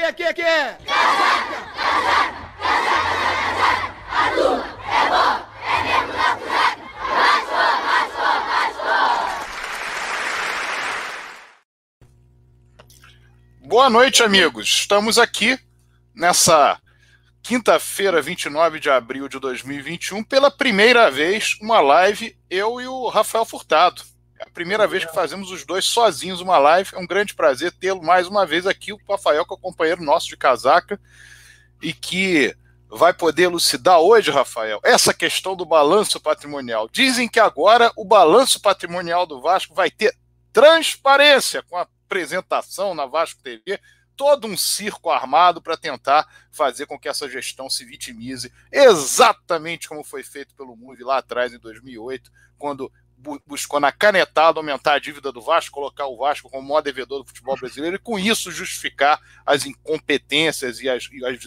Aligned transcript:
aqui, 0.00 0.22
aqui, 0.22 0.42
aqui! 0.42 0.42
Casaca, 0.42 1.72
a 4.10 4.26
é 4.26 4.36
bom, 4.36 4.60
é! 4.60 4.76
Boa 13.66 13.90
noite, 13.90 14.22
amigos. 14.22 14.68
Estamos 14.68 15.18
aqui 15.18 15.58
nessa 16.14 16.80
quinta-feira, 17.42 18.20
29 18.20 18.78
de 18.78 18.90
abril 18.90 19.28
de 19.28 19.38
2021, 19.38 20.22
pela 20.24 20.50
primeira 20.50 21.10
vez, 21.10 21.56
uma 21.60 21.80
live, 21.80 22.36
eu 22.50 22.80
e 22.80 22.86
o 22.86 23.08
Rafael 23.08 23.44
Furtado. 23.44 24.02
É 24.38 24.44
a 24.44 24.50
primeira 24.50 24.86
vez 24.86 25.04
que 25.04 25.14
fazemos 25.14 25.50
os 25.50 25.64
dois 25.64 25.84
sozinhos 25.84 26.40
uma 26.40 26.58
live. 26.58 26.90
É 26.92 26.98
um 26.98 27.06
grande 27.06 27.34
prazer 27.34 27.72
tê-lo 27.72 28.02
mais 28.02 28.26
uma 28.26 28.44
vez 28.44 28.66
aqui, 28.66 28.92
o 28.92 29.00
Rafael, 29.08 29.44
que 29.46 29.52
é 29.52 29.56
o 29.56 29.60
companheiro 29.60 30.02
nosso 30.02 30.28
de 30.28 30.36
casaca, 30.36 31.00
e 31.80 31.92
que 31.92 32.54
vai 32.88 33.12
poder 33.12 33.44
elucidar 33.44 33.98
hoje, 33.98 34.30
Rafael, 34.30 34.80
essa 34.84 35.12
questão 35.12 35.56
do 35.56 35.66
balanço 35.66 36.20
patrimonial. 36.20 36.88
Dizem 36.90 37.28
que 37.28 37.40
agora 37.40 37.90
o 37.96 38.04
balanço 38.04 38.60
patrimonial 38.60 39.26
do 39.26 39.40
Vasco 39.40 39.74
vai 39.74 39.90
ter 39.90 40.16
transparência 40.52 41.62
com 41.62 41.76
a 41.76 41.82
apresentação 41.82 42.94
na 42.94 43.06
Vasco 43.06 43.42
TV, 43.42 43.80
todo 44.16 44.46
um 44.46 44.56
circo 44.56 45.10
armado 45.10 45.60
para 45.60 45.76
tentar 45.76 46.26
fazer 46.50 46.86
com 46.86 46.98
que 46.98 47.08
essa 47.08 47.28
gestão 47.28 47.68
se 47.68 47.84
vitimize, 47.84 48.50
exatamente 48.72 49.88
como 49.88 50.02
foi 50.02 50.22
feito 50.22 50.54
pelo 50.54 50.76
Move 50.76 51.04
lá 51.04 51.18
atrás 51.18 51.52
em 51.52 51.58
2008, 51.58 52.30
quando 52.56 52.90
buscou 53.46 53.80
na 53.80 53.90
canetada 53.90 54.58
aumentar 54.58 54.94
a 54.94 54.98
dívida 54.98 55.32
do 55.32 55.40
Vasco, 55.40 55.74
colocar 55.74 56.06
o 56.06 56.16
Vasco 56.16 56.50
como 56.50 56.68
maior 56.68 56.80
devedor 56.80 57.20
do 57.20 57.26
futebol 57.26 57.56
brasileiro 57.56 57.96
e 57.96 57.98
com 57.98 58.18
isso 58.18 58.52
justificar 58.52 59.20
as 59.44 59.66
incompetências 59.66 60.80
e 60.80 60.88
as, 60.88 61.08
e 61.10 61.24
as, 61.24 61.38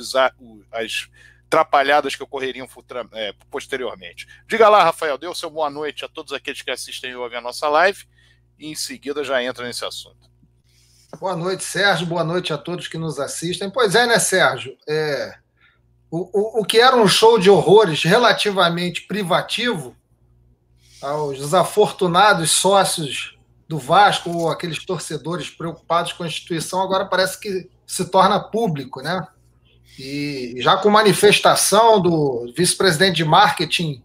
as 0.72 1.10
atrapalhadas 1.50 2.16
que 2.16 2.22
ocorreriam 2.22 2.68
é, 3.14 3.34
posteriormente. 3.50 4.28
Diga 4.48 4.70
lá, 4.70 4.84
Rafael, 4.84 5.18
o 5.22 5.36
seu 5.36 5.50
boa 5.50 5.70
noite 5.70 6.06
a 6.06 6.08
todos 6.08 6.32
aqueles 6.32 6.62
que 6.62 6.70
assistem 6.70 7.12
e 7.12 7.16
ouvem 7.16 7.40
a 7.40 7.42
nossa 7.42 7.68
live 7.68 8.06
e 8.58 8.68
em 8.68 8.76
seguida 8.76 9.24
já 9.24 9.42
entra 9.42 9.66
nesse 9.66 9.84
assunto. 9.84 10.30
Boa 11.20 11.36
noite, 11.36 11.64
Sérgio. 11.64 12.06
Boa 12.06 12.24
noite 12.24 12.54
a 12.54 12.58
todos 12.58 12.88
que 12.88 12.98
nos 12.98 13.20
assistem. 13.20 13.70
Pois 13.70 13.96
é, 13.96 14.06
né, 14.06 14.20
Sérgio? 14.20 14.78
É, 14.88 15.40
o, 16.12 16.60
o, 16.60 16.62
o 16.62 16.66
que 16.66 16.80
era 16.80 16.96
um 16.96 17.08
show 17.08 17.40
de 17.40 17.50
horrores 17.50 18.04
relativamente 18.04 19.02
privativo 19.08 19.96
aos 21.02 21.38
desafortunados 21.38 22.52
sócios 22.52 23.38
do 23.68 23.78
Vasco 23.78 24.30
ou 24.32 24.50
aqueles 24.50 24.84
torcedores 24.84 25.50
preocupados 25.50 26.14
com 26.14 26.24
a 26.24 26.28
instituição, 26.28 26.82
agora 26.82 27.06
parece 27.06 27.40
que 27.40 27.70
se 27.86 28.06
torna 28.06 28.40
público, 28.40 29.02
né? 29.02 29.28
E 29.98 30.56
já 30.60 30.78
com 30.78 30.90
manifestação 30.90 32.02
do 32.02 32.52
vice-presidente 32.56 33.18
de 33.18 33.26
marketing, 33.26 34.02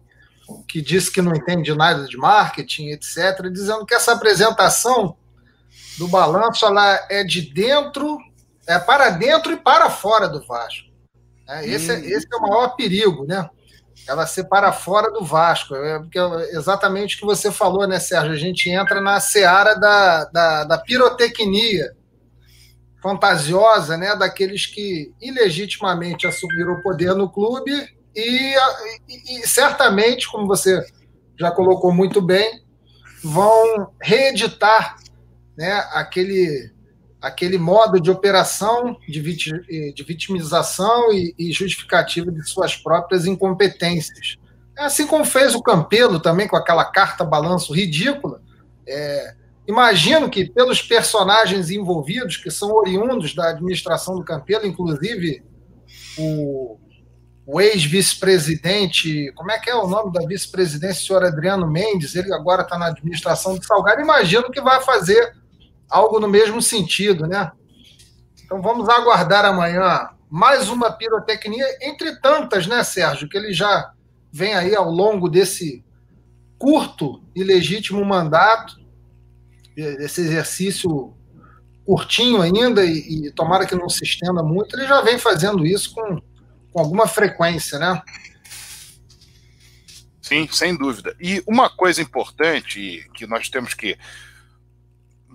que 0.67 0.81
disse 0.81 1.11
que 1.11 1.21
não 1.21 1.33
entende 1.33 1.73
nada 1.73 2.05
de 2.05 2.17
marketing, 2.17 2.89
etc., 2.89 3.49
dizendo 3.51 3.85
que 3.85 3.95
essa 3.95 4.11
apresentação 4.11 5.15
do 5.97 6.07
balanço 6.07 6.65
ela 6.65 7.07
é 7.09 7.23
de 7.23 7.41
dentro, 7.41 8.19
é 8.67 8.77
para 8.77 9.09
dentro 9.09 9.53
e 9.53 9.57
para 9.57 9.89
fora 9.89 10.27
do 10.27 10.45
Vasco. 10.45 10.89
É, 11.47 11.67
esse, 11.67 11.91
é, 11.91 11.99
esse 11.99 12.27
é 12.31 12.37
o 12.37 12.41
maior 12.41 12.75
perigo, 12.75 13.25
né? 13.25 13.49
Ela 14.07 14.27
ser 14.27 14.45
para 14.45 14.71
fora 14.71 15.11
do 15.11 15.23
Vasco. 15.23 15.75
É 15.75 16.01
exatamente 16.51 17.15
o 17.15 17.19
que 17.19 17.25
você 17.25 17.51
falou, 17.51 17.87
né, 17.87 17.99
Sérgio? 17.99 18.33
A 18.33 18.37
gente 18.37 18.69
entra 18.69 19.01
na 19.01 19.19
seara 19.19 19.75
da, 19.75 20.25
da, 20.25 20.63
da 20.63 20.77
pirotecnia 20.77 21.95
fantasiosa, 23.01 23.97
né, 23.97 24.15
daqueles 24.15 24.65
que 24.65 25.13
ilegitimamente 25.21 26.25
assumiram 26.25 26.73
o 26.73 26.81
poder 26.81 27.13
no 27.13 27.29
clube 27.29 27.71
e, 28.15 28.55
e, 29.07 29.39
e 29.39 29.47
certamente, 29.47 30.27
como 30.27 30.47
você 30.47 30.83
já 31.37 31.51
colocou 31.51 31.93
muito 31.93 32.21
bem, 32.21 32.63
vão 33.23 33.91
reeditar 34.01 34.95
né, 35.57 35.73
aquele 35.91 36.71
aquele 37.25 37.57
modo 37.57 37.99
de 37.99 38.11
operação 38.11 38.95
de, 39.09 39.19
de 39.19 40.03
vitimização 40.03 41.11
e, 41.11 41.51
justificativa 41.51 42.31
de 42.31 42.47
suas 42.47 42.75
próprias 42.75 43.25
incompetências. 43.25 44.37
É 44.77 44.83
assim 44.83 45.07
como 45.07 45.25
fez 45.25 45.55
o 45.55 45.63
Campelo 45.63 46.19
também 46.19 46.47
com 46.47 46.55
aquela 46.55 46.85
carta 46.85 47.23
balanço 47.23 47.73
ridícula. 47.73 48.43
É, 48.87 49.33
imagino 49.67 50.29
que 50.29 50.47
pelos 50.47 50.83
personagens 50.83 51.71
envolvidos, 51.71 52.37
que 52.37 52.51
são 52.51 52.71
oriundos 52.71 53.33
da 53.33 53.49
administração 53.49 54.15
do 54.15 54.23
Campelo, 54.23 54.67
inclusive 54.67 55.43
o, 56.19 56.77
o 57.43 57.59
ex-vice-presidente, 57.59 59.31
como 59.33 59.49
é 59.49 59.57
que 59.57 59.71
é 59.71 59.75
o 59.75 59.87
nome 59.87 60.13
da 60.13 60.23
vice-presidência, 60.27 61.07
senhor 61.07 61.23
Adriano 61.23 61.65
Mendes, 61.65 62.13
ele 62.13 62.31
agora 62.31 62.61
está 62.61 62.77
na 62.77 62.87
administração 62.87 63.57
do 63.57 63.65
Salgado, 63.65 63.99
imagino 63.99 64.51
que 64.51 64.61
vai 64.61 64.79
fazer 64.83 65.33
algo 65.89 66.19
no 66.19 66.27
mesmo 66.27 66.61
sentido, 66.61 67.27
né? 67.27 67.51
Então 68.43 68.61
vamos 68.61 68.87
aguardar 68.89 69.45
amanhã 69.45 70.09
mais 70.29 70.69
uma 70.69 70.91
pirotecnia, 70.91 71.65
entre 71.81 72.19
tantas, 72.19 72.67
né, 72.67 72.83
Sérgio, 72.83 73.29
que 73.29 73.37
ele 73.37 73.53
já 73.53 73.91
vem 74.31 74.53
aí 74.53 74.75
ao 74.75 74.89
longo 74.89 75.29
desse 75.29 75.83
curto 76.57 77.23
e 77.35 77.43
legítimo 77.43 78.03
mandato, 78.03 78.75
esse 79.77 80.21
exercício 80.21 81.13
curtinho 81.85 82.41
ainda, 82.41 82.83
e, 82.83 83.27
e 83.27 83.31
tomara 83.31 83.65
que 83.65 83.75
não 83.75 83.87
se 83.87 84.03
estenda 84.03 84.41
muito, 84.41 84.75
ele 84.75 84.87
já 84.87 85.01
vem 85.01 85.17
fazendo 85.17 85.65
isso 85.65 85.93
com, 85.93 86.21
com 86.71 86.79
alguma 86.79 87.07
frequência, 87.07 87.77
né? 87.77 88.01
Sim, 90.21 90.49
sem 90.51 90.75
dúvida. 90.75 91.15
E 91.19 91.43
uma 91.45 91.69
coisa 91.69 92.01
importante 92.01 93.07
que 93.13 93.27
nós 93.27 93.47
temos 93.47 93.75
que 93.75 93.95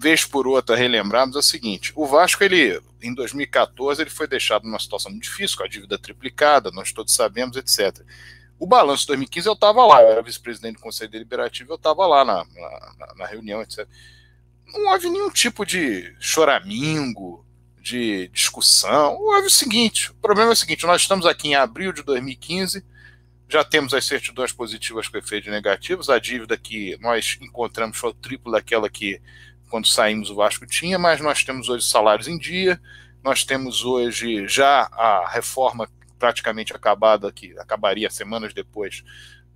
vez 0.01 0.25
por 0.25 0.49
outra 0.49 0.75
relembrarmos 0.75 1.37
é 1.37 1.41
o 1.41 1.43
seguinte: 1.43 1.93
o 1.95 2.07
Vasco, 2.07 2.43
ele, 2.43 2.81
em 3.03 3.15
2014, 3.15 4.01
ele 4.01 4.11
foi 4.11 4.27
deixado 4.27 4.65
numa 4.65 4.79
situação 4.79 5.11
muito 5.11 5.25
difícil, 5.25 5.59
com 5.59 5.65
a 5.65 5.69
dívida 5.69 5.99
triplicada, 5.99 6.71
nós 6.71 6.91
todos 6.91 7.15
sabemos, 7.15 7.57
etc. 7.57 8.01
O 8.59 8.67
balanço 8.67 9.03
de 9.03 9.09
2015 9.09 9.47
eu 9.47 9.53
estava 9.53 9.85
lá, 9.85 10.03
eu 10.03 10.09
era 10.09 10.23
vice-presidente 10.23 10.77
do 10.77 10.83
Conselho 10.83 11.11
Deliberativo, 11.11 11.73
eu 11.73 11.77
estava 11.77 12.07
lá 12.07 12.25
na, 12.25 12.45
na, 12.45 13.15
na, 13.17 13.27
reunião, 13.27 13.61
etc. 13.61 13.87
Não 14.67 14.91
houve 14.91 15.11
nenhum 15.11 15.31
tipo 15.31 15.67
de 15.67 16.15
choramingo, 16.19 17.45
de 17.81 18.29
discussão. 18.29 19.17
Houve 19.17 19.49
o 19.49 19.51
seguinte: 19.51 20.11
o 20.11 20.15
problema 20.15 20.51
é 20.51 20.55
o 20.55 20.57
seguinte: 20.57 20.87
nós 20.87 21.03
estamos 21.03 21.27
aqui 21.27 21.49
em 21.49 21.55
abril 21.55 21.93
de 21.93 22.03
2015, 22.03 22.83
já 23.51 23.63
temos 23.63 23.93
as 23.93 24.07
certidões 24.07 24.53
positivas 24.53 25.09
com 25.09 25.19
efeitos 25.19 25.51
negativos, 25.51 26.09
a 26.09 26.19
dívida 26.19 26.57
que 26.57 26.97
nós 27.01 27.37
encontramos 27.43 27.99
foi 27.99 28.11
o 28.11 28.15
triplo 28.15 28.53
daquela 28.53 28.89
que 28.89 29.21
quando 29.71 29.87
saímos 29.87 30.29
o 30.29 30.35
Vasco 30.35 30.67
tinha, 30.67 30.99
mas 30.99 31.21
nós 31.21 31.45
temos 31.45 31.69
hoje 31.69 31.87
salários 31.87 32.27
em 32.29 32.37
dia, 32.37 32.81
nós 33.23 33.45
temos 33.45 33.85
hoje 33.85 34.47
já 34.49 34.89
a 34.93 35.29
reforma 35.31 35.89
praticamente 36.19 36.75
acabada, 36.75 37.33
que 37.33 37.57
acabaria 37.59 38.11
semanas 38.11 38.53
depois 38.53 39.05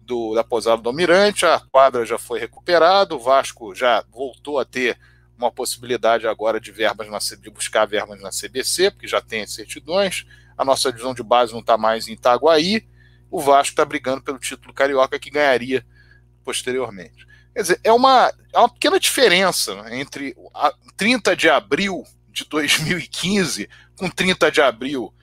do, 0.00 0.34
da 0.34 0.44
posada 0.44 0.80
do 0.80 0.88
Almirante, 0.88 1.44
a 1.44 1.60
quadra 1.60 2.06
já 2.06 2.16
foi 2.16 2.38
recuperada, 2.38 3.14
o 3.14 3.18
Vasco 3.18 3.74
já 3.74 4.04
voltou 4.10 4.58
a 4.58 4.64
ter 4.64 4.98
uma 5.36 5.50
possibilidade 5.50 6.26
agora 6.26 6.60
de 6.60 6.70
verbas 6.70 7.08
na, 7.08 7.18
de 7.18 7.50
buscar 7.50 7.84
verbas 7.86 8.20
na 8.22 8.30
CBC, 8.30 8.92
porque 8.92 9.08
já 9.08 9.20
tem 9.20 9.42
as 9.42 9.52
certidões, 9.52 10.24
a 10.56 10.64
nossa 10.64 10.90
divisão 10.90 11.12
de 11.12 11.22
base 11.22 11.52
não 11.52 11.60
está 11.60 11.76
mais 11.76 12.06
em 12.06 12.12
Itaguaí, 12.12 12.86
o 13.30 13.40
Vasco 13.40 13.72
está 13.72 13.84
brigando 13.84 14.22
pelo 14.22 14.38
título 14.38 14.72
carioca 14.72 15.18
que 15.18 15.30
ganharia 15.30 15.84
posteriormente. 16.44 17.26
Quer 17.54 17.62
dizer, 17.62 17.80
é 17.84 17.92
uma, 17.92 18.32
é 18.52 18.58
uma 18.58 18.68
pequena 18.68 18.98
diferença 18.98 19.80
né, 19.82 20.00
entre 20.00 20.36
a 20.52 20.72
30 20.96 21.36
de 21.36 21.48
abril 21.48 22.04
de 22.28 22.44
2015 22.46 23.68
com 23.96 24.10
30 24.10 24.50
de 24.50 24.60
abril 24.60 25.14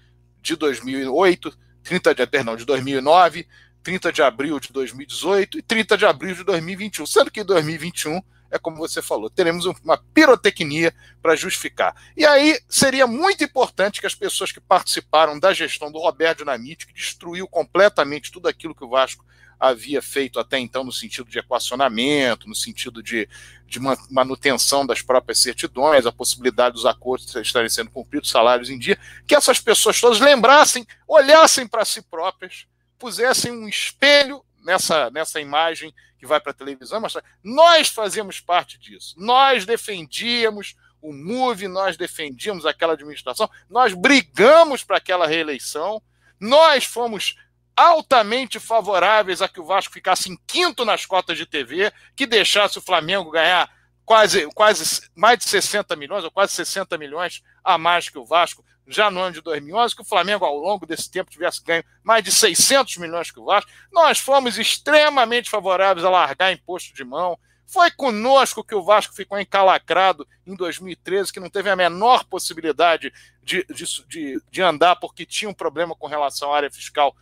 de 0.42 0.56
2008, 0.56 1.58
30 1.84 2.16
de, 2.16 2.28
perdão, 2.28 2.56
de 2.56 2.66
2009, 2.66 3.46
30 3.84 4.12
de 4.14 4.22
abril 4.22 4.60
de 4.60 4.72
2018 4.72 5.60
e 5.60 5.62
30 5.62 5.98
de 5.98 6.06
abril 6.06 6.36
de 6.36 6.44
2021. 6.44 7.06
Sendo 7.06 7.30
que 7.30 7.42
em 7.42 7.46
2021 7.46 8.22
é 8.52 8.60
como 8.60 8.78
você 8.78 9.02
falou, 9.02 9.30
teremos 9.30 9.66
uma 9.66 9.98
pirotecnia 10.14 10.94
para 11.22 11.36
justificar. 11.36 11.96
E 12.18 12.26
aí 12.26 12.60
seria 12.68 13.08
muito 13.08 13.44
importante 13.44 14.02
que 14.02 14.08
as 14.08 14.14
pessoas 14.14 14.52
que 14.52 14.60
participaram 14.60 15.40
da 15.40 15.54
gestão 15.54 15.90
do 15.90 16.00
Roberto 16.00 16.40
Dinamite, 16.40 16.86
que 16.86 16.94
destruiu 16.94 17.48
completamente 17.48 18.30
tudo 18.30 18.50
aquilo 18.50 18.76
que 18.76 18.84
o 18.84 18.90
Vasco 18.90 19.26
havia 19.62 20.02
feito 20.02 20.40
até 20.40 20.58
então 20.58 20.84
no 20.84 20.92
sentido 20.92 21.30
de 21.30 21.38
equacionamento, 21.38 22.50
no 22.50 22.56
sentido 22.56 23.04
de, 23.04 23.30
de 23.68 23.80
manutenção 24.10 24.84
das 24.88 25.04
próprias 25.04 25.38
certidões, 25.38 26.08
a 26.08 26.12
possibilidade 26.12 26.74
dos 26.74 26.86
acordos 26.88 27.36
estarem 27.36 27.70
sendo 27.70 27.92
cumpridos, 27.92 28.32
salários 28.32 28.72
em 28.72 28.80
dia, 28.80 28.98
que 29.28 29.36
essas 29.36 29.60
pessoas 29.60 30.02
todas 30.02 30.20
lembrassem, 30.20 30.84
olhassem 31.08 31.68
para 31.68 31.86
si 31.86 32.02
próprias, 32.02 32.66
pusessem 32.98 33.52
um 33.52 33.70
espelho 33.70 34.44
nessa, 34.64 35.12
nessa 35.12 35.40
imagem 35.40 35.94
que 36.18 36.26
vai 36.26 36.40
para 36.40 36.52
a 36.52 36.56
televisão, 36.56 37.00
mas 37.00 37.14
nós 37.44 37.88
fazíamos 37.88 38.40
parte 38.40 38.80
disso. 38.80 39.14
Nós 39.16 39.64
defendíamos 39.64 40.76
o 41.00 41.14
MUVE, 41.14 41.68
nós 41.68 41.98
defendíamos 41.98 42.66
aquela 42.66 42.94
administração, 42.94 43.50
nós 43.70 43.94
brigamos 43.94 44.84
para 44.84 44.98
aquela 44.98 45.28
reeleição, 45.28 46.02
nós 46.40 46.84
fomos 46.84 47.36
altamente 47.76 48.60
favoráveis 48.60 49.42
a 49.42 49.48
que 49.48 49.60
o 49.60 49.66
Vasco 49.66 49.94
ficasse 49.94 50.32
em 50.32 50.38
quinto 50.48 50.86
nas 50.86 51.06
cotas 51.06 51.38
de 51.38 51.46
TV, 51.46 51.92
que 52.16 52.28
deixasse 52.28 52.78
o 52.78 52.82
Flamengo 52.82 53.32
ganhar 53.32 53.70
quase, 54.06 54.46
quase 54.54 55.10
mais 55.16 55.38
de 55.40 55.46
60 55.46 55.96
milhões, 55.96 56.24
ou 56.24 56.32
quase 56.32 56.54
60 56.54 56.98
milhões 56.98 57.42
a 57.64 57.78
mais 57.78 58.10
que 58.10 58.18
o 58.18 58.26
Vasco, 58.26 58.64
já 58.88 59.10
no 59.10 59.22
ano 59.22 59.34
de 59.34 59.42
2011, 59.42 59.96
que 59.96 60.02
o 60.02 60.06
Flamengo, 60.06 60.44
ao 60.44 60.58
longo 60.58 60.86
desse 60.86 61.10
tempo, 61.10 61.32
tivesse 61.32 61.64
ganho 61.64 61.84
mais 62.04 62.24
de 62.24 62.32
600 62.32 62.98
milhões 62.98 63.32
que 63.32 63.40
o 63.40 63.46
Vasco. 63.46 63.72
Nós 63.92 64.20
fomos 64.20 64.58
extremamente 64.58 65.50
favoráveis 65.50 66.06
a 66.06 66.10
largar 66.10 66.52
imposto 66.52 66.94
de 66.94 67.04
mão. 67.04 67.40
Foi 67.66 67.90
conosco 67.90 68.66
que 68.66 68.76
o 68.76 68.84
Vasco 68.84 69.16
ficou 69.16 69.40
encalacrado 69.40 70.28
em 70.46 70.56
2013, 70.56 71.32
que 71.32 71.40
não 71.40 71.50
teve 71.50 71.70
a 71.70 71.76
menor 71.76 72.26
possibilidade 72.26 73.14
de, 73.42 73.66
de, 73.74 73.86
de, 74.10 74.42
de 74.52 74.62
andar 74.62 74.98
porque 74.98 75.26
tinha 75.26 75.50
um 75.50 75.54
problema 75.54 75.96
com 75.96 76.08
relação 76.08 76.52
à 76.52 76.58
área 76.58 76.72
fiscal 76.72 77.16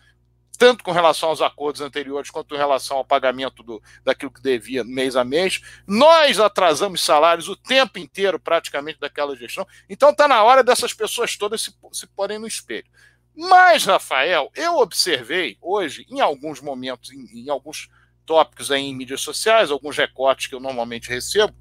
tanto 0.60 0.84
com 0.84 0.92
relação 0.92 1.30
aos 1.30 1.42
acordos 1.42 1.80
anteriores 1.80 2.30
quanto 2.30 2.54
em 2.54 2.58
relação 2.58 2.98
ao 2.98 3.06
pagamento 3.06 3.64
do, 3.64 3.82
daquilo 4.04 4.30
que 4.30 4.42
devia 4.42 4.84
mês 4.84 5.16
a 5.16 5.24
mês. 5.24 5.62
Nós 5.88 6.38
atrasamos 6.38 7.02
salários 7.02 7.48
o 7.48 7.56
tempo 7.56 7.98
inteiro, 7.98 8.38
praticamente, 8.38 9.00
daquela 9.00 9.38
gestão. 9.38 9.66
Então 9.90 10.10
está 10.10 10.28
na 10.28 10.44
hora 10.44 10.62
dessas 10.62 10.94
pessoas 10.94 11.38
todas 11.38 11.62
se, 11.62 11.74
se 11.94 12.06
porem 12.08 12.38
no 12.38 12.46
espelho. 12.46 12.86
Mas, 13.34 13.86
Rafael, 13.86 14.52
eu 14.54 14.76
observei 14.80 15.58
hoje, 15.62 16.06
em 16.10 16.20
alguns 16.20 16.60
momentos, 16.60 17.10
em, 17.14 17.46
em 17.46 17.50
alguns 17.50 17.90
tópicos 18.26 18.70
aí 18.70 18.82
em 18.82 18.94
mídias 18.94 19.22
sociais, 19.22 19.72
alguns 19.72 19.96
recortes 19.96 20.48
que 20.48 20.56
eu 20.56 20.60
normalmente 20.60 21.08
recebo, 21.08 21.56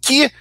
que 0.00 0.32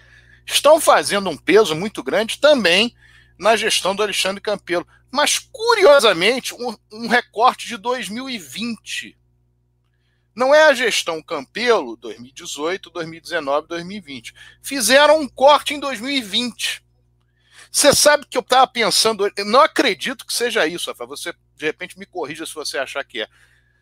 estão 0.46 0.80
fazendo 0.80 1.30
um 1.30 1.36
peso 1.36 1.76
muito 1.76 2.02
grande 2.02 2.40
também 2.40 2.96
na 3.38 3.56
gestão 3.56 3.96
do 3.96 4.04
Alexandre 4.04 4.42
Campelo 4.42 4.86
mas 5.12 5.40
curiosamente, 5.40 6.54
um, 6.54 6.76
um 6.92 7.08
recorte 7.08 7.68
de 7.68 7.78
2020. 7.78 9.18
Não 10.36 10.54
é 10.54 10.66
a 10.66 10.74
gestão 10.74 11.24
Campelo 11.24 11.98
2018, 11.98 12.90
2019, 12.92 13.68
2020. 13.68 14.34
Fizeram 14.62 15.20
um 15.20 15.28
corte 15.28 15.74
em 15.74 15.80
2020. 15.80 16.84
Você 17.72 17.94
sabe 17.94 18.26
que 18.28 18.38
eu 18.38 18.42
estava 18.42 18.68
pensando, 18.68 19.32
eu 19.36 19.46
não 19.46 19.62
acredito 19.62 20.26
que 20.26 20.34
seja 20.34 20.68
isso, 20.68 20.90
Rafa. 20.92 21.06
Você 21.08 21.34
de 21.56 21.66
repente 21.66 21.98
me 21.98 22.06
corrija 22.06 22.46
se 22.46 22.54
você 22.54 22.78
achar 22.78 23.04
que 23.04 23.22
é. 23.22 23.28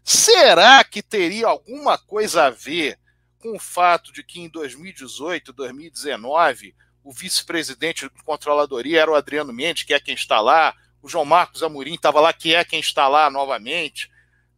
Será 0.04 0.84
que 0.84 1.02
teria 1.02 1.48
alguma 1.48 1.98
coisa 1.98 2.46
a 2.46 2.50
ver 2.50 2.98
com 3.40 3.56
o 3.56 3.60
fato 3.60 4.14
de 4.14 4.24
que 4.24 4.40
em 4.40 4.48
2018, 4.48 5.52
2019, 5.52 6.76
o 7.06 7.14
vice-presidente 7.14 8.10
de 8.10 8.24
controladoria 8.24 9.00
era 9.00 9.12
o 9.12 9.16
Adriano 9.16 9.54
Mendes, 9.54 9.84
que 9.84 9.94
é 9.94 10.00
quem 10.00 10.16
está 10.16 10.42
lá, 10.42 10.74
o 11.04 11.08
João 11.08 11.24
Marcos 11.24 11.62
Amorim 11.62 11.94
estava 11.94 12.20
lá, 12.20 12.34
que 12.34 12.56
é 12.56 12.66
quem 12.66 12.80
está 12.80 13.08
lá 13.08 13.30
novamente, 13.30 14.10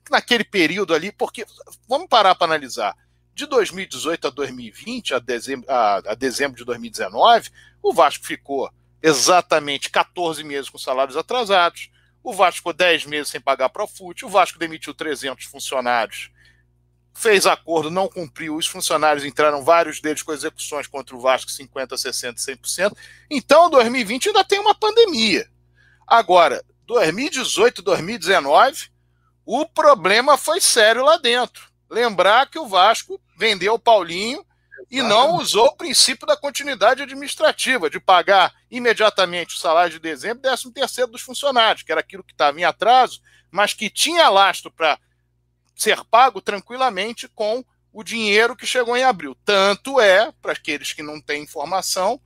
naquele 0.09 0.45
período 0.45 0.93
ali, 0.93 1.11
porque 1.11 1.45
vamos 1.89 2.07
parar 2.07 2.35
para 2.35 2.47
analisar. 2.47 2.95
De 3.33 3.45
2018 3.45 4.27
a 4.27 4.29
2020, 4.29 5.13
a 5.13 5.19
dezembro, 5.19 5.69
a, 5.69 5.97
a 5.97 6.15
dezembro 6.15 6.57
de 6.57 6.63
2019, 6.63 7.51
o 7.83 7.93
Vasco 7.93 8.25
ficou 8.25 8.71
exatamente 9.03 9.89
14 9.89 10.41
meses 10.45 10.69
com 10.69 10.77
salários 10.77 11.17
atrasados, 11.17 11.91
o 12.23 12.33
Vasco 12.33 12.59
ficou 12.59 12.73
10 12.73 13.07
meses 13.07 13.27
sem 13.27 13.41
pagar 13.41 13.67
para 13.67 13.83
o 13.83 13.87
FUT, 13.87 14.25
o 14.25 14.29
Vasco 14.29 14.57
demitiu 14.57 14.93
300 14.93 15.45
funcionários, 15.45 16.31
fez 17.17 17.47
acordo, 17.47 17.89
não 17.89 18.07
cumpriu, 18.07 18.55
os 18.55 18.67
funcionários 18.67 19.25
entraram, 19.25 19.63
vários 19.63 19.99
deles 19.99 20.21
com 20.21 20.31
execuções 20.31 20.85
contra 20.85 21.15
o 21.15 21.19
Vasco, 21.19 21.49
50%, 21.49 21.87
60%, 21.87 22.35
100%. 22.35 22.95
Então, 23.27 23.71
2020 23.71 24.27
ainda 24.27 24.43
tem 24.43 24.59
uma 24.59 24.75
pandemia. 24.75 25.49
Agora, 26.05 26.63
2018, 26.85 27.81
2019, 27.81 28.89
o 29.43 29.65
problema 29.65 30.37
foi 30.37 30.61
sério 30.61 31.03
lá 31.03 31.17
dentro. 31.17 31.67
Lembrar 31.89 32.51
que 32.51 32.59
o 32.59 32.67
Vasco 32.67 33.19
vendeu 33.35 33.73
o 33.73 33.79
Paulinho 33.79 34.45
e 34.91 35.01
não 35.01 35.37
usou 35.37 35.65
o 35.65 35.75
princípio 35.75 36.27
da 36.27 36.37
continuidade 36.37 37.01
administrativa, 37.01 37.89
de 37.89 37.99
pagar 37.99 38.53
imediatamente 38.69 39.55
o 39.55 39.59
salário 39.59 39.93
de 39.93 39.99
dezembro 39.99 40.37
e 40.37 40.41
13 40.43 40.71
terceiro 40.71 41.11
dos 41.11 41.23
funcionários, 41.23 41.81
que 41.81 41.91
era 41.91 42.01
aquilo 42.01 42.23
que 42.23 42.33
estava 42.33 42.59
em 42.59 42.63
atraso, 42.63 43.21
mas 43.49 43.73
que 43.73 43.89
tinha 43.89 44.29
lastro 44.29 44.69
para 44.71 44.99
ser 45.77 46.03
pago 46.05 46.41
tranquilamente 46.41 47.27
com 47.29 47.63
o 47.93 48.03
dinheiro 48.03 48.55
que 48.55 48.65
chegou 48.65 48.97
em 48.97 49.03
abril. 49.03 49.35
Tanto 49.45 50.01
é, 50.01 50.31
para 50.41 50.51
aqueles 50.51 50.91
que 50.91 51.03
não 51.03 51.21
têm 51.21 51.43
informação, 51.43 52.19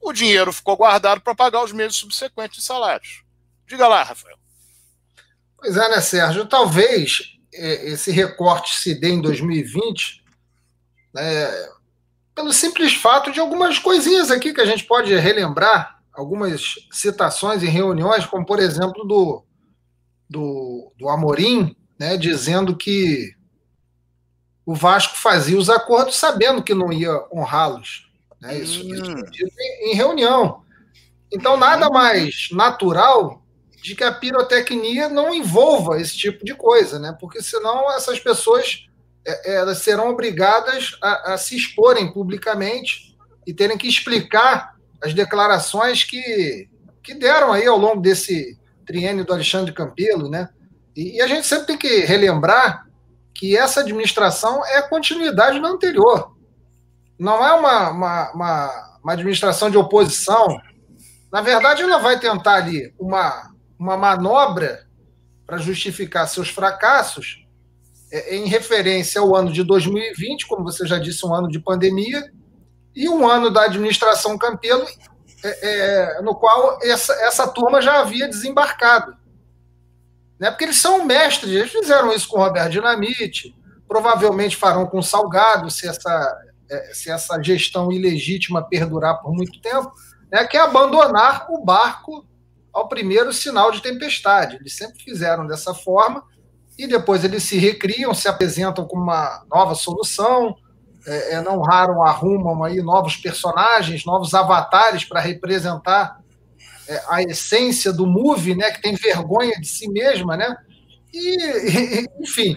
o 0.00 0.12
dinheiro 0.12 0.52
ficou 0.52 0.76
guardado 0.76 1.20
para 1.20 1.34
pagar 1.34 1.64
os 1.64 1.72
meses 1.72 1.96
subsequentes 1.96 2.58
de 2.58 2.64
salários. 2.64 3.22
Diga 3.66 3.88
lá, 3.88 4.02
Rafael. 4.02 4.38
Pois 5.56 5.76
é, 5.76 5.88
né, 5.88 6.00
Sérgio? 6.00 6.46
Talvez 6.46 7.36
é, 7.52 7.90
esse 7.90 8.10
recorte 8.10 8.76
se 8.76 8.94
dê 8.94 9.10
em 9.10 9.20
2020 9.20 10.24
né, 11.12 11.68
pelo 12.34 12.52
simples 12.52 12.94
fato 12.94 13.32
de 13.32 13.40
algumas 13.40 13.78
coisinhas 13.78 14.30
aqui 14.30 14.54
que 14.54 14.60
a 14.60 14.66
gente 14.66 14.84
pode 14.84 15.14
relembrar, 15.16 15.98
algumas 16.12 16.74
citações 16.92 17.62
em 17.62 17.68
reuniões, 17.68 18.24
como 18.26 18.46
por 18.46 18.58
exemplo 18.58 19.04
do, 19.04 19.44
do, 20.28 20.92
do 20.96 21.08
Amorim, 21.08 21.76
né, 21.98 22.16
dizendo 22.16 22.76
que 22.76 23.34
o 24.64 24.74
Vasco 24.74 25.16
fazia 25.16 25.58
os 25.58 25.70
acordos 25.70 26.16
sabendo 26.16 26.62
que 26.62 26.74
não 26.74 26.92
ia 26.92 27.12
honrá-los. 27.32 28.10
Né? 28.40 28.58
Isso, 28.58 28.82
hum. 28.86 28.94
isso 28.94 29.42
em, 29.58 29.92
em 29.92 29.94
reunião. 29.94 30.62
Então, 31.32 31.56
nada 31.56 31.88
mais 31.90 32.48
natural 32.52 33.42
de 33.82 33.94
que 33.94 34.04
a 34.04 34.12
pirotecnia 34.12 35.08
não 35.08 35.34
envolva 35.34 36.00
esse 36.00 36.16
tipo 36.16 36.44
de 36.44 36.54
coisa, 36.54 36.98
né? 36.98 37.16
Porque 37.18 37.42
senão 37.42 37.90
essas 37.92 38.18
pessoas 38.18 38.88
é, 39.26 39.52
é, 39.52 39.54
elas 39.56 39.78
serão 39.78 40.10
obrigadas 40.10 40.96
a, 41.02 41.34
a, 41.34 41.38
se 41.38 41.56
exporem 41.56 42.12
publicamente 42.12 43.16
e 43.46 43.52
terem 43.52 43.78
que 43.78 43.88
explicar 43.88 44.74
as 45.02 45.14
declarações 45.14 46.02
que, 46.02 46.68
que 47.02 47.14
deram 47.14 47.52
aí 47.52 47.66
ao 47.66 47.78
longo 47.78 48.00
desse 48.00 48.58
triênio 48.86 49.24
do 49.24 49.32
Alexandre 49.32 49.72
Campelo, 49.72 50.28
né? 50.28 50.48
E, 50.98 51.16
e 51.16 51.22
a 51.22 51.28
gente 51.28 51.46
sempre 51.46 51.68
tem 51.68 51.78
que 51.78 52.00
relembrar 52.00 52.84
que 53.32 53.56
essa 53.56 53.80
administração 53.80 54.66
é 54.66 54.82
continuidade 54.82 55.62
da 55.62 55.68
anterior 55.68 56.36
não 57.18 57.44
é 57.44 57.52
uma, 57.52 57.90
uma, 57.90 58.32
uma, 58.32 58.98
uma 59.02 59.12
administração 59.12 59.70
de 59.70 59.76
oposição. 59.76 60.60
Na 61.32 61.42
verdade, 61.42 61.82
ela 61.82 61.98
vai 61.98 62.18
tentar 62.18 62.54
ali 62.54 62.94
uma, 62.98 63.50
uma 63.78 63.96
manobra 63.96 64.86
para 65.44 65.58
justificar 65.58 66.28
seus 66.28 66.48
fracassos 66.48 67.44
é, 68.12 68.36
em 68.36 68.46
referência 68.46 69.20
ao 69.20 69.34
ano 69.34 69.52
de 69.52 69.64
2020, 69.64 70.46
como 70.46 70.62
você 70.62 70.86
já 70.86 70.98
disse, 70.98 71.26
um 71.26 71.34
ano 71.34 71.48
de 71.48 71.58
pandemia, 71.58 72.30
e 72.94 73.08
um 73.08 73.28
ano 73.28 73.50
da 73.50 73.64
administração 73.64 74.38
Campelo, 74.38 74.86
é, 75.44 76.18
é, 76.18 76.22
no 76.22 76.34
qual 76.34 76.78
essa, 76.82 77.12
essa 77.24 77.48
turma 77.48 77.80
já 77.80 78.00
havia 78.00 78.28
desembarcado. 78.28 79.16
Né? 80.38 80.50
Porque 80.50 80.64
eles 80.64 80.80
são 80.80 81.04
mestres, 81.04 81.52
eles 81.52 81.72
fizeram 81.72 82.12
isso 82.12 82.28
com 82.28 82.38
o 82.38 82.42
Roberto 82.42 82.70
Dinamite, 82.70 83.54
provavelmente 83.86 84.56
farão 84.56 84.86
com 84.86 84.98
o 84.98 85.02
Salgado, 85.02 85.70
se 85.70 85.88
essa, 85.88 86.38
é, 86.70 86.94
se 86.94 87.10
essa 87.10 87.42
gestão 87.42 87.90
ilegítima 87.90 88.62
perdurar 88.62 89.20
por 89.20 89.32
muito 89.32 89.60
tempo, 89.60 89.92
né, 90.30 90.46
que 90.46 90.56
é 90.56 90.60
abandonar 90.60 91.46
o 91.50 91.64
barco 91.64 92.26
ao 92.72 92.88
primeiro 92.88 93.32
sinal 93.32 93.72
de 93.72 93.82
tempestade. 93.82 94.56
Eles 94.56 94.76
sempre 94.76 95.02
fizeram 95.02 95.46
dessa 95.46 95.74
forma 95.74 96.22
e 96.78 96.86
depois 96.86 97.24
eles 97.24 97.42
se 97.42 97.58
recriam, 97.58 98.14
se 98.14 98.28
apresentam 98.28 98.86
como 98.86 99.02
uma 99.02 99.42
nova 99.50 99.74
solução, 99.74 100.54
é, 101.06 101.34
é 101.34 101.40
não 101.40 101.60
raro 101.60 102.02
arrumam 102.02 102.62
aí 102.62 102.80
novos 102.80 103.16
personagens, 103.16 104.04
novos 104.04 104.34
avatares 104.34 105.04
para 105.04 105.20
representar 105.20 106.20
a 107.08 107.22
essência 107.22 107.92
do 107.92 108.06
movie, 108.06 108.54
né, 108.54 108.70
que 108.70 108.80
tem 108.80 108.94
vergonha 108.94 109.58
de 109.60 109.66
si 109.66 109.88
mesma, 109.88 110.36
né? 110.36 110.56
E, 111.12 112.06
enfim, 112.20 112.56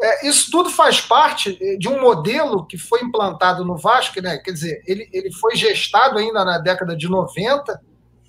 é, 0.00 0.28
isso 0.28 0.50
tudo 0.50 0.68
faz 0.68 1.00
parte 1.00 1.58
de 1.78 1.88
um 1.88 2.00
modelo 2.00 2.66
que 2.66 2.76
foi 2.76 3.00
implantado 3.02 3.64
no 3.64 3.78
Vasco, 3.78 4.20
né? 4.20 4.36
quer 4.38 4.52
dizer, 4.52 4.82
ele, 4.86 5.08
ele 5.12 5.32
foi 5.32 5.56
gestado 5.56 6.18
ainda 6.18 6.44
na 6.44 6.58
década 6.58 6.94
de 6.94 7.08
90, 7.08 7.80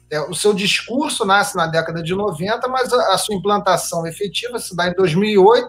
é, 0.09 0.21
o 0.21 0.33
seu 0.33 0.53
discurso 0.53 1.25
nasce 1.25 1.57
na 1.57 1.67
década 1.67 2.01
de 2.01 2.15
90, 2.15 2.67
mas 2.69 2.93
a, 2.93 3.13
a 3.13 3.17
sua 3.17 3.35
implantação 3.35 4.07
efetiva 4.07 4.57
se 4.59 4.73
dá 4.75 4.87
em 4.87 4.93
2008, 4.93 5.67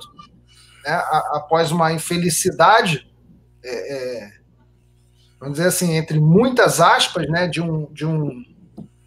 né? 0.84 0.92
a, 0.92 1.30
após 1.34 1.72
uma 1.72 1.92
infelicidade, 1.92 3.10
é, 3.64 3.96
é, 3.96 4.30
vamos 5.40 5.56
dizer 5.56 5.68
assim, 5.68 5.96
entre 5.96 6.20
muitas 6.20 6.80
aspas, 6.80 7.28
né? 7.28 7.48
de, 7.48 7.60
um, 7.60 7.92
de 7.92 8.06
um 8.06 8.44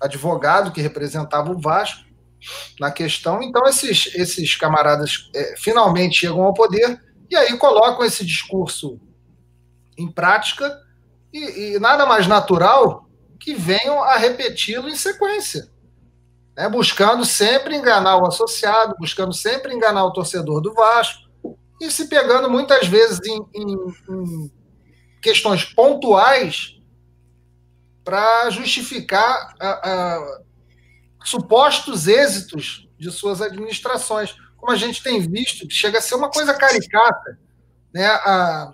advogado 0.01 0.71
que 0.71 0.81
representava 0.81 1.51
o 1.51 1.59
Vasco, 1.59 2.03
na 2.79 2.91
questão. 2.91 3.41
Então, 3.43 3.65
esses, 3.67 4.13
esses 4.15 4.55
camaradas 4.55 5.29
é, 5.35 5.55
finalmente 5.57 6.17
chegam 6.19 6.43
ao 6.43 6.53
poder 6.53 6.99
e 7.29 7.35
aí 7.35 7.57
colocam 7.57 8.03
esse 8.03 8.25
discurso 8.25 8.99
em 9.97 10.11
prática 10.11 10.75
E, 11.33 11.75
e 11.75 11.79
nada 11.79 12.05
mais 12.05 12.27
natural 12.27 13.05
que 13.39 13.55
venham 13.55 14.03
a 14.03 14.17
repeti-lo 14.17 14.89
em 14.89 14.95
sequência. 14.95 15.69
Né? 16.57 16.67
Buscando 16.67 17.23
sempre 17.23 17.75
enganar 17.75 18.17
o 18.17 18.27
associado, 18.27 18.95
buscando 18.99 19.33
sempre 19.33 19.73
enganar 19.73 20.03
o 20.03 20.11
torcedor 20.11 20.61
do 20.61 20.73
Vasco, 20.73 21.29
e 21.79 21.89
se 21.89 22.09
pegando 22.09 22.49
muitas 22.49 22.87
vezes 22.87 23.19
em, 23.25 23.39
em, 23.55 23.73
em 24.09 24.51
questões 25.21 25.63
pontuais 25.63 26.80
para 28.03 28.49
justificar 28.49 29.53
a, 29.59 29.69
a, 29.69 30.41
supostos 31.23 32.07
êxitos 32.07 32.87
de 32.97 33.11
suas 33.11 33.41
administrações, 33.41 34.35
como 34.57 34.71
a 34.71 34.75
gente 34.75 35.01
tem 35.01 35.19
visto, 35.19 35.67
que 35.67 35.73
chega 35.73 35.99
a 35.99 36.01
ser 36.01 36.15
uma 36.15 36.29
coisa 36.29 36.53
caricata. 36.53 37.39
Né? 37.93 38.05
A, 38.05 38.73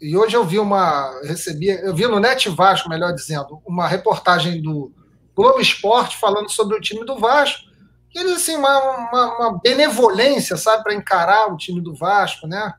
e 0.00 0.16
hoje 0.16 0.36
eu 0.36 0.44
vi 0.44 0.58
uma. 0.58 1.20
Recebi, 1.22 1.68
eu 1.68 1.94
vi 1.94 2.06
no 2.06 2.18
Net 2.18 2.48
Vasco, 2.48 2.88
melhor 2.88 3.12
dizendo, 3.12 3.60
uma 3.66 3.86
reportagem 3.86 4.62
do 4.62 4.92
Globo 5.36 5.60
Esporte 5.60 6.16
falando 6.16 6.50
sobre 6.50 6.76
o 6.76 6.80
time 6.80 7.04
do 7.04 7.18
Vasco. 7.18 7.68
E 8.14 8.18
eles, 8.18 8.32
assim, 8.32 8.56
uma, 8.56 8.78
uma, 8.78 9.38
uma 9.38 9.60
benevolência, 9.62 10.56
sabe, 10.56 10.82
para 10.82 10.94
encarar 10.94 11.52
o 11.52 11.56
time 11.56 11.80
do 11.80 11.94
Vasco, 11.94 12.46
né? 12.46 12.72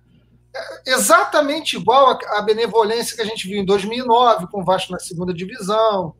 Exatamente 0.86 1.77
igual 1.77 2.20
à 2.27 2.41
benevolência 2.41 3.15
que 3.15 3.22
a 3.22 3.25
gente 3.25 3.48
viu 3.48 3.62
em 3.62 3.65
2009 3.65 4.48
com 4.51 4.62
o 4.62 4.65
Vasco 4.65 4.91
na 4.91 5.00
segunda 5.00 5.34
divisão. 5.34 6.13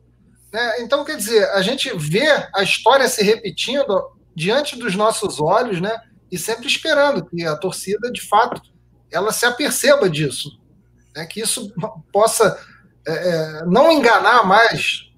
Né? 0.52 0.80
Então, 0.80 1.04
quer 1.04 1.16
dizer, 1.16 1.48
a 1.50 1.62
gente 1.62 1.94
vê 1.96 2.28
a 2.54 2.62
história 2.62 3.08
se 3.08 3.22
repetindo 3.22 4.10
diante 4.34 4.78
dos 4.78 4.94
nossos 4.94 5.40
olhos, 5.40 5.80
né? 5.80 6.00
E 6.30 6.38
sempre 6.38 6.66
esperando 6.66 7.26
que 7.26 7.44
a 7.44 7.56
torcida, 7.56 8.10
de 8.10 8.22
fato, 8.22 8.62
ela 9.10 9.32
se 9.32 9.44
aperceba 9.44 10.08
disso 10.08 10.62
né, 11.14 11.26
que 11.26 11.40
isso 11.40 11.72
possa 12.12 12.58
é, 13.06 13.12
é, 13.12 13.64
não 13.66 13.90
enganar 13.92 14.44
mais 14.44 15.10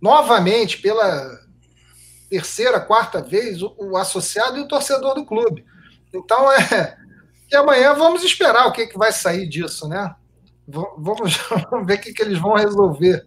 novamente 0.00 0.78
pela 0.78 1.40
terceira, 2.28 2.80
quarta 2.80 3.20
vez 3.20 3.62
o, 3.62 3.74
o, 3.78 3.96
associado 3.96 4.56
e 4.58 4.62
o 4.62 4.68
torcedor 4.68 5.14
do 5.14 5.26
clube. 5.26 5.64
Então 6.12 6.50
é 6.50 6.96
e 7.52 7.56
amanhã 7.56 7.94
vamos 7.94 8.24
esperar 8.24 8.66
o 8.66 8.72
que, 8.72 8.86
que 8.86 8.96
vai 8.96 9.12
sair 9.12 9.46
disso, 9.46 9.86
né? 9.86 10.14
Vamos, 10.66 11.36
vamos 11.70 11.86
ver 11.86 11.98
o 11.98 12.00
que, 12.00 12.12
que 12.12 12.22
eles 12.22 12.38
vão 12.38 12.54
resolver. 12.54 13.26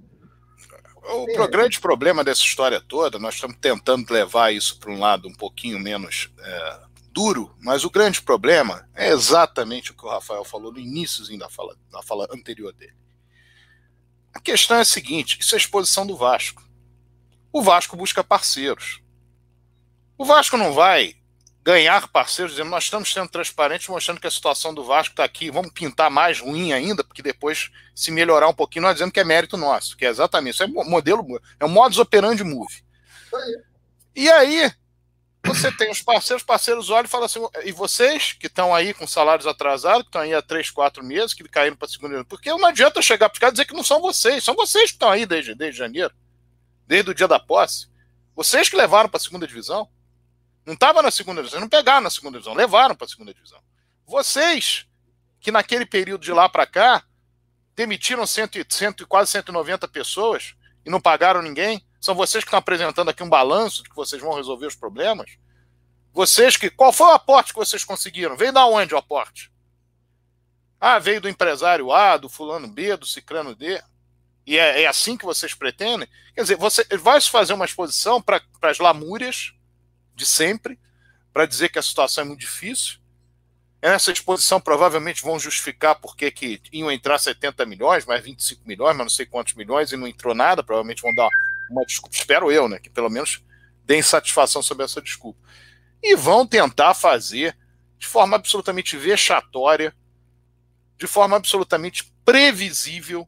O 1.08 1.48
grande 1.48 1.80
problema 1.80 2.24
dessa 2.24 2.42
história 2.42 2.82
toda, 2.82 3.20
nós 3.20 3.36
estamos 3.36 3.58
tentando 3.62 4.12
levar 4.12 4.52
isso 4.52 4.80
para 4.80 4.92
um 4.92 5.00
lado 5.00 5.28
um 5.28 5.34
pouquinho 5.34 5.80
menos 5.80 6.32
é, 6.40 6.80
duro, 7.12 7.56
mas 7.62 7.86
o 7.86 7.92
grande 7.92 8.24
problema 8.24 8.90
é 8.96 9.10
exatamente 9.10 9.92
o 9.92 9.94
que 9.94 10.04
o 10.04 10.10
Rafael 10.10 10.44
falou 10.44 10.72
no 10.72 10.80
início 10.80 11.38
da 11.38 11.48
fala, 11.48 11.76
da 11.92 12.02
fala 12.02 12.28
anterior 12.32 12.74
dele. 12.74 12.96
A 14.34 14.40
questão 14.40 14.78
é 14.78 14.82
a 14.82 14.86
seguinte: 14.86 15.38
isso 15.40 15.54
é 15.54 15.58
a 15.58 15.60
exposição 15.60 16.08
do 16.08 16.18
Vasco. 16.18 16.64
O 17.54 17.62
Vasco 17.62 17.96
busca 17.96 18.24
parceiros. 18.24 19.00
O 20.18 20.26
Vasco 20.26 20.58
não 20.58 20.74
vai 20.74 21.16
ganhar 21.66 22.08
parceiros 22.10 22.54
dizendo 22.54 22.70
nós 22.70 22.84
estamos 22.84 23.12
sendo 23.12 23.28
transparentes, 23.28 23.88
mostrando 23.88 24.22
que 24.22 24.28
a 24.28 24.32
situação 24.32 24.72
do 24.72 24.84
Vasco 24.84 25.14
está 25.14 25.24
aqui, 25.24 25.50
vamos 25.50 25.72
pintar 25.74 26.12
mais 26.12 26.40
ruim 26.40 26.72
ainda, 26.72 27.04
porque 27.04 27.24
depois, 27.24 27.72
se 27.96 28.12
melhorar 28.12 28.48
um 28.48 28.54
pouquinho, 28.54 28.84
nós 28.84 28.94
dizemos 28.94 29.12
que 29.12 29.20
é 29.20 29.24
mérito 29.24 29.58
nosso, 29.58 29.98
que 29.98 30.06
é 30.06 30.10
exatamente 30.10 30.54
isso. 30.54 30.64
É 30.64 30.68
modelo, 30.68 31.26
é 31.60 31.66
o 31.66 31.70
modus 31.70 31.98
operandi 31.98 32.44
move. 32.44 32.84
E 34.16 34.30
aí, 34.30 34.72
você 35.44 35.72
tem 35.72 35.90
os 35.90 36.04
parceiros, 36.04 36.44
os 36.44 36.46
parceiros 36.46 36.90
olham 36.92 37.06
e 37.06 37.10
falam 37.10 37.26
assim, 37.26 37.44
e 37.64 37.72
vocês 37.72 38.34
que 38.34 38.46
estão 38.46 38.74
aí 38.74 38.94
com 38.94 39.08
salários 39.08 39.48
atrasados, 39.48 40.04
que 40.04 40.10
estão 40.10 40.22
aí 40.22 40.36
há 40.36 40.44
três, 40.44 40.70
quatro 40.70 41.04
meses, 41.04 41.34
que 41.34 41.44
caíram 41.50 41.76
para 41.76 41.88
a 41.88 41.90
segunda 41.90 42.24
porque 42.26 42.52
não 42.52 42.68
adianta 42.68 43.02
chegar 43.02 43.28
para 43.28 43.36
os 43.36 43.40
caras 43.40 43.54
e 43.54 43.56
dizer 43.56 43.66
que 43.66 43.76
não 43.76 43.84
são 43.84 44.00
vocês, 44.00 44.44
são 44.44 44.56
vocês 44.56 44.92
que 44.92 44.98
estão 44.98 45.10
aí 45.10 45.26
desde, 45.26 45.56
desde 45.56 45.80
janeiro, 45.80 46.14
desde 46.86 47.10
o 47.10 47.14
dia 47.16 47.28
da 47.28 47.40
posse. 47.40 47.88
Vocês 48.36 48.70
que 48.70 48.76
levaram 48.76 49.10
para 49.10 49.18
a 49.18 49.22
segunda 49.22 49.48
divisão. 49.48 49.90
Não 50.66 50.74
estava 50.74 51.02
na 51.02 51.12
segunda 51.12 51.42
divisão, 51.42 51.60
não 51.60 51.70
pegaram 51.70 52.02
na 52.02 52.10
segunda 52.10 52.38
divisão, 52.38 52.54
levaram 52.54 52.96
para 52.96 53.06
a 53.06 53.10
segunda 53.10 53.34
divisão. 53.34 53.62
Vocês 54.06 54.88
que 55.40 55.52
naquele 55.52 55.86
período 55.86 56.22
de 56.22 56.32
lá 56.32 56.50
para 56.50 56.66
cá 56.66 57.04
demitiram 57.76 58.26
cento, 58.26 58.58
cento, 58.70 59.08
quase 59.08 59.32
190 59.32 59.88
pessoas 59.88 60.56
e 60.84 60.90
não 60.90 61.00
pagaram 61.00 61.42
ninguém, 61.42 61.86
são 62.02 62.16
vocês 62.16 62.44
que 62.44 62.48
estão 62.48 62.60
apresentando 62.60 63.10
aqui 63.10 63.22
um 63.22 63.30
balanço 63.30 63.84
de 63.84 63.90
que 63.90 63.96
vocês 63.96 64.22
vão 64.22 64.34
resolver 64.34 64.68
os 64.68 64.76
problemas? 64.76 65.38
Vocês 66.14 66.56
que. 66.56 66.70
Qual 66.70 66.94
foi 66.94 67.08
o 67.08 67.14
aporte 67.14 67.52
que 67.52 67.60
vocês 67.60 67.84
conseguiram? 67.84 68.38
Veio 68.38 68.54
da 68.54 68.66
onde 68.66 68.94
o 68.94 68.98
aporte? 68.98 69.52
Ah, 70.80 70.98
veio 70.98 71.20
do 71.20 71.28
empresário 71.28 71.92
A, 71.92 72.16
do 72.16 72.30
fulano 72.30 72.68
B, 72.68 72.96
do 72.96 73.06
cicrano 73.06 73.56
D. 73.56 73.82
E 74.46 74.58
é, 74.58 74.84
é 74.84 74.88
assim 74.88 75.18
que 75.18 75.26
vocês 75.26 75.54
pretendem? 75.54 76.08
Quer 76.34 76.42
dizer, 76.42 76.58
você 76.58 76.86
vai 76.98 77.20
se 77.20 77.30
fazer 77.30 77.54
uma 77.54 77.66
exposição 77.66 78.22
para 78.22 78.42
as 78.62 78.78
lamúrias 78.80 79.54
de 80.16 80.26
sempre, 80.26 80.80
para 81.34 81.46
dizer 81.46 81.70
que 81.70 81.80
a 81.80 81.84
situação 81.84 82.24
é 82.24 82.28
muito 82.28 82.40
difícil. 82.40 82.98
Essa 83.82 84.12
exposição 84.12 84.60
provavelmente 84.60 85.22
vão 85.22 85.38
justificar 85.38 85.96
porque 85.96 86.32
que 86.32 86.62
iam 86.72 86.92
entrar 86.92 87.20
70 87.20 87.66
milhões, 87.66 88.06
mais 88.06 88.24
25 88.24 88.62
milhões, 88.66 88.96
mas 88.96 89.06
não 89.06 89.10
sei 89.10 89.26
quantos 89.26 89.54
milhões, 89.54 89.92
e 89.92 89.98
não 89.98 90.08
entrou 90.08 90.34
nada. 90.34 90.64
Provavelmente 90.64 91.02
vão 91.02 91.14
dar 91.14 91.28
uma 91.70 91.86
desculpa, 91.86 92.16
espero 92.16 92.52
eu, 92.52 92.68
né? 92.68 92.80
Que 92.80 92.90
pelo 92.90 93.10
menos 93.10 93.44
deem 93.84 94.02
satisfação 94.02 94.64
sobre 94.64 94.86
essa 94.86 95.02
desculpa. 95.02 95.40
E 96.02 96.16
vão 96.16 96.48
tentar 96.48 96.94
fazer 96.94 97.56
de 97.98 98.08
forma 98.08 98.36
absolutamente 98.36 98.98
vexatória, 98.98 99.96
de 100.98 101.08
forma 101.08 101.36
absolutamente 101.36 102.12
previsível, 102.24 103.28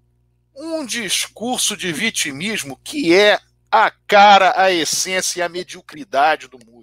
um 0.56 0.86
discurso 0.86 1.78
de 1.78 1.92
vitimismo 1.92 2.80
que 2.84 3.14
é 3.14 3.40
a 3.72 3.92
cara, 3.92 4.60
a 4.60 4.72
essência 4.72 5.40
e 5.40 5.44
a 5.44 5.50
mediocridade 5.50 6.48
do 6.48 6.58
MOVE. 6.66 6.77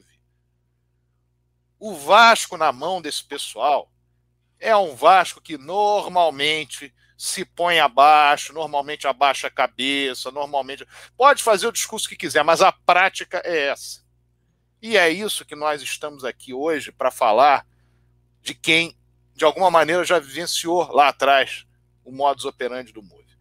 O 1.87 1.95
Vasco 1.95 2.57
na 2.57 2.73
mão 2.73 3.03
desse 3.03 3.23
pessoal 3.23 3.93
é 4.59 4.75
um 4.75 4.95
Vasco 4.95 5.39
que 5.39 5.59
normalmente 5.59 6.95
se 7.15 7.45
põe 7.45 7.79
abaixo, 7.79 8.55
normalmente 8.55 9.07
abaixa 9.07 9.49
a 9.49 9.51
cabeça, 9.51 10.31
normalmente. 10.31 10.89
Pode 11.15 11.43
fazer 11.43 11.67
o 11.67 11.73
discurso 11.73 12.09
que 12.09 12.17
quiser, 12.17 12.43
mas 12.43 12.63
a 12.63 12.73
prática 12.73 13.43
é 13.45 13.67
essa. 13.67 14.03
E 14.81 14.97
é 14.97 15.11
isso 15.11 15.45
que 15.45 15.55
nós 15.55 15.83
estamos 15.83 16.25
aqui 16.25 16.55
hoje 16.55 16.91
para 16.91 17.11
falar 17.11 17.67
de 18.41 18.55
quem, 18.55 18.97
de 19.35 19.45
alguma 19.45 19.71
maneira, 19.71 20.07
já 20.07 20.19
vivenciou 20.19 20.91
lá 20.91 21.09
atrás 21.09 21.67
o 22.03 22.11
modus 22.11 22.47
operandi 22.47 22.95
do 22.95 23.03
MOVE. 23.03 23.37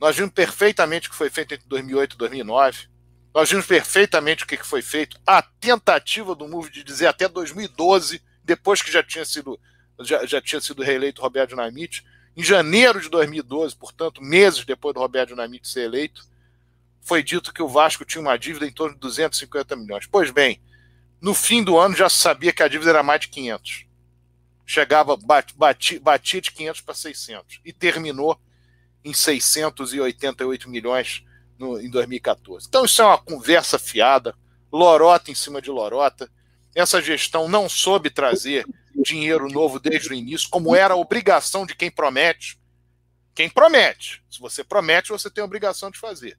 Nós 0.00 0.16
vimos 0.16 0.32
perfeitamente 0.32 1.06
o 1.06 1.12
que 1.12 1.16
foi 1.16 1.30
feito 1.30 1.54
entre 1.54 1.68
2008 1.68 2.14
e 2.14 2.18
2009. 2.18 2.88
Nós 3.32 3.48
vimos 3.48 3.66
perfeitamente 3.66 4.44
o 4.44 4.46
que 4.46 4.56
foi 4.58 4.82
feito. 4.82 5.18
A 5.26 5.40
tentativa 5.40 6.34
do 6.34 6.48
MOVE 6.48 6.70
de 6.70 6.84
dizer 6.84 7.06
até 7.06 7.28
2012, 7.28 8.20
depois 8.42 8.82
que 8.82 8.90
já 8.90 9.02
tinha 9.02 9.24
sido, 9.24 9.58
já, 10.00 10.26
já 10.26 10.40
tinha 10.40 10.60
sido 10.60 10.82
reeleito 10.82 11.22
Roberto 11.22 11.50
Dinamite, 11.50 12.04
em 12.36 12.42
janeiro 12.42 13.00
de 13.00 13.08
2012, 13.08 13.76
portanto, 13.76 14.22
meses 14.22 14.64
depois 14.64 14.94
do 14.94 15.00
Roberto 15.00 15.30
Dinamite 15.30 15.68
ser 15.68 15.82
eleito, 15.82 16.28
foi 17.00 17.22
dito 17.22 17.52
que 17.52 17.62
o 17.62 17.68
Vasco 17.68 18.04
tinha 18.04 18.20
uma 18.20 18.38
dívida 18.38 18.66
em 18.66 18.72
torno 18.72 18.94
de 18.94 19.00
250 19.00 19.76
milhões. 19.76 20.06
Pois 20.06 20.30
bem, 20.30 20.60
no 21.20 21.34
fim 21.34 21.62
do 21.62 21.78
ano 21.78 21.94
já 21.94 22.08
se 22.08 22.16
sabia 22.16 22.52
que 22.52 22.62
a 22.62 22.68
dívida 22.68 22.90
era 22.90 23.02
mais 23.02 23.22
de 23.22 23.28
500. 23.28 23.86
Chegava, 24.66 25.16
batia, 25.56 26.00
batia 26.00 26.40
de 26.40 26.50
500 26.50 26.80
para 26.80 26.94
600 26.94 27.60
e 27.64 27.72
terminou 27.72 28.40
em 29.04 29.12
688 29.12 30.68
milhões 30.68 31.24
no, 31.60 31.78
em 31.78 31.90
2014. 31.90 32.66
Então 32.66 32.86
isso 32.86 33.02
é 33.02 33.04
uma 33.04 33.18
conversa 33.18 33.78
fiada, 33.78 34.34
lorota 34.72 35.30
em 35.30 35.34
cima 35.34 35.60
de 35.60 35.70
lorota. 35.70 36.28
Essa 36.74 37.02
gestão 37.02 37.48
não 37.48 37.68
soube 37.68 38.08
trazer 38.08 38.66
dinheiro 38.96 39.48
novo 39.48 39.78
desde 39.78 40.08
o 40.08 40.14
início, 40.14 40.48
como 40.48 40.74
era 40.74 40.94
a 40.94 40.96
obrigação 40.96 41.66
de 41.66 41.74
quem 41.74 41.90
promete. 41.90 42.58
Quem 43.34 43.48
promete. 43.48 44.24
Se 44.30 44.40
você 44.40 44.64
promete, 44.64 45.10
você 45.10 45.30
tem 45.30 45.42
a 45.42 45.44
obrigação 45.44 45.90
de 45.90 45.98
fazer. 45.98 46.38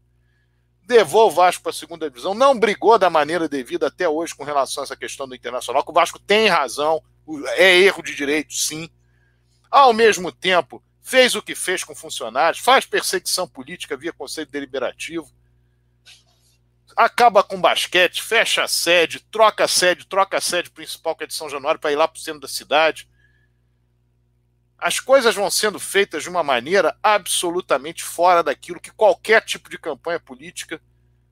Levou 0.89 1.27
o 1.27 1.31
Vasco 1.31 1.63
para 1.63 1.69
a 1.69 1.73
segunda 1.73 2.09
divisão, 2.09 2.33
não 2.33 2.57
brigou 2.57 2.97
da 2.97 3.09
maneira 3.09 3.47
devida 3.47 3.87
até 3.87 4.09
hoje 4.09 4.35
com 4.35 4.43
relação 4.43 4.81
a 4.81 4.85
essa 4.85 4.95
questão 4.95 5.27
do 5.27 5.35
internacional, 5.35 5.83
que 5.83 5.91
o 5.91 5.93
Vasco 5.93 6.19
tem 6.19 6.47
razão, 6.47 7.01
é 7.55 7.77
erro 7.77 8.01
de 8.01 8.15
direito, 8.15 8.53
sim. 8.53 8.89
Ao 9.69 9.93
mesmo 9.93 10.31
tempo, 10.31 10.83
fez 11.01 11.35
o 11.35 11.41
que 11.41 11.55
fez 11.55 11.83
com 11.83 11.95
funcionários, 11.95 12.61
faz 12.61 12.85
perseguição 12.85 13.47
política 13.47 13.97
via 13.97 14.13
conselho 14.13 14.49
deliberativo 14.49 15.31
acaba 16.95 17.43
com 17.43 17.59
basquete, 17.59 18.21
fecha 18.21 18.63
a 18.63 18.67
sede, 18.67 19.19
troca 19.31 19.65
a 19.65 19.67
sede, 19.67 20.05
troca 20.05 20.37
a 20.37 20.41
sede 20.41 20.69
principal, 20.69 21.15
que 21.15 21.23
é 21.23 21.27
de 21.27 21.33
São 21.33 21.49
Januário, 21.49 21.79
para 21.79 21.91
ir 21.91 21.95
lá 21.95 22.07
para 22.07 22.17
o 22.17 22.21
centro 22.21 22.41
da 22.41 22.47
cidade. 22.47 23.09
As 24.77 24.99
coisas 24.99 25.35
vão 25.35 25.49
sendo 25.49 25.79
feitas 25.79 26.23
de 26.23 26.29
uma 26.29 26.43
maneira 26.43 26.97
absolutamente 27.03 28.03
fora 28.03 28.43
daquilo 28.43 28.79
que 28.79 28.91
qualquer 28.91 29.41
tipo 29.43 29.69
de 29.69 29.77
campanha 29.77 30.19
política, 30.19 30.81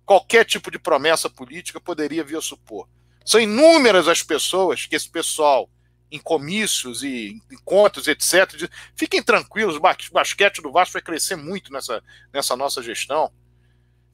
qualquer 0.05 0.45
tipo 0.45 0.69
de 0.69 0.77
promessa 0.77 1.29
política 1.29 1.79
poderia 1.79 2.23
vir 2.23 2.37
a 2.37 2.41
supor. 2.41 2.87
São 3.25 3.39
inúmeras 3.39 4.07
as 4.07 4.21
pessoas 4.23 4.85
que 4.85 4.95
esse 4.95 5.09
pessoal 5.09 5.69
em 6.11 6.19
comícios 6.19 7.03
e 7.03 7.39
encontros, 7.51 8.07
etc. 8.07 8.69
Fiquem 8.95 9.21
tranquilos, 9.21 9.75
o 9.75 10.11
basquete 10.11 10.61
do 10.61 10.71
Vasco 10.71 10.93
vai 10.93 11.01
crescer 11.01 11.35
muito 11.35 11.71
nessa, 11.71 12.03
nessa 12.33 12.55
nossa 12.55 12.81
gestão. 12.81 13.31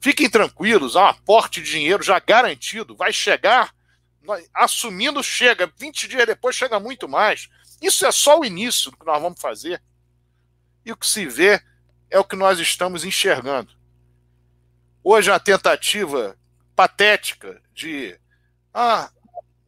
Fiquem 0.00 0.28
tranquilos, 0.28 0.94
há 0.94 1.04
um 1.04 1.08
aporte 1.08 1.62
de 1.62 1.70
dinheiro 1.70 2.02
já 2.02 2.18
garantido, 2.18 2.94
vai 2.94 3.12
chegar, 3.12 3.74
assumindo, 4.54 5.22
chega, 5.22 5.72
20 5.78 6.08
dias 6.08 6.26
depois 6.26 6.54
chega 6.54 6.78
muito 6.78 7.08
mais. 7.08 7.48
Isso 7.80 8.04
é 8.04 8.12
só 8.12 8.40
o 8.40 8.44
início 8.44 8.90
do 8.90 8.96
que 8.96 9.06
nós 9.06 9.20
vamos 9.20 9.40
fazer. 9.40 9.82
E 10.84 10.92
o 10.92 10.96
que 10.96 11.06
se 11.06 11.26
vê 11.26 11.60
é 12.10 12.18
o 12.18 12.24
que 12.24 12.36
nós 12.36 12.58
estamos 12.58 13.04
enxergando. 13.04 13.72
Hoje 15.02 15.30
a 15.30 15.38
tentativa 15.38 16.36
patética 16.74 17.62
de 17.72 18.18
ah, 18.72 19.10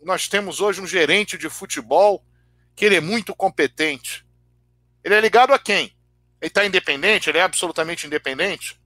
nós 0.03 0.29
temos 0.29 0.61
hoje 0.61 0.81
um 0.81 0.87
gerente 0.87 1.37
de 1.37 1.49
futebol 1.49 2.25
que 2.75 2.85
ele 2.85 2.97
é 2.97 3.01
muito 3.01 3.35
competente. 3.35 4.27
Ele 5.03 5.15
é 5.15 5.21
ligado 5.21 5.53
a 5.53 5.59
quem? 5.59 5.97
Ele 6.41 6.49
está 6.49 6.65
independente? 6.65 7.29
Ele 7.29 7.39
é 7.39 7.43
absolutamente 7.43 8.07
independente? 8.07 8.81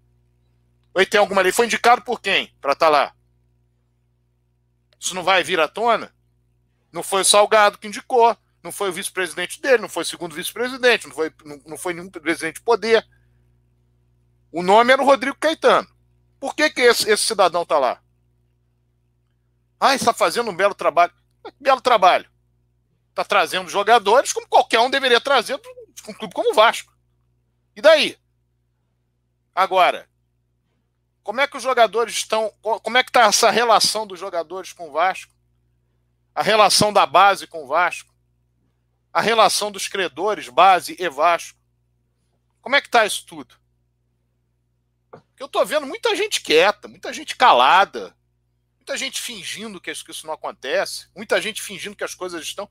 Ou 0.95 1.01
ele 1.01 1.11
tem 1.11 1.21
alguma 1.21 1.43
lei? 1.43 1.53
Foi 1.53 1.67
indicado 1.67 2.03
por 2.03 2.21
quem 2.21 2.55
para 2.61 2.73
estar 2.73 2.87
tá 2.87 2.91
lá? 2.91 3.15
Isso 4.99 5.15
não 5.15 5.23
vai 5.23 5.43
vir 5.43 5.61
à 5.61 5.69
tona? 5.69 6.15
Não 6.93 7.03
foi 7.03 7.23
o 7.23 7.25
Salgado 7.25 7.79
que 7.79 7.89
indicou, 7.89 8.37
não 8.63 8.71
foi 8.71 8.91
o 8.91 8.93
vice-presidente 8.93 9.61
dele, 9.61 9.83
não 9.83 9.89
foi 9.89 10.03
o 10.03 10.07
segundo 10.07 10.35
vice-presidente, 10.35 11.07
não 11.07 11.15
foi, 11.15 11.33
não, 11.45 11.61
não 11.67 11.77
foi 11.77 11.93
nenhum 11.95 12.09
presidente 12.09 12.57
de 12.57 12.63
poder. 12.63 13.07
O 14.53 14.63
nome 14.63 14.93
era 14.93 15.03
o 15.03 15.07
Rodrigo 15.07 15.37
Caetano. 15.41 15.89
Por 16.39 16.55
que, 16.55 16.71
que 16.71 16.83
esse, 16.83 17.11
esse 17.11 17.25
cidadão 17.25 17.63
está 17.63 17.79
lá? 17.79 18.03
Ah, 19.85 19.97
está 19.97 20.13
fazendo 20.13 20.49
um 20.49 20.55
belo 20.55 20.77
trabalho. 20.77 21.13
Belo 21.59 21.81
trabalho. 21.81 22.31
Está 23.11 23.25
trazendo 23.25 23.69
jogadores 23.69 24.33
como 24.33 24.47
qualquer 24.47 24.79
um 24.79 24.89
deveria 24.89 25.21
trazer 25.21 25.59
para 25.59 25.73
um 26.09 26.15
clube 26.15 26.33
como 26.33 26.53
o 26.53 26.55
Vasco. 26.55 26.97
E 27.75 27.83
daí? 27.83 28.17
Agora, 29.53 30.09
como 31.25 31.41
é 31.41 31.49
que 31.49 31.57
os 31.57 31.65
jogadores 31.65 32.15
estão. 32.15 32.53
Como 32.63 32.97
é 32.97 33.03
que 33.03 33.11
está 33.11 33.23
essa 33.23 33.51
relação 33.51 34.07
dos 34.07 34.21
jogadores 34.21 34.73
com 34.73 34.89
o 34.89 34.93
Vasco? 34.93 35.35
A 36.33 36.45
relação 36.45 36.93
da 36.93 37.05
base 37.05 37.49
com 37.49 37.65
o 37.65 37.67
Vasco? 37.67 38.15
A 39.13 39.21
relação 39.21 39.73
dos 39.73 39.89
credores, 39.89 40.49
base 40.49 40.95
e 40.97 41.09
Vasco? 41.09 41.59
Como 42.61 42.77
é 42.77 42.81
que 42.81 42.87
está 42.87 43.05
isso 43.05 43.27
tudo? 43.27 43.57
Porque 45.11 45.43
eu 45.43 45.47
estou 45.47 45.67
vendo 45.67 45.89
muita 45.89 46.15
gente 46.15 46.41
quieta, 46.41 46.87
muita 46.87 47.13
gente 47.13 47.35
calada, 47.35 48.17
muita 48.83 48.97
gente 48.97 49.21
fingindo 49.21 49.81
que 49.81 49.93
isso 49.93 50.27
não 50.27 50.35
acontece, 50.35 51.07
muita 51.17 51.41
gente 51.41 51.63
fingindo 51.63 51.95
que 51.95 52.03
as 52.03 52.17
coisas 52.17 52.43
estão. 52.43 52.69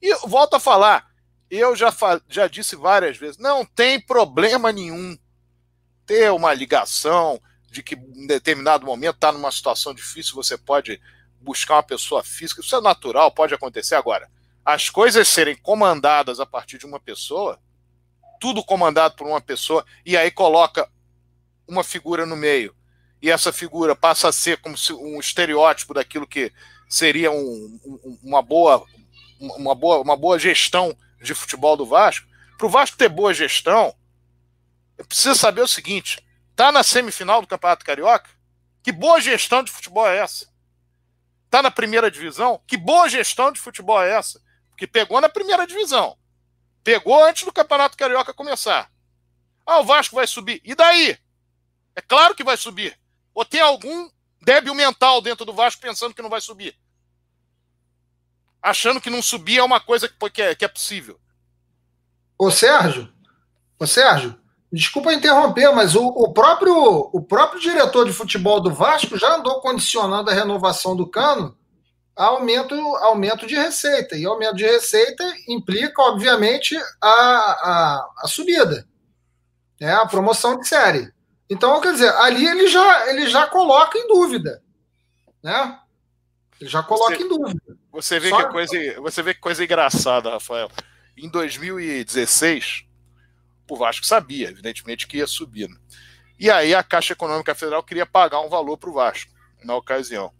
E 0.00 0.14
volto 0.26 0.54
a 0.54 0.60
falar, 0.60 1.10
eu 1.50 1.74
já, 1.74 1.92
já 2.28 2.46
disse 2.46 2.76
várias 2.76 3.16
vezes, 3.16 3.38
não 3.38 3.64
tem 3.64 3.98
problema 3.98 4.70
nenhum 4.70 5.18
ter 6.04 6.30
uma 6.30 6.52
ligação, 6.52 7.40
de 7.70 7.82
que 7.82 7.94
em 7.94 8.26
determinado 8.26 8.84
momento 8.84 9.14
está 9.14 9.32
numa 9.32 9.50
situação 9.50 9.94
difícil, 9.94 10.34
você 10.34 10.58
pode 10.58 11.00
buscar 11.40 11.76
uma 11.76 11.82
pessoa 11.82 12.22
física. 12.22 12.60
Isso 12.60 12.76
é 12.76 12.80
natural, 12.82 13.32
pode 13.32 13.54
acontecer. 13.54 13.94
Agora, 13.94 14.30
as 14.64 14.90
coisas 14.90 15.26
serem 15.26 15.56
comandadas 15.56 16.40
a 16.40 16.46
partir 16.46 16.76
de 16.76 16.84
uma 16.84 17.00
pessoa, 17.00 17.58
tudo 18.38 18.62
comandado 18.62 19.16
por 19.16 19.26
uma 19.26 19.40
pessoa, 19.40 19.84
e 20.04 20.14
aí 20.14 20.30
coloca 20.30 20.88
uma 21.66 21.82
figura 21.82 22.26
no 22.26 22.36
meio, 22.36 22.76
e 23.24 23.30
essa 23.30 23.50
figura 23.54 23.96
passa 23.96 24.28
a 24.28 24.32
ser 24.32 24.58
como 24.58 24.76
se 24.76 24.92
um 24.92 25.18
estereótipo 25.18 25.94
daquilo 25.94 26.26
que 26.26 26.52
seria 26.86 27.30
um, 27.30 27.80
um, 27.82 28.18
uma, 28.22 28.42
boa, 28.42 28.84
uma, 29.40 29.74
boa, 29.74 30.02
uma 30.02 30.14
boa 30.14 30.38
gestão 30.38 30.94
de 31.22 31.32
futebol 31.34 31.74
do 31.74 31.86
Vasco. 31.86 32.28
Para 32.58 32.66
o 32.66 32.68
Vasco 32.70 32.98
ter 32.98 33.08
boa 33.08 33.32
gestão, 33.32 33.96
precisa 35.08 35.34
saber 35.34 35.62
o 35.62 35.66
seguinte: 35.66 36.22
Tá 36.54 36.70
na 36.70 36.82
semifinal 36.82 37.40
do 37.40 37.46
Campeonato 37.46 37.82
Carioca? 37.82 38.28
Que 38.82 38.92
boa 38.92 39.18
gestão 39.18 39.62
de 39.62 39.72
futebol 39.72 40.06
é 40.06 40.18
essa? 40.18 40.46
Tá 41.48 41.62
na 41.62 41.70
primeira 41.70 42.10
divisão? 42.10 42.60
Que 42.66 42.76
boa 42.76 43.08
gestão 43.08 43.50
de 43.50 43.58
futebol 43.58 44.02
é 44.02 44.10
essa? 44.10 44.38
Porque 44.68 44.86
pegou 44.86 45.18
na 45.22 45.30
primeira 45.30 45.66
divisão. 45.66 46.18
Pegou 46.82 47.24
antes 47.24 47.44
do 47.44 47.52
Campeonato 47.54 47.96
Carioca 47.96 48.34
começar. 48.34 48.92
Ah, 49.64 49.78
o 49.78 49.84
Vasco 49.84 50.14
vai 50.14 50.26
subir. 50.26 50.60
E 50.62 50.74
daí? 50.74 51.16
É 51.96 52.02
claro 52.02 52.34
que 52.34 52.44
vai 52.44 52.58
subir. 52.58 53.02
Ou 53.34 53.44
tem 53.44 53.60
algum 53.60 54.08
débil 54.42 54.74
mental 54.74 55.20
dentro 55.20 55.44
do 55.44 55.52
Vasco 55.52 55.82
pensando 55.82 56.14
que 56.14 56.22
não 56.22 56.30
vai 56.30 56.40
subir? 56.40 56.76
Achando 58.62 59.00
que 59.00 59.10
não 59.10 59.20
subir 59.20 59.58
é 59.58 59.62
uma 59.62 59.80
coisa 59.80 60.08
que 60.08 60.42
é, 60.42 60.54
que 60.54 60.64
é 60.64 60.68
possível. 60.68 61.20
Ô 62.38 62.50
Sérgio, 62.50 63.12
ô 63.78 63.86
Sérgio, 63.86 64.38
Desculpa 64.74 65.14
interromper, 65.14 65.72
mas 65.72 65.94
o, 65.94 66.04
o, 66.04 66.32
próprio, 66.32 67.08
o 67.12 67.22
próprio 67.22 67.60
diretor 67.60 68.04
de 68.04 68.12
futebol 68.12 68.60
do 68.60 68.74
Vasco 68.74 69.16
já 69.16 69.36
andou 69.36 69.60
condicionando 69.60 70.28
a 70.28 70.34
renovação 70.34 70.96
do 70.96 71.06
Cano 71.06 71.56
a 72.16 72.24
aumento, 72.24 72.74
aumento 72.96 73.46
de 73.46 73.54
receita. 73.54 74.16
E 74.16 74.26
aumento 74.26 74.56
de 74.56 74.64
receita 74.64 75.22
implica, 75.46 76.02
obviamente, 76.02 76.76
a, 77.00 77.08
a, 77.08 78.10
a 78.18 78.26
subida, 78.26 78.84
né? 79.80 79.94
a 79.94 80.06
promoção 80.06 80.58
de 80.58 80.66
série. 80.66 81.13
Então, 81.48 81.80
quer 81.80 81.92
dizer, 81.92 82.08
ali 82.16 82.46
ele 82.46 82.68
já, 82.68 83.10
ele 83.10 83.28
já 83.28 83.46
coloca 83.46 83.98
em 83.98 84.06
dúvida. 84.08 84.62
Né? 85.42 85.78
Ele 86.60 86.70
já 86.70 86.82
coloca 86.82 87.16
você, 87.16 87.22
em 87.22 87.28
dúvida. 87.28 87.60
Você 87.92 88.18
vê, 88.18 88.30
que 88.30 88.46
coisa, 88.48 89.00
você 89.00 89.22
vê 89.22 89.34
que 89.34 89.40
coisa 89.40 89.64
engraçada, 89.64 90.30
Rafael. 90.30 90.70
Em 91.16 91.28
2016 91.28 92.86
o 93.70 93.76
Vasco 93.76 94.04
sabia, 94.04 94.48
evidentemente, 94.48 95.06
que 95.06 95.18
ia 95.18 95.26
subir. 95.26 95.68
Né? 95.68 95.76
E 96.38 96.50
aí 96.50 96.74
a 96.74 96.82
Caixa 96.82 97.12
Econômica 97.12 97.54
Federal 97.54 97.82
queria 97.82 98.06
pagar 98.06 98.40
um 98.40 98.48
valor 98.48 98.76
para 98.76 98.90
o 98.90 98.92
Vasco, 98.92 99.32
na 99.62 99.74
ocasião. 99.74 100.32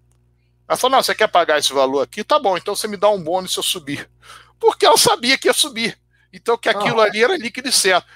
Ela 0.68 0.76
falou: 0.76 0.96
não, 0.96 1.02
você 1.02 1.14
quer 1.14 1.28
pagar 1.28 1.58
esse 1.58 1.72
valor 1.72 2.02
aqui? 2.02 2.24
Tá 2.24 2.38
bom, 2.38 2.56
então 2.56 2.74
você 2.74 2.88
me 2.88 2.96
dá 2.96 3.08
um 3.08 3.22
bônus 3.22 3.52
se 3.52 3.58
eu 3.58 3.62
subir. 3.62 4.08
Porque 4.58 4.86
ela 4.86 4.96
sabia 4.96 5.36
que 5.36 5.48
ia 5.48 5.52
subir. 5.52 5.98
Então 6.32 6.58
que 6.58 6.68
aquilo 6.68 7.00
ah. 7.00 7.04
ali 7.04 7.22
era 7.22 7.36
líquido 7.36 7.68
e 7.68 7.72
certo. 7.72 8.06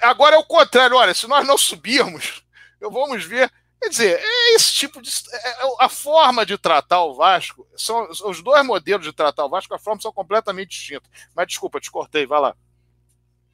Agora 0.00 0.36
é 0.36 0.38
o 0.38 0.44
contrário, 0.44 0.96
olha, 0.96 1.12
se 1.12 1.26
nós 1.26 1.46
não 1.46 1.58
subirmos, 1.58 2.42
eu 2.80 2.90
vamos 2.90 3.22
ver. 3.22 3.52
Quer 3.78 3.90
dizer, 3.90 4.18
é 4.18 4.54
esse 4.54 4.72
tipo 4.72 5.02
de. 5.02 5.10
É, 5.30 5.48
é, 5.48 5.76
a 5.78 5.90
forma 5.90 6.46
de 6.46 6.56
tratar 6.56 7.02
o 7.02 7.14
Vasco, 7.14 7.66
são 7.76 8.08
os 8.24 8.42
dois 8.42 8.64
modelos 8.64 9.04
de 9.04 9.12
tratar 9.12 9.44
o 9.44 9.48
Vasco, 9.50 9.74
a 9.74 9.78
forma 9.78 10.00
são 10.00 10.10
completamente 10.10 10.70
distintas. 10.70 11.10
Mas 11.36 11.48
desculpa, 11.48 11.78
te 11.80 11.90
cortei, 11.90 12.24
vai 12.26 12.40
lá. 12.40 12.56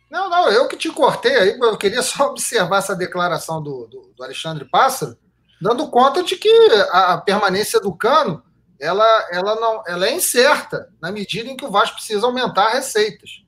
Não, 0.08 0.30
não, 0.30 0.48
eu 0.48 0.68
que 0.68 0.76
te 0.76 0.88
cortei 0.90 1.34
aí, 1.34 1.58
eu 1.58 1.76
queria 1.76 2.00
só 2.00 2.26
observar 2.30 2.78
essa 2.78 2.94
declaração 2.94 3.60
do, 3.60 3.88
do, 3.88 4.12
do 4.16 4.22
Alexandre 4.22 4.64
Pássaro, 4.66 5.18
dando 5.60 5.90
conta 5.90 6.22
de 6.22 6.36
que 6.36 6.48
a, 6.92 7.14
a, 7.14 7.18
permanência 7.18 7.80
do 7.80 7.92
Cano 7.92 8.40
ela, 8.78 9.28
ela, 9.32 9.56
não, 9.56 9.82
ela 9.84 10.06
é 10.06 10.14
incerta, 10.14 10.92
na 11.02 11.10
medida 11.10 11.50
em 11.50 11.56
que 11.56 11.64
o 11.64 11.70
Vasco 11.72 11.96
precisa 11.96 12.24
aumentar 12.24 12.68
receitas. 12.68 13.42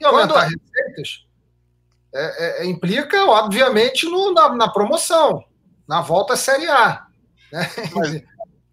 E 0.00 0.04
aumentar 0.04 0.44
Quando... 0.44 0.60
receitas 0.60 1.27
é, 2.18 2.62
é, 2.62 2.62
é, 2.62 2.66
implica, 2.66 3.24
obviamente, 3.26 4.06
no, 4.06 4.32
na, 4.32 4.54
na, 4.54 4.68
promoção, 4.68 5.44
na 5.88 6.00
volta 6.00 6.34
à 6.34 6.36
Série 6.36 6.68
A. 6.68 7.06
Né? 7.52 7.70
Mas, 7.94 8.22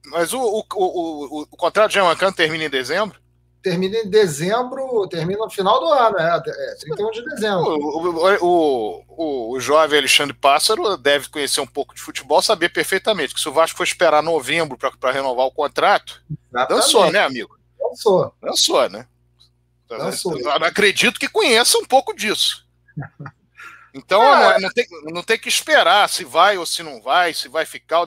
mas 0.08 0.34
o, 0.34 0.40
o, 0.40 0.66
o, 0.74 1.42
o, 1.44 1.58
contrato 1.58 1.90
de 1.92 1.96
Jean 1.96 2.32
termina 2.34 2.66
em 2.66 2.70
dezembro? 2.70 3.20
termina 3.66 3.98
em 3.98 4.08
dezembro, 4.08 5.08
termina 5.08 5.40
no 5.40 5.50
final 5.50 5.80
do 5.80 5.88
ano, 5.88 6.20
é, 6.20 6.38
é 6.38 6.76
31 6.82 7.10
de 7.10 7.26
dezembro. 7.26 7.64
O, 7.64 8.10
o, 8.40 9.06
o, 9.08 9.54
o, 9.54 9.60
jovem 9.60 9.98
Alexandre 9.98 10.36
Pássaro 10.36 10.96
deve 10.96 11.30
conhecer 11.30 11.62
um 11.62 11.66
pouco 11.66 11.96
de 11.96 12.02
futebol, 12.02 12.44
saber 12.44 12.70
perfeitamente 12.70 13.34
que 13.34 13.40
se 13.40 13.50
o 13.50 13.52
Vasco 13.52 13.76
for 13.76 13.84
esperar 13.84 14.22
novembro 14.22 14.78
para 14.78 15.12
renovar 15.12 15.48
o 15.48 15.52
contrato, 15.52 16.22
Exatamente. 16.54 16.84
dançou, 16.84 17.12
né, 17.12 17.26
amigo? 17.26 17.58
Dançou. 17.80 18.36
Dançou, 18.40 18.88
né? 18.88 19.08
Dançou. 19.90 20.40
Eu 20.40 20.52
acredito 20.52 21.20
que 21.20 21.28
conheça 21.28 21.76
um 21.80 21.86
pouco 21.86 22.16
disso. 22.16 22.65
Então 23.96 24.22
é. 24.22 24.54
não, 24.54 24.60
não, 24.60 24.70
tem, 24.70 24.86
não 25.06 25.24
tem 25.24 25.40
que 25.40 25.48
esperar 25.48 26.10
se 26.10 26.26
vai 26.26 26.58
ou 26.58 26.66
se 26.66 26.84
não 26.84 27.02
vai, 27.02 27.34
se 27.34 27.48
vai 27.48 27.66
ficar. 27.66 28.06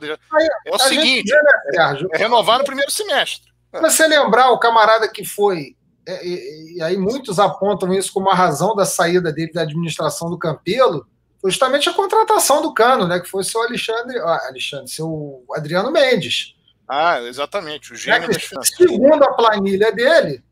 É 0.67 0.75
o 0.75 0.79
seguinte: 0.79 1.33
né, 1.33 2.07
é 2.13 2.19
renovar 2.19 2.59
no 2.59 2.65
primeiro 2.65 2.91
semestre. 2.91 3.49
Para 3.71 3.91
você 3.91 4.07
lembrar, 4.07 4.51
o 4.51 4.59
camarada 4.59 5.09
que 5.09 5.25
foi, 5.25 5.77
é, 6.07 6.27
e, 6.27 6.77
e, 6.77 6.83
aí 6.83 6.97
muitos 6.97 7.39
apontam 7.39 7.93
isso 7.93 8.13
como 8.13 8.31
a 8.31 8.35
razão 8.35 8.77
da 8.77 8.85
saída 8.85 9.33
dele 9.33 9.53
da 9.53 9.63
administração 9.63 10.29
do 10.29 10.39
Campelo, 10.39 11.07
foi 11.41 11.51
justamente 11.51 11.89
a 11.89 11.95
contratação 11.95 12.61
do 12.61 12.75
Cano, 12.75 13.07
né? 13.07 13.21
Que 13.21 13.29
foi 13.29 13.43
seu 13.45 13.63
Alexandre, 13.63 14.19
ah, 14.19 14.47
Alexandre, 14.49 14.89
seu 14.89 15.45
Adriano 15.55 15.91
Mendes. 15.91 16.55
Ah, 16.87 17.21
exatamente, 17.23 17.93
o 17.93 17.97
gênio 17.97 18.31
é 18.31 18.35
que, 18.35 18.67
Segundo 18.77 19.23
a 19.23 19.33
planilha 19.35 19.93
dele. 19.93 20.43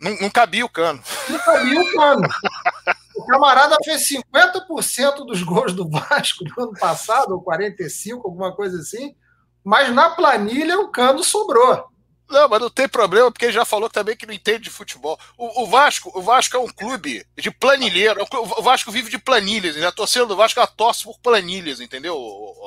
Não, 0.00 0.14
não 0.20 0.30
cabia 0.30 0.64
o 0.64 0.68
cano. 0.68 1.02
Não 1.28 1.38
cabia 1.38 1.80
o 1.80 1.92
cano. 1.92 2.28
o 3.26 3.32
camarada 3.32 3.76
fez 3.84 4.08
50% 4.08 5.26
dos 5.26 5.42
gols 5.42 5.72
do 5.72 5.88
Vasco 5.88 6.44
no 6.44 6.64
ano 6.64 6.72
passado, 6.78 7.32
ou 7.32 7.44
45%, 7.44 8.20
alguma 8.24 8.54
coisa 8.54 8.78
assim, 8.78 9.14
mas 9.64 9.92
na 9.92 10.10
planilha 10.10 10.78
o 10.78 10.88
cano 10.88 11.24
sobrou. 11.24 11.88
Não, 12.28 12.48
mas 12.48 12.60
não 12.60 12.70
tem 12.70 12.88
problema, 12.88 13.30
porque 13.30 13.44
ele 13.44 13.52
já 13.52 13.64
falou 13.64 13.88
também 13.88 14.16
que 14.16 14.26
não 14.26 14.34
entende 14.34 14.64
de 14.64 14.70
futebol. 14.70 15.18
O, 15.38 15.62
o 15.62 15.66
Vasco, 15.66 16.10
o 16.12 16.20
Vasco 16.20 16.56
é 16.56 16.60
um 16.60 16.66
clube 16.66 17.24
de 17.36 17.50
planilheiro. 17.52 18.20
É 18.20 18.36
o 18.36 18.62
Vasco 18.62 18.90
vive 18.90 19.10
de 19.10 19.18
planilhas. 19.18 19.80
A 19.80 19.92
torcida 19.92 20.26
do 20.26 20.34
Vasco 20.34 20.58
ela 20.58 20.66
torce 20.66 21.04
por 21.04 21.20
planilhas, 21.20 21.80
entendeu, 21.80 22.16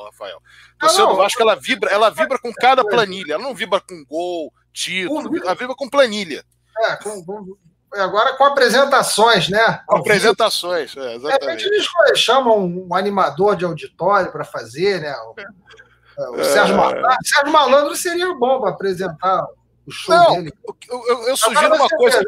Rafael? 0.06 0.42
A 0.78 0.86
torcida 0.86 1.08
do 1.08 1.18
Vasco 1.18 1.42
ela 1.42 1.56
vibra, 1.56 1.92
ela 1.92 2.10
vibra 2.10 2.40
com 2.40 2.54
cada 2.54 2.86
planilha. 2.86 3.34
Ela 3.34 3.44
não 3.44 3.54
vibra 3.54 3.82
com 3.82 4.06
gol, 4.06 4.54
título, 4.72 5.38
ela 5.44 5.56
vibra 5.56 5.76
com 5.76 5.90
planilha. 5.90 6.46
É, 6.86 6.96
com, 6.96 7.26
com, 7.26 7.58
agora 7.94 8.34
com 8.34 8.44
apresentações, 8.44 9.50
né? 9.50 9.82
Com 9.86 9.98
apresentações, 9.98 10.96
é, 10.96 11.16
exatamente. 11.16 11.66
eles 11.66 11.88
chamam 12.16 12.60
um 12.60 12.96
animador 12.96 13.56
de 13.56 13.66
auditório 13.66 14.32
para 14.32 14.44
fazer, 14.44 15.02
né? 15.02 15.16
O, 15.16 15.36
é. 15.40 16.30
o 16.30 16.44
Sérgio, 16.44 16.78
Malandro, 16.78 17.18
Sérgio 17.24 17.52
Malandro 17.52 17.96
seria 17.96 18.34
bom 18.34 18.60
para 18.62 18.70
apresentar 18.72 19.44
o 19.86 19.92
show 19.92 20.16
não, 20.16 20.36
dele. 20.36 20.54
Eu, 20.90 21.08
eu, 21.08 21.28
eu 21.30 21.38
sugiro 21.38 21.76
uma 21.76 21.88
coisa. 21.90 22.22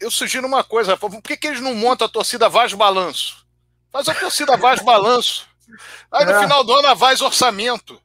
Eu 0.00 0.10
sugiro 0.12 0.46
uma 0.46 0.62
coisa, 0.62 0.96
por 0.96 1.10
que, 1.20 1.36
que 1.36 1.48
eles 1.48 1.60
não 1.60 1.74
montam 1.74 2.06
a 2.06 2.10
torcida 2.10 2.48
Vaz 2.48 2.72
Balanço? 2.72 3.44
Faz 3.90 4.08
a 4.08 4.14
torcida 4.14 4.56
Vaz 4.56 4.80
Balanço. 4.80 5.46
Aí 6.10 6.24
no 6.24 6.32
é. 6.32 6.40
final 6.40 6.62
do 6.62 6.72
ano 6.72 6.88
a 6.88 6.94
Vaz 6.94 7.20
Orçamento. 7.20 8.00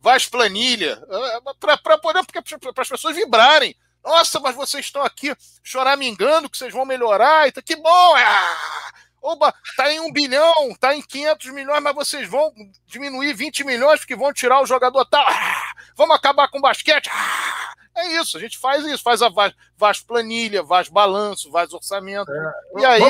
Vaz 0.00 0.26
Planilha. 0.26 1.02
É, 1.08 1.40
para 1.60 1.98
poder, 1.98 2.24
para 2.24 2.82
as 2.82 2.88
pessoas 2.88 3.14
vibrarem. 3.14 3.76
Nossa, 4.08 4.40
mas 4.40 4.56
vocês 4.56 4.86
estão 4.86 5.02
aqui 5.02 5.36
choramingando 5.62 6.48
que 6.48 6.56
vocês 6.56 6.72
vão 6.72 6.86
melhorar. 6.86 7.52
Que 7.52 7.76
bom! 7.76 8.16
Ah! 8.16 8.88
Oba, 9.20 9.52
tá 9.76 9.92
em 9.92 10.00
um 10.00 10.10
bilhão, 10.10 10.74
tá 10.80 10.94
em 10.94 11.02
500 11.02 11.52
milhões, 11.52 11.82
mas 11.82 11.94
vocês 11.94 12.26
vão 12.26 12.50
diminuir 12.86 13.34
20 13.34 13.64
milhões 13.64 14.00
porque 14.00 14.16
vão 14.16 14.32
tirar 14.32 14.62
o 14.62 14.66
jogador 14.66 15.04
tal. 15.04 15.24
Ah, 15.28 15.72
vamos 15.94 16.16
acabar 16.16 16.48
com 16.48 16.58
o 16.58 16.62
basquete. 16.62 17.10
Ah, 17.12 17.74
é 17.96 18.16
isso, 18.20 18.38
a 18.38 18.40
gente 18.40 18.56
faz 18.56 18.86
isso, 18.86 19.02
faz 19.02 19.20
a 19.20 19.28
VAS, 19.28 19.52
VAS 19.76 20.00
planilha, 20.00 20.62
VAS 20.62 20.88
balanço, 20.88 21.50
VAS 21.50 21.72
orçamento. 21.74 22.32
É, 22.32 22.52
e 22.78 22.84
aí 22.84 23.02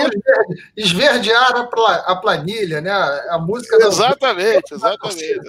esverdear 0.77 1.69
a 2.07 2.17
planilha, 2.17 2.81
né? 2.81 2.91
A 3.29 3.39
música 3.39 3.77
Exatamente, 3.77 4.75
exatamente. 4.75 5.41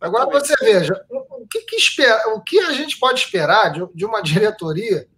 Agora 0.00 0.26
você 0.30 0.54
veja, 0.60 1.04
o 1.10 1.46
que, 1.46 1.60
que, 1.62 1.76
espera, 1.76 2.34
o 2.34 2.40
que 2.40 2.58
a 2.60 2.72
gente 2.72 2.98
pode 2.98 3.20
esperar 3.20 3.72
de, 3.72 3.86
de 3.94 4.04
uma 4.04 4.22
diretoria 4.22 5.08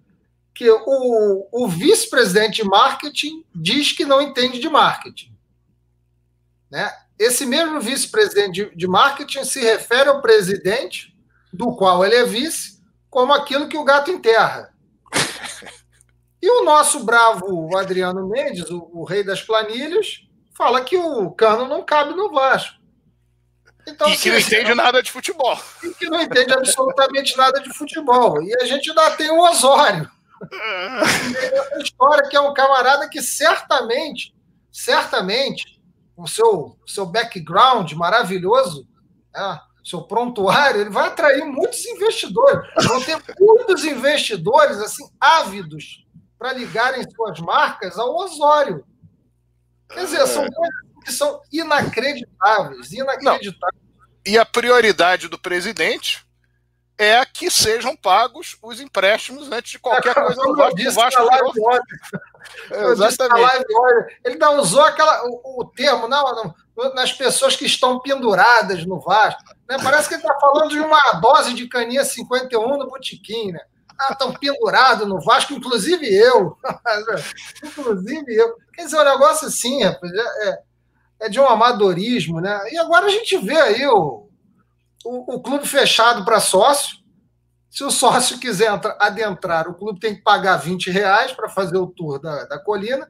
que 0.55 0.69
o, 0.71 1.49
o 1.53 1.69
vice-presidente 1.69 2.63
de 2.63 2.69
marketing 2.69 3.45
diz 3.55 3.93
que 3.93 4.05
não 4.05 4.21
entende 4.21 4.59
de 4.59 4.69
marketing. 4.69 5.37
Né? 6.71 6.93
Esse 7.19 7.47
mesmo 7.47 7.81
vice-presidente 7.81 8.53
de, 8.53 8.77
de 8.77 8.87
marketing 8.87 9.45
se 9.45 9.61
refere 9.61 10.09
ao 10.09 10.21
presidente, 10.21 11.17
do 11.53 11.75
qual 11.75 12.05
ele 12.05 12.15
é 12.15 12.25
vice, 12.25 12.81
como 13.09 13.33
aquilo 13.33 13.69
que 13.69 13.77
o 13.77 13.85
gato 13.85 14.11
enterra. 14.11 14.73
E 16.41 16.49
o 16.49 16.65
nosso 16.65 17.03
bravo 17.05 17.77
Adriano 17.77 18.29
Mendes, 18.29 18.71
o, 18.71 18.89
o 18.93 19.03
rei 19.03 19.25
das 19.25 19.43
planilhas, 19.43 20.21
fala 20.57 20.85
que 20.85 20.97
o 20.97 21.33
cano 21.33 21.67
não 21.67 21.85
cabe 21.85 22.15
no 22.15 22.31
Vasco. 22.31 22.78
Então, 23.89 24.09
e 24.09 24.17
que 24.17 24.31
não 24.31 24.39
entende 24.39 24.75
nada 24.75 25.03
de 25.03 25.11
futebol. 25.11 25.59
E 25.83 25.95
que 25.95 26.09
não 26.09 26.21
entende 26.21 26.53
absolutamente 26.53 27.37
nada 27.37 27.61
de 27.61 27.73
futebol. 27.73 28.43
E 28.43 28.55
a 28.61 28.65
gente 28.65 28.91
ainda 28.91 29.11
tem 29.13 29.31
o 29.31 29.41
Osório. 29.41 30.11
Essa 30.53 31.79
história 31.83 32.29
que 32.29 32.37
é 32.37 32.41
um 32.41 32.55
camarada 32.55 33.09
que 33.09 33.21
certamente, 33.23 34.35
certamente, 34.71 35.81
com 36.15 36.27
seu, 36.27 36.79
seu 36.87 37.07
background 37.07 37.93
maravilhoso, 37.93 38.87
né, 39.35 39.61
seu 39.85 40.03
prontuário, 40.03 40.83
ele 40.83 40.91
vai 40.91 41.07
atrair 41.07 41.45
muitos 41.45 41.85
investidores. 41.87 42.69
Vão 42.85 43.03
ter 43.03 43.19
muitos 43.41 43.85
investidores 43.85 44.79
assim 44.79 45.09
ávidos 45.19 46.07
para 46.39 46.53
ligarem 46.53 47.03
suas 47.11 47.41
marcas 47.41 47.99
ao 47.99 48.15
Osório. 48.15 48.85
Quer 49.89 50.05
dizer, 50.05 50.27
são 50.27 50.45
é. 50.45 50.51
coisas 50.51 50.88
que 51.09 51.15
são 51.15 51.41
inacreditáveis, 51.51 52.93
inacreditáveis. 52.93 53.55
Não. 53.55 53.99
E 54.27 54.39
a 54.39 54.45
prioridade 54.45 55.27
do 55.27 55.39
presidente 55.39 56.23
é 56.99 57.25
que 57.25 57.51
sejam 57.51 57.97
pagos 57.97 58.59
os 58.63 58.81
empréstimos 58.81 59.51
antes 59.51 59.73
de 59.73 59.79
qualquer 59.79 60.15
coisa 60.15 60.43
do 60.43 60.55
Vasco. 60.55 60.83
O 60.83 60.93
Vasco 60.93 61.53
virou... 61.53 62.93
Exatamente. 62.93 63.65
Ele 64.25 64.37
não 64.37 64.59
usou 64.59 64.83
aquela, 64.83 65.25
o, 65.25 65.63
o 65.63 65.65
termo 65.65 66.09
não, 66.09 66.55
não, 66.77 66.95
nas 66.95 67.13
pessoas 67.13 67.57
que 67.57 67.65
estão 67.65 68.01
penduradas 68.01 68.85
no 68.85 69.01
Vasco. 69.01 69.43
Né? 69.69 69.79
Parece 69.83 70.09
que 70.09 70.15
ele 70.15 70.23
está 70.23 70.39
falando 70.39 70.71
de 70.71 70.81
uma 70.81 71.13
dose 71.13 71.55
de 71.55 71.69
caninha 71.69 72.05
51 72.05 72.77
no 72.77 72.89
botiquim, 72.89 73.53
né? 73.53 73.61
Ah, 73.99 74.13
estão 74.13 74.33
pendurados 74.33 75.09
no 75.09 75.21
Vasco, 75.21 75.55
inclusive 75.55 76.07
eu. 76.07 76.57
inclusive 77.65 78.35
eu. 78.35 78.57
Quer 78.73 78.85
dizer, 78.85 79.01
um 79.01 79.05
negócio 79.05 79.49
assim, 79.49 79.83
rapaz, 79.83 80.13
é, 80.13 80.49
é, 80.49 80.59
é 81.21 81.29
de 81.29 81.41
um 81.41 81.47
amadorismo, 81.47 82.41
né? 82.41 82.61
E 82.71 82.79
agora 82.79 83.07
a 83.07 83.11
gente 83.11 83.37
vê 83.39 83.57
aí 83.57 83.87
o, 83.87 84.29
o, 85.05 85.37
o 85.37 85.43
clube 85.43 85.67
fechado 85.67 86.25
para 86.25 86.41
sócio. 86.41 86.99
Se 87.71 87.85
o 87.85 87.91
sócio 87.91 88.39
quiser 88.39 88.71
adentrar, 88.99 89.69
o 89.69 89.75
clube 89.75 90.01
tem 90.01 90.15
que 90.15 90.23
pagar 90.23 90.57
20 90.57 90.91
reais 90.91 91.33
para 91.33 91.49
fazer 91.49 91.77
o 91.77 91.87
tour 91.87 92.19
da, 92.19 92.45
da 92.45 92.59
colina, 92.59 93.09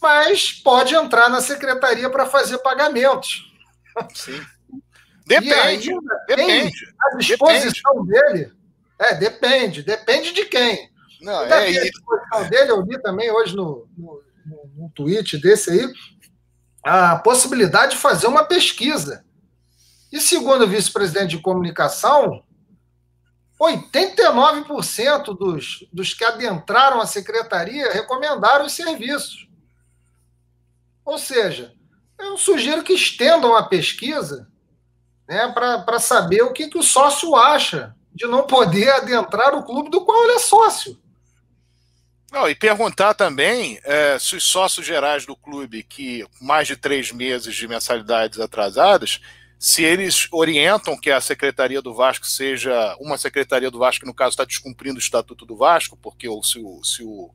mas 0.00 0.52
pode 0.52 0.94
entrar 0.94 1.28
na 1.28 1.40
secretaria 1.40 2.08
para 2.08 2.26
fazer 2.26 2.58
pagamentos. 2.58 3.52
Sim. 4.14 4.40
Depende. 5.26 5.90
depende. 6.28 6.72
A 7.00 7.16
disposição 7.16 8.04
depende. 8.04 8.32
dele. 8.32 8.52
É, 8.98 9.14
depende. 9.14 9.82
Depende 9.82 10.32
de 10.32 10.44
quem. 10.44 10.90
Não, 11.20 11.42
é, 11.42 11.68
a 11.68 11.82
disposição 11.82 12.48
dele, 12.48 12.70
eu 12.70 12.80
li 12.82 13.00
também 13.02 13.30
hoje 13.30 13.56
no, 13.56 13.88
no, 13.96 14.22
no 14.76 14.90
tweet 14.94 15.38
desse 15.38 15.70
aí, 15.70 15.92
a 16.88 17.16
possibilidade 17.16 17.96
de 17.96 17.98
fazer 17.98 18.28
uma 18.28 18.44
pesquisa. 18.44 19.24
E 20.12 20.20
segundo 20.20 20.62
o 20.62 20.68
vice-presidente 20.68 21.30
de 21.30 21.42
comunicação, 21.42 22.44
89% 23.60 25.36
dos, 25.36 25.84
dos 25.92 26.14
que 26.14 26.24
adentraram 26.24 27.00
a 27.00 27.06
secretaria 27.06 27.92
recomendaram 27.92 28.66
os 28.66 28.72
serviços. 28.72 29.48
Ou 31.04 31.18
seja, 31.18 31.74
eu 32.20 32.38
sugiro 32.38 32.84
que 32.84 32.92
estendam 32.92 33.56
a 33.56 33.64
pesquisa 33.64 34.48
né, 35.28 35.50
para 35.50 35.98
saber 35.98 36.42
o 36.42 36.52
que, 36.52 36.68
que 36.68 36.78
o 36.78 36.84
sócio 36.84 37.34
acha 37.34 37.96
de 38.14 38.28
não 38.28 38.46
poder 38.46 38.90
adentrar 38.90 39.56
o 39.56 39.64
clube 39.64 39.90
do 39.90 40.04
qual 40.04 40.22
ele 40.22 40.34
é 40.34 40.38
sócio. 40.38 40.96
Não, 42.30 42.48
e 42.48 42.54
perguntar 42.54 43.14
também 43.14 43.78
é, 43.84 44.18
se 44.18 44.36
os 44.36 44.44
sócios 44.44 44.84
gerais 44.84 45.24
do 45.24 45.36
clube, 45.36 45.82
que 45.82 46.26
mais 46.40 46.66
de 46.66 46.76
três 46.76 47.12
meses 47.12 47.54
de 47.54 47.68
mensalidades 47.68 48.40
atrasadas, 48.40 49.20
se 49.58 49.82
eles 49.82 50.28
orientam 50.30 50.98
que 50.98 51.10
a 51.10 51.20
Secretaria 51.20 51.80
do 51.80 51.94
Vasco 51.94 52.26
seja 52.26 52.96
uma 53.00 53.16
Secretaria 53.16 53.70
do 53.70 53.78
Vasco, 53.78 54.00
que 54.00 54.06
no 54.06 54.14
caso 54.14 54.30
está 54.30 54.44
descumprindo 54.44 54.96
o 54.96 55.00
Estatuto 55.00 55.46
do 55.46 55.56
Vasco, 55.56 55.96
porque 55.96 56.26
se 56.42 56.58
o, 56.58 56.84
se 56.84 57.02
o, 57.02 57.30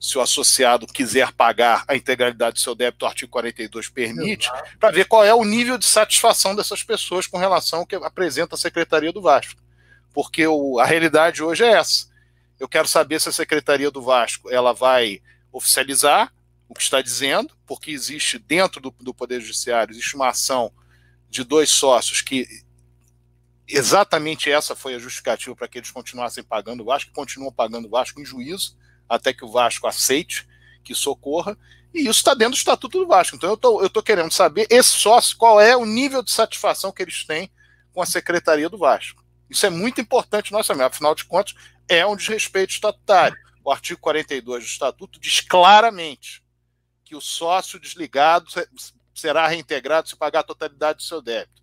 se 0.00 0.18
o 0.18 0.20
associado 0.20 0.86
quiser 0.86 1.30
pagar 1.32 1.84
a 1.86 1.94
integralidade 1.94 2.54
do 2.54 2.60
seu 2.60 2.74
débito, 2.74 3.04
o 3.04 3.08
artigo 3.08 3.30
42 3.30 3.88
permite, 3.88 4.50
para 4.80 4.90
ver 4.90 5.04
qual 5.04 5.24
é 5.24 5.32
o 5.32 5.44
nível 5.44 5.78
de 5.78 5.86
satisfação 5.86 6.56
dessas 6.56 6.82
pessoas 6.82 7.26
com 7.26 7.38
relação 7.38 7.80
ao 7.80 7.86
que 7.86 7.94
apresenta 7.94 8.56
a 8.56 8.58
Secretaria 8.58 9.12
do 9.12 9.22
Vasco. 9.22 9.60
Porque 10.12 10.44
o, 10.46 10.80
a 10.80 10.84
realidade 10.84 11.42
hoje 11.42 11.62
é 11.64 11.72
essa. 11.72 12.11
Eu 12.62 12.68
quero 12.68 12.86
saber 12.86 13.20
se 13.20 13.28
a 13.28 13.32
Secretaria 13.32 13.90
do 13.90 14.00
Vasco 14.00 14.48
ela 14.48 14.72
vai 14.72 15.20
oficializar 15.50 16.32
o 16.68 16.74
que 16.74 16.80
está 16.80 17.02
dizendo, 17.02 17.56
porque 17.66 17.90
existe 17.90 18.38
dentro 18.38 18.80
do, 18.80 18.94
do 19.00 19.12
Poder 19.12 19.40
Judiciário 19.40 19.90
existe 19.90 20.14
uma 20.14 20.28
ação 20.28 20.72
de 21.28 21.42
dois 21.42 21.70
sócios 21.72 22.20
que 22.20 22.46
exatamente 23.66 24.48
essa 24.48 24.76
foi 24.76 24.94
a 24.94 25.00
justificativa 25.00 25.56
para 25.56 25.66
que 25.66 25.76
eles 25.76 25.90
continuassem 25.90 26.44
pagando 26.44 26.82
o 26.82 26.86
Vasco, 26.86 27.10
continuam 27.12 27.52
pagando 27.52 27.88
o 27.88 27.90
Vasco 27.90 28.20
em 28.20 28.24
juízo, 28.24 28.76
até 29.08 29.32
que 29.32 29.44
o 29.44 29.50
Vasco 29.50 29.88
aceite 29.88 30.46
que 30.84 30.94
socorra, 30.94 31.58
e 31.92 32.02
isso 32.02 32.10
está 32.10 32.32
dentro 32.32 32.52
do 32.52 32.58
Estatuto 32.58 33.00
do 33.00 33.08
Vasco. 33.08 33.34
Então 33.34 33.50
eu 33.50 33.56
tô, 33.56 33.84
estou 33.84 34.04
querendo 34.04 34.30
saber, 34.30 34.68
esse 34.70 34.90
sócio, 34.90 35.36
qual 35.36 35.60
é 35.60 35.76
o 35.76 35.84
nível 35.84 36.22
de 36.22 36.30
satisfação 36.30 36.92
que 36.92 37.02
eles 37.02 37.24
têm 37.24 37.50
com 37.92 38.00
a 38.00 38.06
Secretaria 38.06 38.70
do 38.70 38.78
Vasco. 38.78 39.20
Isso 39.50 39.66
é 39.66 39.70
muito 39.70 40.00
importante 40.00 40.50
sabemos, 40.64 40.86
afinal 40.86 41.14
de 41.14 41.24
contas, 41.24 41.54
é 41.88 42.06
um 42.06 42.16
desrespeito 42.16 42.72
estatutário. 42.72 43.36
O 43.64 43.70
artigo 43.70 44.00
42 44.00 44.64
do 44.64 44.66
Estatuto 44.66 45.20
diz 45.20 45.40
claramente 45.40 46.42
que 47.04 47.14
o 47.14 47.20
sócio 47.20 47.78
desligado 47.78 48.46
será 49.14 49.46
reintegrado 49.46 50.08
se 50.08 50.16
pagar 50.16 50.40
a 50.40 50.44
totalidade 50.44 50.98
do 50.98 51.02
seu 51.04 51.22
débito. 51.22 51.62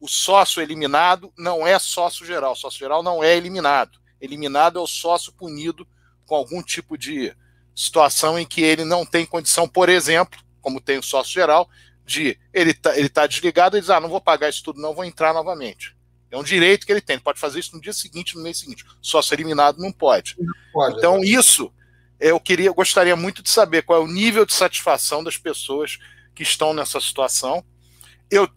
O 0.00 0.08
sócio 0.08 0.60
eliminado 0.60 1.32
não 1.38 1.66
é 1.66 1.78
sócio 1.78 2.26
geral. 2.26 2.52
O 2.52 2.56
sócio 2.56 2.78
geral 2.78 3.02
não 3.02 3.22
é 3.22 3.36
eliminado. 3.36 3.98
Eliminado 4.20 4.78
é 4.78 4.82
o 4.82 4.86
sócio 4.86 5.32
punido 5.32 5.86
com 6.26 6.34
algum 6.34 6.62
tipo 6.62 6.98
de 6.98 7.34
situação 7.74 8.38
em 8.38 8.46
que 8.46 8.62
ele 8.62 8.84
não 8.84 9.04
tem 9.04 9.26
condição, 9.26 9.68
por 9.68 9.88
exemplo, 9.88 10.40
como 10.60 10.80
tem 10.80 10.98
o 10.98 11.02
sócio 11.02 11.32
geral, 11.32 11.68
de 12.04 12.38
ele 12.52 12.74
tá, 12.74 12.96
ele 12.96 13.08
tá 13.08 13.26
desligado 13.26 13.76
e 13.76 13.80
diz: 13.80 13.90
ah, 13.90 14.00
não 14.00 14.08
vou 14.08 14.20
pagar 14.20 14.48
isso 14.48 14.62
tudo, 14.62 14.80
não, 14.80 14.94
vou 14.94 15.04
entrar 15.04 15.32
novamente. 15.32 15.96
É 16.34 16.38
um 16.38 16.42
direito 16.42 16.84
que 16.84 16.90
ele 16.90 17.00
tem. 17.00 17.14
Ele 17.14 17.22
pode 17.22 17.38
fazer 17.38 17.60
isso 17.60 17.74
no 17.74 17.80
dia 17.80 17.92
seguinte, 17.92 18.34
no 18.34 18.42
mês 18.42 18.58
seguinte. 18.58 18.84
Só 19.00 19.22
ser 19.22 19.36
eliminado 19.36 19.78
não 19.78 19.92
pode. 19.92 20.34
Não 20.38 20.52
pode 20.72 20.98
então, 20.98 21.18
é. 21.18 21.26
isso 21.26 21.72
eu 22.18 22.40
queria, 22.40 22.66
eu 22.66 22.74
gostaria 22.74 23.14
muito 23.14 23.40
de 23.40 23.50
saber 23.50 23.82
qual 23.82 24.00
é 24.00 24.04
o 24.04 24.08
nível 24.08 24.44
de 24.44 24.52
satisfação 24.52 25.22
das 25.22 25.36
pessoas 25.36 25.98
que 26.34 26.42
estão 26.42 26.74
nessa 26.74 27.00
situação. 27.00 27.64
Eu, 28.28 28.48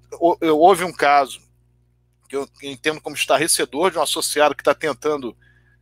eu 0.42 0.58
houve 0.58 0.84
um 0.84 0.92
caso 0.92 1.40
que 2.28 2.36
eu 2.36 2.50
entendo 2.64 3.00
como 3.00 3.16
estarrecedor 3.16 3.92
de 3.92 4.00
um 4.00 4.02
associado 4.02 4.56
que 4.56 4.62
está 4.62 4.74
tentando 4.74 5.38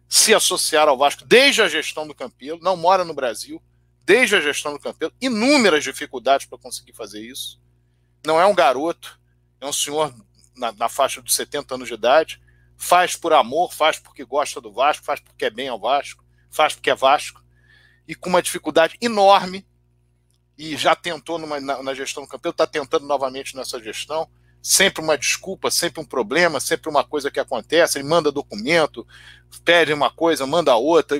se 0.09 0.33
associar 0.33 0.89
ao 0.89 0.97
Vasco 0.97 1.23
desde 1.25 1.61
a 1.61 1.67
gestão 1.69 2.05
do 2.05 2.13
Campelo, 2.13 2.59
não 2.61 2.75
mora 2.75 3.05
no 3.05 3.13
Brasil, 3.13 3.61
desde 4.03 4.35
a 4.35 4.41
gestão 4.41 4.73
do 4.73 4.79
Campelo, 4.79 5.13
inúmeras 5.21 5.83
dificuldades 5.83 6.45
para 6.45 6.57
conseguir 6.57 6.93
fazer 6.93 7.21
isso. 7.21 7.59
Não 8.25 8.39
é 8.39 8.45
um 8.45 8.53
garoto, 8.53 9.19
é 9.61 9.65
um 9.65 9.73
senhor 9.73 10.13
na, 10.55 10.71
na, 10.71 10.89
faixa 10.89 11.21
de 11.21 11.33
70 11.33 11.75
anos 11.75 11.87
de 11.87 11.93
idade, 11.93 12.41
faz 12.77 13.15
por 13.15 13.33
amor, 13.33 13.73
faz 13.73 13.99
porque 13.99 14.23
gosta 14.23 14.59
do 14.59 14.71
Vasco, 14.71 15.05
faz 15.05 15.19
porque 15.19 15.45
é 15.45 15.49
bem 15.49 15.67
ao 15.67 15.79
Vasco, 15.79 16.23
faz 16.49 16.73
porque 16.73 16.89
é 16.89 16.95
Vasco, 16.95 17.43
e 18.07 18.15
com 18.15 18.29
uma 18.29 18.41
dificuldade 18.41 18.97
enorme, 19.01 19.65
e 20.57 20.77
já 20.77 20.95
tentou 20.95 21.37
numa, 21.37 21.59
na, 21.59 21.83
na 21.83 21.93
gestão 21.93 22.23
do 22.23 22.29
Campelo, 22.29 22.51
está 22.51 22.65
tentando 22.65 23.05
novamente 23.05 23.55
nessa 23.55 23.81
gestão, 23.81 24.29
sempre 24.65 25.03
uma 25.03 25.15
desculpa, 25.15 25.69
sempre 25.69 26.01
um 26.01 26.05
problema, 26.05 26.59
sempre 26.59 26.89
uma 26.89 27.03
coisa 27.03 27.29
que 27.29 27.39
acontece. 27.39 27.99
Ele 27.99 28.07
manda 28.07 28.31
documento, 28.31 29.05
pede 29.63 29.93
uma 29.93 30.09
coisa, 30.09 30.47
manda 30.47 30.75
outra, 30.75 31.19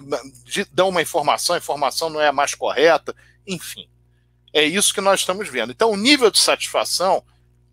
dá 0.72 0.84
uma 0.86 1.02
informação, 1.02 1.54
a 1.54 1.60
informação 1.60 2.10
não 2.10 2.20
é 2.20 2.28
a 2.28 2.34
mais 2.34 2.56
correta, 2.56 3.16
enfim. 3.46 3.88
É 4.52 4.64
isso 4.64 4.94
que 4.94 5.02
nós 5.02 5.20
estamos 5.20 5.48
vendo. 5.48 5.72
Então, 5.72 5.92
o 5.92 5.98
nível 5.98 6.32
de 6.32 6.40
satisfação 6.40 7.24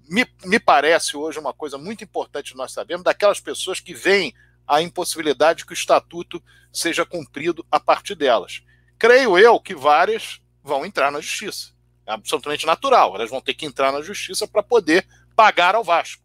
me, 0.08 0.26
me 0.44 0.58
parece 0.58 1.16
hoje 1.16 1.38
uma 1.38 1.52
coisa 1.52 1.78
muito 1.78 2.04
importante 2.04 2.56
nós 2.56 2.72
sabemos 2.72 3.04
daquelas 3.04 3.40
pessoas 3.40 3.80
que 3.80 3.94
veem 3.94 4.34
a 4.66 4.80
impossibilidade 4.80 5.58
de 5.58 5.66
que 5.66 5.72
o 5.72 5.74
estatuto 5.74 6.42
seja 6.72 7.04
cumprido 7.04 7.66
a 7.70 7.78
partir 7.78 8.14
delas. 8.14 8.62
Creio 8.98 9.36
eu 9.38 9.58
que 9.60 9.74
várias 9.74 10.40
vão 10.62 10.86
entrar 10.86 11.10
na 11.10 11.20
justiça. 11.20 11.72
É 12.06 12.12
absolutamente 12.12 12.66
natural. 12.66 13.14
Elas 13.14 13.30
vão 13.30 13.40
ter 13.40 13.54
que 13.54 13.66
entrar 13.66 13.92
na 13.92 14.00
justiça 14.00 14.46
para 14.46 14.62
poder 14.62 15.06
pagar 15.36 15.74
ao 15.74 15.84
Vasco. 15.84 16.22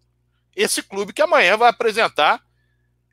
Esse 0.55 0.81
clube 0.81 1.13
que 1.13 1.21
amanhã 1.21 1.57
vai 1.57 1.69
apresentar 1.69 2.41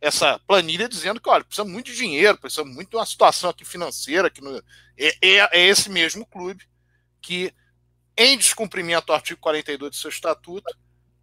essa 0.01 0.39
planilha 0.47 0.89
dizendo 0.89 1.21
que, 1.21 1.29
olha, 1.29 1.45
precisa 1.45 1.67
muito 1.67 1.87
de 1.87 1.97
dinheiro, 1.97 2.39
precisa 2.39 2.65
muito 2.65 2.91
de 2.91 2.97
uma 2.97 3.07
situação 3.07 3.51
aqui 3.51 3.65
financeira. 3.65 4.31
Que 4.31 4.41
no... 4.41 4.57
é, 4.99 5.17
é, 5.23 5.61
é, 5.61 5.67
esse 5.67 5.91
mesmo 5.91 6.27
clube 6.27 6.65
que, 7.21 7.53
em 8.17 8.37
descumprimento 8.39 9.07
do 9.07 9.13
artigo 9.13 9.41
42 9.41 9.91
do 9.91 9.97
seu 9.97 10.11
estatuto, 10.11 10.73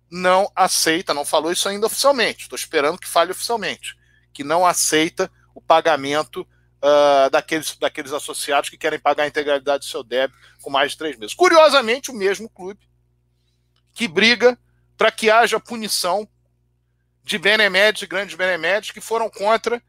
não 0.09 0.51
aceita, 0.55 1.13
não 1.13 1.23
falou 1.23 1.51
isso 1.51 1.69
ainda 1.69 1.87
oficialmente, 1.87 2.43
estou 2.43 2.57
esperando 2.57 2.99
que 2.99 3.07
fale 3.07 3.31
oficialmente, 3.31 3.95
que 4.33 4.43
não 4.43 4.65
aceita 4.65 5.31
o 5.55 5.61
pagamento 5.61 6.41
uh, 6.41 7.29
daqueles, 7.29 7.77
daqueles 7.77 8.11
associados 8.11 8.69
que 8.69 8.77
querem 8.77 8.99
pagar 8.99 9.23
a 9.23 9.27
integralidade 9.27 9.85
do 9.85 9.89
seu 9.89 10.03
débito 10.03 10.37
com 10.61 10.69
mais 10.69 10.91
de 10.91 10.97
três 10.97 11.17
meses. 11.17 11.33
Curiosamente, 11.33 12.11
o 12.11 12.15
mesmo 12.15 12.49
clube 12.49 12.79
que 13.93 14.07
briga 14.07 14.57
para 14.97 15.11
que 15.11 15.29
haja 15.29 15.59
punição 15.59 16.27
de 17.23 17.37
beneméritos 17.37 18.01
e 18.01 18.07
grandes 18.07 18.35
beneméritos 18.35 18.91
que 18.91 19.01
foram 19.01 19.29
contra 19.29 19.81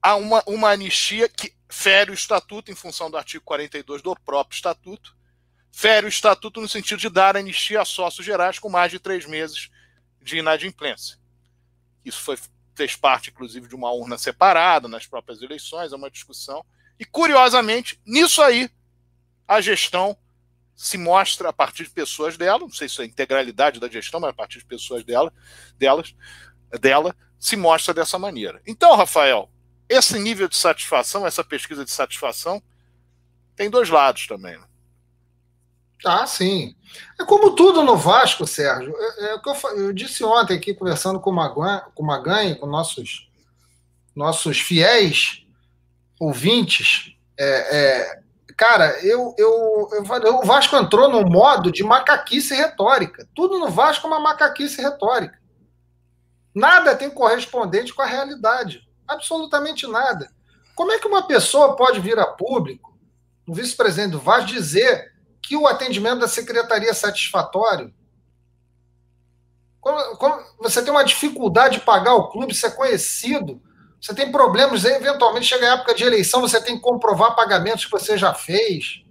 a 0.00 0.14
uma, 0.16 0.42
uma 0.46 0.70
anistia 0.70 1.28
que 1.28 1.54
fere 1.68 2.10
o 2.10 2.14
estatuto 2.14 2.70
em 2.70 2.74
função 2.74 3.10
do 3.10 3.16
artigo 3.16 3.44
42 3.44 4.02
do 4.02 4.14
próprio 4.14 4.56
estatuto, 4.56 5.15
fere 5.76 6.06
o 6.06 6.08
estatuto 6.08 6.58
no 6.58 6.66
sentido 6.66 6.98
de 6.98 7.10
dar 7.10 7.36
anistia 7.36 7.82
a 7.82 7.84
sócios 7.84 8.24
gerais 8.24 8.58
com 8.58 8.70
mais 8.70 8.90
de 8.90 8.98
três 8.98 9.26
meses 9.26 9.68
de 10.22 10.38
inadimplência. 10.38 11.18
Isso 12.02 12.18
foi, 12.22 12.38
fez 12.74 12.96
parte, 12.96 13.28
inclusive, 13.28 13.68
de 13.68 13.74
uma 13.74 13.92
urna 13.92 14.16
separada 14.16 14.88
nas 14.88 15.06
próprias 15.06 15.42
eleições, 15.42 15.92
é 15.92 15.96
uma 15.96 16.10
discussão. 16.10 16.64
E, 16.98 17.04
curiosamente, 17.04 18.00
nisso 18.06 18.40
aí, 18.40 18.70
a 19.46 19.60
gestão 19.60 20.16
se 20.74 20.96
mostra 20.96 21.50
a 21.50 21.52
partir 21.52 21.84
de 21.84 21.90
pessoas 21.90 22.38
dela, 22.38 22.60
não 22.60 22.70
sei 22.70 22.88
se 22.88 23.02
é 23.02 23.04
a 23.04 23.06
integralidade 23.06 23.78
da 23.78 23.86
gestão, 23.86 24.18
mas 24.18 24.30
a 24.30 24.34
partir 24.34 24.60
de 24.60 24.64
pessoas 24.64 25.04
dela, 25.04 25.30
delas, 25.76 26.14
dela, 26.80 27.14
se 27.38 27.54
mostra 27.54 27.92
dessa 27.92 28.18
maneira. 28.18 28.62
Então, 28.66 28.96
Rafael, 28.96 29.50
esse 29.90 30.18
nível 30.18 30.48
de 30.48 30.56
satisfação, 30.56 31.26
essa 31.26 31.44
pesquisa 31.44 31.84
de 31.84 31.90
satisfação, 31.90 32.62
tem 33.54 33.68
dois 33.68 33.90
lados 33.90 34.26
também. 34.26 34.58
Né? 34.58 34.66
Ah, 36.04 36.26
sim. 36.26 36.74
É 37.20 37.24
como 37.24 37.54
tudo 37.54 37.82
no 37.82 37.96
Vasco, 37.96 38.46
Sérgio. 38.46 38.94
É, 38.98 39.30
é 39.30 39.34
o 39.34 39.42
que 39.42 39.48
eu, 39.48 39.56
eu, 39.76 39.92
disse 39.92 40.22
ontem 40.24 40.56
aqui, 40.56 40.74
conversando 40.74 41.20
com 41.20 41.30
o 41.30 41.34
Magan, 41.34 41.82
com, 41.94 42.02
o 42.02 42.06
Magan, 42.06 42.54
com 42.54 42.66
nossos, 42.66 43.28
nossos 44.14 44.60
fiéis 44.60 45.46
ouvintes. 46.18 47.16
É, 47.38 47.76
é, 47.76 48.26
Cara, 48.56 48.98
eu, 49.04 49.34
eu, 49.36 49.90
eu, 49.92 50.36
o 50.36 50.42
Vasco 50.42 50.74
entrou 50.76 51.10
num 51.10 51.28
modo 51.28 51.70
de 51.70 51.84
macaquice 51.84 52.54
retórica. 52.54 53.28
Tudo 53.34 53.58
no 53.58 53.68
Vasco 53.68 54.06
é 54.06 54.10
uma 54.10 54.18
macaquice 54.18 54.80
retórica. 54.80 55.38
Nada 56.54 56.96
tem 56.96 57.10
correspondente 57.10 57.92
com 57.92 58.00
a 58.00 58.06
realidade. 58.06 58.88
Absolutamente 59.06 59.86
nada. 59.86 60.30
Como 60.74 60.90
é 60.90 60.98
que 60.98 61.06
uma 61.06 61.26
pessoa 61.26 61.76
pode 61.76 62.00
vir 62.00 62.18
a 62.18 62.26
público, 62.26 62.98
o 63.46 63.52
vice-presidente 63.52 64.12
do 64.12 64.18
Vasco, 64.18 64.48
dizer 64.48 65.12
que 65.46 65.56
o 65.56 65.66
atendimento 65.66 66.20
da 66.20 66.28
secretaria 66.28 66.90
é 66.90 66.94
satisfatório? 66.94 67.94
Como, 69.80 70.16
como 70.16 70.42
você 70.58 70.82
tem 70.82 70.90
uma 70.90 71.04
dificuldade 71.04 71.78
de 71.78 71.84
pagar 71.84 72.14
o 72.14 72.28
clube, 72.28 72.54
ser 72.54 72.74
conhecido 72.74 73.62
você 74.00 74.14
tem 74.14 74.30
problemas, 74.30 74.84
eventualmente 74.84 75.46
chega 75.46 75.68
a 75.68 75.74
época 75.74 75.94
de 75.94 76.04
eleição, 76.04 76.40
você 76.40 76.60
tem 76.60 76.76
que 76.76 76.82
comprovar 76.82 77.34
pagamentos 77.34 77.84
que 77.84 77.90
você 77.90 78.16
já 78.16 78.32
fez. 78.34 79.02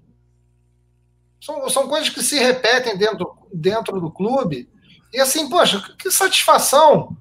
São, 1.41 1.67
são 1.69 1.87
coisas 1.87 2.09
que 2.09 2.23
se 2.23 2.37
repetem 2.39 2.97
dentro, 2.97 3.37
dentro 3.51 3.99
do 3.99 4.11
clube. 4.11 4.69
E 5.11 5.19
assim, 5.19 5.49
poxa, 5.49 5.81
que 5.97 6.09
satisfação. 6.11 7.15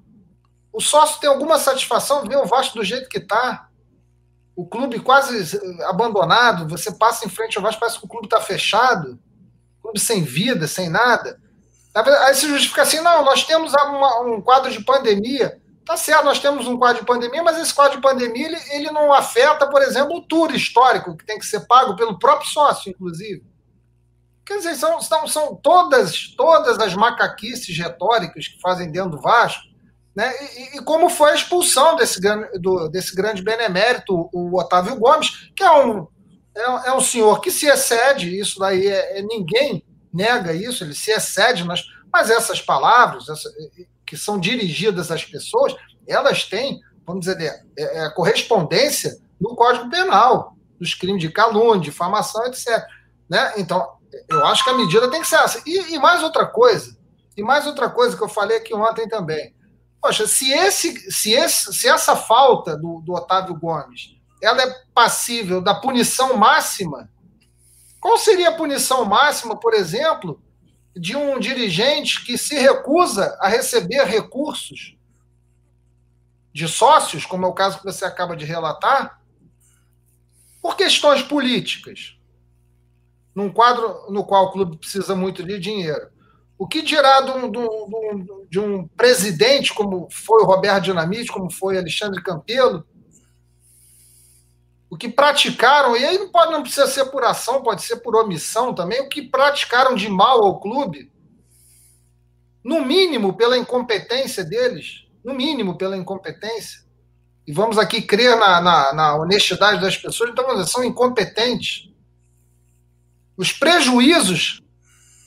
O 0.73 0.81
sócio 0.81 1.21
tem 1.21 1.29
alguma 1.29 1.59
satisfação 1.59 2.25
ver 2.27 2.37
o 2.37 2.47
Vasco 2.47 2.77
do 2.77 2.85
jeito 2.85 3.09
que 3.09 3.19
está. 3.19 3.64
O 4.57 4.67
clube 4.67 5.01
quase 5.01 5.59
abandonado, 5.87 6.69
você 6.69 6.93
passa 6.93 7.27
em 7.27 7.29
frente 7.29 7.57
ao 7.57 7.63
Vasco, 7.63 7.81
parece 7.81 7.99
que 7.99 8.05
o 8.05 8.09
clube 8.09 8.27
está 8.27 8.41
fechado. 8.41 9.19
Clube 9.83 9.99
sem 9.99 10.23
vida, 10.23 10.67
sem 10.67 10.89
nada. 10.89 11.41
Aí 11.95 12.35
se 12.35 12.49
justifica 12.49 12.83
assim, 12.83 13.01
não, 13.01 13.25
nós 13.25 13.45
temos 13.45 13.73
uma, 13.73 14.21
um 14.23 14.41
quadro 14.41 14.71
de 14.71 14.83
pandemia. 14.85 15.61
Tá 15.85 15.97
certo, 15.97 16.25
nós 16.25 16.39
temos 16.39 16.67
um 16.67 16.79
quadro 16.79 17.01
de 17.01 17.07
pandemia, 17.07 17.43
mas 17.43 17.59
esse 17.59 17.75
quadro 17.75 17.97
de 17.97 18.03
pandemia 18.03 18.47
ele, 18.47 18.59
ele 18.71 18.91
não 18.91 19.13
afeta, 19.13 19.69
por 19.69 19.83
exemplo, 19.83 20.17
o 20.17 20.23
tour 20.23 20.55
histórico, 20.55 21.17
que 21.17 21.27
tem 21.27 21.39
que 21.39 21.45
ser 21.45 21.67
pago 21.67 21.95
pelo 21.95 22.19
próprio 22.19 22.49
sócio, 22.49 22.91
inclusive. 22.91 23.45
Quer 24.47 24.59
dizer, 24.59 24.75
são, 24.77 25.01
são, 25.01 25.27
são 25.27 25.55
todas, 25.55 26.35
todas 26.37 26.79
as 26.79 26.95
macaquices 26.95 27.77
retóricas 27.77 28.49
que 28.49 28.61
fazem 28.61 28.91
dentro 28.91 29.11
do 29.11 29.21
Vasco, 29.21 29.63
né? 30.15 30.33
E, 30.57 30.79
e 30.79 30.83
como 30.83 31.09
foi 31.09 31.33
a 31.33 31.35
expulsão 31.35 31.97
desse, 31.97 32.21
do, 32.61 32.89
desse 32.89 33.15
grande 33.15 33.43
benemérito, 33.43 34.29
o 34.33 34.59
Otávio 34.59 34.97
Gomes, 34.97 35.51
que 35.57 35.63
é 35.63 35.71
um, 35.71 36.07
é, 36.55 36.63
é 36.89 36.93
um 36.93 37.01
senhor 37.01 37.41
que 37.41 37.51
se 37.51 37.67
excede, 37.67 38.39
isso 38.39 38.59
daí 38.59 38.87
é, 38.87 39.19
é 39.19 39.23
ninguém 39.23 39.85
nega 40.13 40.53
isso, 40.53 40.85
ele 40.85 40.95
se 40.95 41.11
excede, 41.11 41.65
nas, 41.65 41.83
mas 42.13 42.31
essas 42.31 42.61
palavras, 42.61 43.29
essa, 43.29 43.51
que 44.07 44.17
são 44.17 44.39
dirigidas 44.39 45.11
às 45.11 45.25
pessoas, 45.25 45.75
elas 46.07 46.45
têm, 46.45 46.81
vamos 47.05 47.27
dizer, 47.27 47.41
é, 47.77 48.05
é, 48.05 48.11
correspondência 48.11 49.19
no 49.41 49.57
Código 49.57 49.91
Penal, 49.91 50.55
dos 50.79 50.95
crimes 50.95 51.21
de 51.21 51.31
calúnia, 51.31 51.81
difamação, 51.83 52.47
etc. 52.47 52.85
Né? 53.29 53.55
Então, 53.57 53.95
eu 54.29 54.45
acho 54.47 54.63
que 54.63 54.71
a 54.71 54.77
medida 54.77 55.11
tem 55.11 55.21
que 55.21 55.27
ser 55.27 55.37
essa. 55.37 55.61
E, 55.67 55.95
e, 55.95 55.99
mais 55.99 56.23
outra 56.23 56.47
coisa, 56.47 56.97
e 57.37 57.43
mais 57.43 57.67
outra 57.67 57.91
coisa 57.91 58.17
que 58.17 58.23
eu 58.23 58.29
falei 58.29 58.59
aqui 58.59 58.73
ontem 58.75 59.09
também. 59.09 59.55
Poxa, 60.05 60.27
se, 60.27 60.53
esse, 60.53 61.11
se, 61.11 61.33
esse, 61.33 61.73
se 61.73 61.89
essa 61.89 62.15
falta 62.15 62.77
do, 62.77 63.01
do 63.01 63.15
Otávio 63.15 63.59
Gomes 63.59 64.15
ela 64.43 64.63
é 64.63 64.85
passível 64.93 65.63
da 65.63 65.75
punição 65.75 66.37
máxima, 66.37 67.11
qual 67.99 68.19
seria 68.19 68.51
a 68.51 68.55
punição 68.55 69.07
máxima, 69.07 69.57
por 69.57 69.73
exemplo, 69.73 70.43
de 70.95 71.17
um 71.17 71.39
dirigente 71.39 72.23
que 72.23 72.37
se 72.37 72.55
recusa 72.57 73.35
a 73.41 73.49
receber 73.49 74.05
recursos 74.05 74.95
de 76.53 76.69
sócios, 76.69 77.25
como 77.25 77.47
é 77.47 77.49
o 77.49 77.55
caso 77.55 77.79
que 77.79 77.85
você 77.85 78.05
acaba 78.05 78.37
de 78.37 78.45
relatar, 78.45 79.23
por 80.61 80.77
questões 80.77 81.23
políticas, 81.23 82.19
num 83.35 83.51
quadro 83.51 84.13
no 84.13 84.23
qual 84.23 84.45
o 84.45 84.53
clube 84.53 84.77
precisa 84.77 85.17
muito 85.17 85.43
de 85.43 85.59
dinheiro. 85.59 86.13
O 86.57 86.69
que 86.69 86.83
dirá 86.83 87.21
de 87.21 87.31
um, 87.33 87.51
de 87.51 87.59
de 88.55 88.89
presidente 88.97 89.75
como 89.75 90.09
foi 90.11 90.43
o 90.43 90.47
Roberto 90.47 90.85
Dinamite, 90.85 91.33
como 91.33 91.51
foi 91.51 91.77
Alexandre 91.77 92.23
Campelo, 92.23 92.87
o 94.89 94.97
que 94.97 95.09
praticaram, 95.09 95.97
e 95.97 96.05
aí 96.05 96.17
não, 96.19 96.29
pode, 96.31 96.53
não 96.53 96.63
precisa 96.63 96.87
ser 96.87 97.07
por 97.07 97.25
ação, 97.25 97.63
pode 97.63 97.83
ser 97.83 97.97
por 97.97 98.15
omissão 98.15 98.73
também, 98.73 99.01
o 99.01 99.09
que 99.09 99.23
praticaram 99.23 99.97
de 99.97 100.09
mal 100.09 100.45
ao 100.45 100.61
clube, 100.61 101.11
no 102.63 102.85
mínimo 102.85 103.37
pela 103.37 103.59
incompetência 103.59 104.45
deles, 104.45 105.09
no 105.25 105.35
mínimo 105.35 105.77
pela 105.77 105.97
incompetência, 105.97 106.85
e 107.45 107.53
vamos 107.53 107.77
aqui 107.77 108.03
crer 108.03 108.37
na, 108.39 108.61
na, 108.61 108.93
na 108.93 109.17
honestidade 109.17 109.81
das 109.81 109.97
pessoas, 109.97 110.31
então 110.31 110.65
são 110.65 110.85
incompetentes. 110.85 111.91
Os 113.37 113.53
prejuízos 113.53 114.63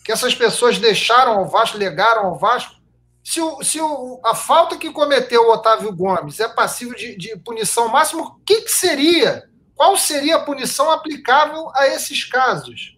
que 0.07 0.11
essas 0.13 0.33
pessoas 0.33 0.79
deixaram 0.79 1.33
ao 1.33 1.49
Vasco, 1.49 1.77
legaram 1.77 2.27
ao 2.27 2.39
Vasco, 2.39 2.73
se, 3.21 3.41
o, 3.41 3.61
se 3.61 3.81
o, 3.81 4.21
a 4.23 4.33
falta 4.33 4.77
que 4.77 4.89
cometeu 4.89 5.41
o 5.41 5.51
Otávio 5.51 5.93
Gomes 5.93 6.39
é 6.39 6.47
passível 6.47 6.95
de, 6.95 7.17
de 7.17 7.35
punição 7.35 7.89
máxima, 7.89 8.21
o 8.21 8.35
que, 8.45 8.61
que 8.61 8.71
seria? 8.71 9.49
Qual 9.75 9.97
seria 9.97 10.37
a 10.37 10.41
punição 10.41 10.89
aplicável 10.89 11.69
a 11.75 11.87
esses 11.87 12.23
casos? 12.23 12.97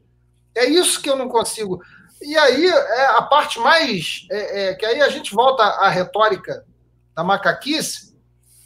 É 0.53 0.65
isso 0.65 1.01
que 1.01 1.09
eu 1.09 1.15
não 1.15 1.27
consigo. 1.27 1.81
E 2.21 2.37
aí, 2.37 2.67
é 2.67 3.05
a 3.07 3.23
parte 3.23 3.59
mais. 3.59 4.27
É, 4.29 4.69
é, 4.69 4.75
que 4.75 4.85
aí 4.85 5.01
a 5.01 5.09
gente 5.09 5.33
volta 5.33 5.63
à 5.63 5.89
retórica 5.89 6.63
da 7.15 7.23
macaquice, 7.23 8.15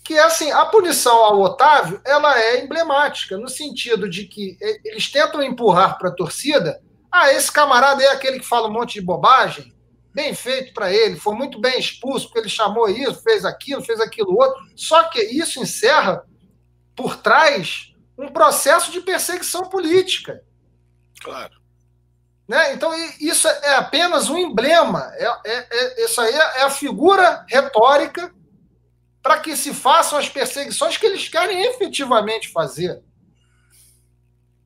que 0.04 0.16
é 0.16 0.24
assim: 0.24 0.52
a 0.52 0.66
punição 0.66 1.16
ao 1.16 1.40
Otávio 1.40 2.02
ela 2.04 2.38
é 2.38 2.62
emblemática, 2.62 3.38
no 3.38 3.48
sentido 3.48 4.10
de 4.10 4.26
que 4.26 4.58
eles 4.84 5.10
tentam 5.10 5.42
empurrar 5.42 5.98
para 5.98 6.10
a 6.10 6.14
torcida. 6.14 6.83
Ah, 7.14 7.32
esse 7.32 7.52
camarada 7.52 8.04
é 8.04 8.08
aquele 8.08 8.40
que 8.40 8.46
fala 8.46 8.68
um 8.68 8.72
monte 8.72 8.94
de 8.96 9.06
bobagem, 9.06 9.72
bem 10.12 10.34
feito 10.34 10.74
para 10.74 10.92
ele, 10.92 11.16
foi 11.16 11.36
muito 11.36 11.62
bem 11.62 11.78
expulso, 11.80 12.26
porque 12.26 12.40
ele 12.40 12.50
chamou 12.50 12.90
isso, 12.90 13.22
fez 13.22 13.46
aquilo, 13.46 13.84
fez 13.84 14.02
aquilo 14.02 14.36
outro. 14.36 14.60
Só 14.76 15.04
que 15.10 15.22
isso 15.22 15.62
encerra 15.62 16.26
por 16.96 17.18
trás 17.18 17.94
um 18.18 18.30
processo 18.30 18.92
de 18.92 19.00
perseguição 19.00 19.70
política. 19.70 20.44
Claro. 21.22 21.54
Né? 22.48 22.74
Então, 22.74 22.92
isso 23.22 23.48
é 23.48 23.76
apenas 23.76 24.28
um 24.32 24.38
emblema. 24.38 25.12
É, 25.14 25.26
é, 25.46 25.68
é 25.70 26.06
isso 26.06 26.20
aí 26.20 26.34
é 26.34 26.64
a 26.64 26.70
figura 26.72 27.46
retórica 27.48 28.34
para 29.22 29.38
que 29.38 29.56
se 29.56 29.72
façam 29.72 30.18
as 30.18 30.28
perseguições 30.28 30.98
que 30.98 31.06
eles 31.06 31.30
querem 31.30 31.62
efetivamente 31.62 32.52
fazer. 32.52 33.04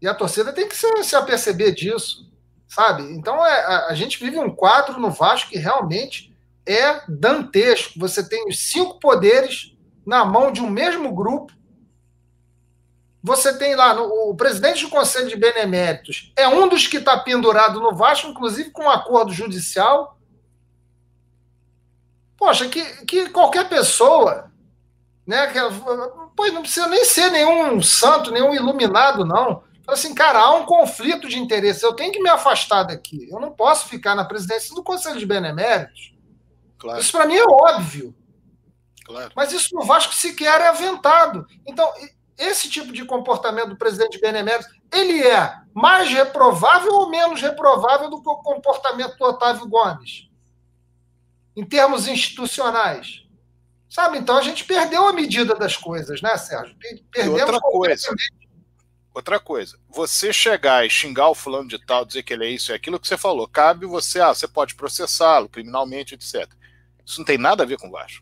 E 0.02 0.08
a 0.08 0.16
torcida 0.16 0.54
tem 0.54 0.66
que 0.66 0.78
se, 0.78 0.88
se 1.04 1.16
aperceber 1.16 1.74
disso 1.76 2.26
sabe? 2.68 3.04
Então 3.14 3.46
é, 3.46 3.66
a, 3.66 3.88
a, 3.88 3.96
gente 3.96 4.20
vive 4.20 4.38
um 4.38 4.54
quadro 4.54 5.00
no 5.00 5.10
Vasco 5.10 5.50
que 5.50 5.58
realmente 5.58 6.36
é 6.66 7.02
dantesco. 7.08 8.00
Você 8.00 8.28
tem 8.28 8.48
os 8.48 8.60
cinco 8.60 9.00
poderes 9.00 9.76
na 10.06 10.26
mão 10.26 10.52
de 10.52 10.62
um 10.62 10.70
mesmo 10.70 11.14
grupo. 11.14 11.54
Você 13.24 13.58
tem 13.58 13.76
lá 13.76 13.94
no, 13.94 14.30
o 14.30 14.36
presidente 14.36 14.84
do 14.84 14.90
Conselho 14.90 15.28
de 15.28 15.36
Beneméritos, 15.36 16.32
é 16.36 16.48
um 16.48 16.68
dos 16.70 16.88
que 16.88 16.98
está 16.98 17.18
pendurado 17.18 17.80
no 17.80 17.96
Vasco, 17.96 18.28
inclusive 18.28 18.72
com 18.72 18.84
um 18.84 18.90
acordo 18.90 19.34
judicial. 19.34 20.18
Poxa, 22.38 22.68
que, 22.70 22.84
que 23.06 23.30
qualquer 23.30 23.68
pessoa, 23.68 24.52
né? 25.26 25.48
Que, 25.48 25.60
pois 26.36 26.54
não 26.54 26.62
precisa 26.62 26.88
nem 26.88 27.04
ser 27.04 27.32
nenhum 27.32 27.82
santo, 27.82 28.32
nenhum 28.32 28.54
iluminado, 28.54 29.26
não 29.26 29.67
assim, 29.88 30.14
cara, 30.14 30.40
há 30.40 30.56
um 30.56 30.66
conflito 30.66 31.28
de 31.28 31.40
interesse. 31.40 31.84
Eu 31.84 31.94
tenho 31.94 32.12
que 32.12 32.22
me 32.22 32.30
afastar 32.30 32.84
daqui. 32.84 33.30
Eu 33.32 33.40
não 33.40 33.52
posso 33.52 33.88
ficar 33.88 34.16
na 34.16 34.26
presidência 34.26 34.76
do 34.76 34.84
Conselho 34.84 35.18
de 35.18 35.26
Beneméritos. 35.26 36.14
Claro. 36.78 37.00
Isso 37.00 37.12
para 37.12 37.26
mim 37.26 37.36
é 37.36 37.46
óbvio. 37.46 38.16
Claro. 39.06 39.32
Mas 39.36 39.52
isso 39.54 39.74
no 39.74 39.84
Vasco 39.84 40.14
sequer 40.14 40.60
é 40.62 40.68
aventado. 40.68 41.48
Então, 41.66 41.90
esse 42.38 42.70
tipo 42.70 42.92
de 42.92 43.06
comportamento 43.06 43.70
do 43.70 43.78
presidente 43.78 44.12
de 44.12 44.22
Beneméritos, 44.22 44.70
ele 44.92 45.24
é 45.24 45.56
mais 45.74 46.10
reprovável 46.10 46.94
ou 46.94 47.10
menos 47.10 47.42
reprovável 47.42 48.10
do 48.10 48.22
que 48.22 48.30
o 48.30 48.38
comportamento 48.38 49.18
do 49.18 49.26
Otávio 49.26 49.68
Gomes? 49.68 50.28
Em 51.56 51.66
termos 51.66 52.08
institucionais. 52.08 53.26
Sabe? 53.90 54.18
Então 54.18 54.38
a 54.38 54.42
gente 54.42 54.66
perdeu 54.66 55.08
a 55.08 55.14
medida 55.14 55.56
das 55.56 55.78
coisas, 55.78 56.22
né, 56.22 56.38
Sérgio? 56.38 56.76
Perdemos 57.10 57.40
e 57.40 57.42
outra 57.42 57.60
coisa. 57.60 58.14
Outra 59.18 59.40
coisa, 59.40 59.80
você 59.90 60.32
chegar 60.32 60.86
e 60.86 60.92
xingar 60.92 61.28
o 61.30 61.34
fulano 61.34 61.68
de 61.68 61.84
tal, 61.84 62.06
dizer 62.06 62.22
que 62.22 62.32
ele 62.32 62.46
é 62.46 62.50
isso 62.52 62.72
e 62.72 62.76
aquilo 62.76 63.00
que 63.00 63.08
você 63.08 63.18
falou, 63.18 63.48
cabe 63.48 63.84
você, 63.84 64.22
ah, 64.22 64.32
você 64.32 64.48
pode 64.48 64.76
processá-lo 64.76 65.50
criminalmente, 65.50 66.14
etc. 66.14 66.48
Isso 67.04 67.18
não 67.18 67.26
tem 67.26 67.36
nada 67.36 67.64
a 67.64 67.66
ver 67.66 67.80
com 67.80 67.90
baixo. 67.90 68.22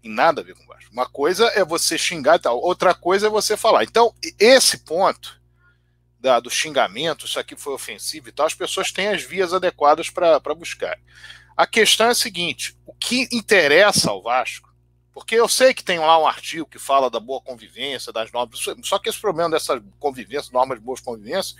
Tem 0.00 0.10
nada 0.10 0.40
a 0.40 0.44
ver 0.44 0.54
com 0.54 0.64
baixo. 0.64 0.88
Uma 0.90 1.06
coisa 1.06 1.44
é 1.48 1.62
você 1.62 1.98
xingar 1.98 2.36
e 2.36 2.38
tal, 2.38 2.58
outra 2.58 2.94
coisa 2.94 3.26
é 3.26 3.30
você 3.30 3.54
falar. 3.54 3.84
Então, 3.84 4.14
esse 4.40 4.78
ponto 4.78 5.38
da, 6.18 6.40
do 6.40 6.48
xingamento, 6.48 7.26
isso 7.26 7.38
aqui 7.38 7.54
foi 7.54 7.74
ofensivo 7.74 8.30
e 8.30 8.32
tal, 8.32 8.46
as 8.46 8.54
pessoas 8.54 8.90
têm 8.90 9.08
as 9.08 9.22
vias 9.22 9.52
adequadas 9.52 10.08
para 10.08 10.40
buscar. 10.56 10.98
A 11.54 11.66
questão 11.66 12.06
é 12.06 12.12
a 12.12 12.14
seguinte: 12.14 12.74
o 12.86 12.94
que 12.94 13.28
interessa 13.30 14.08
ao 14.08 14.22
Vasco 14.22 14.67
porque 15.18 15.34
eu 15.34 15.48
sei 15.48 15.74
que 15.74 15.82
tem 15.82 15.98
lá 15.98 16.16
um 16.16 16.28
artigo 16.28 16.68
que 16.68 16.78
fala 16.78 17.10
da 17.10 17.18
boa 17.18 17.40
convivência, 17.40 18.12
das 18.12 18.30
normas. 18.30 18.60
Só 18.84 19.00
que 19.00 19.08
esse 19.08 19.20
problema 19.20 19.50
dessa 19.50 19.82
convivência, 19.98 20.52
normas 20.52 20.78
de 20.78 20.84
boas 20.84 21.00
convivência, 21.00 21.56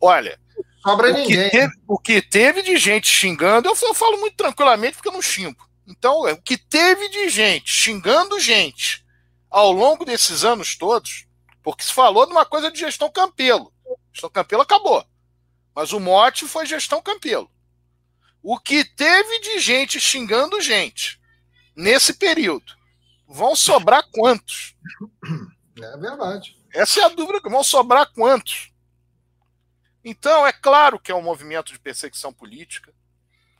olha. 0.00 0.38
Sobra 0.80 1.10
o 1.10 1.12
ninguém. 1.12 1.50
Que 1.50 1.50
teve, 1.50 1.72
o 1.88 1.98
que 1.98 2.22
teve 2.22 2.62
de 2.62 2.76
gente 2.76 3.08
xingando, 3.08 3.68
eu, 3.68 3.76
eu 3.82 3.92
falo 3.92 4.18
muito 4.18 4.36
tranquilamente 4.36 4.94
porque 4.94 5.08
eu 5.08 5.12
não 5.12 5.20
xingo. 5.20 5.68
Então, 5.84 6.20
o 6.20 6.36
que 6.40 6.56
teve 6.56 7.08
de 7.08 7.28
gente 7.28 7.68
xingando 7.68 8.38
gente 8.38 9.04
ao 9.50 9.72
longo 9.72 10.04
desses 10.04 10.44
anos 10.44 10.76
todos, 10.76 11.26
porque 11.64 11.82
se 11.82 11.92
falou 11.92 12.24
de 12.24 12.30
uma 12.30 12.46
coisa 12.46 12.70
de 12.70 12.78
gestão 12.78 13.10
Campelo. 13.10 13.72
Gestão 14.12 14.30
Campelo 14.30 14.62
acabou. 14.62 15.04
Mas 15.74 15.92
o 15.92 15.98
mote 15.98 16.46
foi 16.46 16.66
gestão 16.66 17.02
Campelo. 17.02 17.50
O 18.40 18.60
que 18.60 18.84
teve 18.84 19.40
de 19.40 19.58
gente 19.58 19.98
xingando 19.98 20.60
gente 20.60 21.19
nesse 21.80 22.12
período. 22.12 22.76
Vão 23.26 23.56
sobrar 23.56 24.04
quantos? 24.12 24.76
É 25.80 25.96
verdade. 25.96 26.56
Essa 26.74 27.00
é 27.00 27.04
a 27.04 27.08
dúvida. 27.08 27.40
Vão 27.48 27.64
sobrar 27.64 28.12
quantos? 28.12 28.70
Então, 30.04 30.46
é 30.46 30.52
claro 30.52 30.98
que 30.98 31.10
é 31.10 31.14
um 31.14 31.22
movimento 31.22 31.72
de 31.72 31.78
perseguição 31.78 32.32
política. 32.32 32.92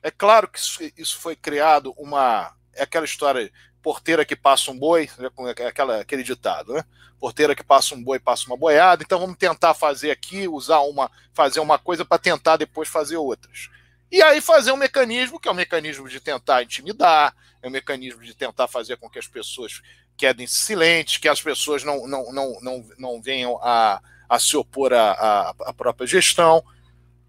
É 0.03 0.11
claro 0.11 0.49
que 0.49 0.61
isso 0.97 1.19
foi 1.19 1.37
criado 1.37 1.95
uma. 1.97 2.55
É 2.75 2.83
aquela 2.83 3.05
história 3.05 3.51
porteira 3.83 4.25
que 4.25 4.37
passa 4.37 4.71
um 4.71 4.79
boi, 4.79 5.09
né, 5.19 5.29
aquela, 5.67 6.01
aquele 6.01 6.23
ditado, 6.23 6.75
né? 6.75 6.85
Porteira 7.19 7.55
que 7.55 7.63
passa 7.63 7.95
um 7.95 8.03
boi, 8.03 8.19
passa 8.19 8.47
uma 8.47 8.57
boiada. 8.57 9.03
Então 9.03 9.19
vamos 9.19 9.37
tentar 9.37 9.75
fazer 9.75 10.11
aqui, 10.11 10.49
usar 10.49 10.81
uma, 10.81 11.11
fazer 11.35 11.61
uma 11.61 11.79
coisa 11.79 12.05
para 12.05 12.19
tentar 12.19 12.57
depois 12.57 12.89
fazer 12.89 13.17
outras. 13.17 13.69
E 14.11 14.23
aí 14.23 14.41
fazer 14.41 14.73
um 14.73 14.77
mecanismo 14.77 15.39
que 15.39 15.49
é 15.49 15.53
um 15.53 15.55
mecanismo 15.55 16.09
de 16.09 16.19
tentar 16.19 16.63
intimidar, 16.63 17.35
é 17.63 17.69
um 17.69 17.71
mecanismo 17.71 18.23
de 18.23 18.35
tentar 18.35 18.67
fazer 18.67 18.97
com 18.97 19.09
que 19.09 19.19
as 19.19 19.29
pessoas 19.29 19.81
quedem 20.17 20.47
silentes, 20.47 21.19
que 21.19 21.29
as 21.29 21.41
pessoas 21.41 21.85
não, 21.85 22.07
não, 22.07 22.33
não, 22.33 22.61
não, 22.61 22.89
não 22.99 23.23
venham 23.23 23.59
a, 23.63 24.03
a 24.29 24.39
se 24.39 24.57
opor 24.57 24.93
à, 24.93 25.55
à 25.61 25.73
própria 25.73 26.07
gestão. 26.07 26.63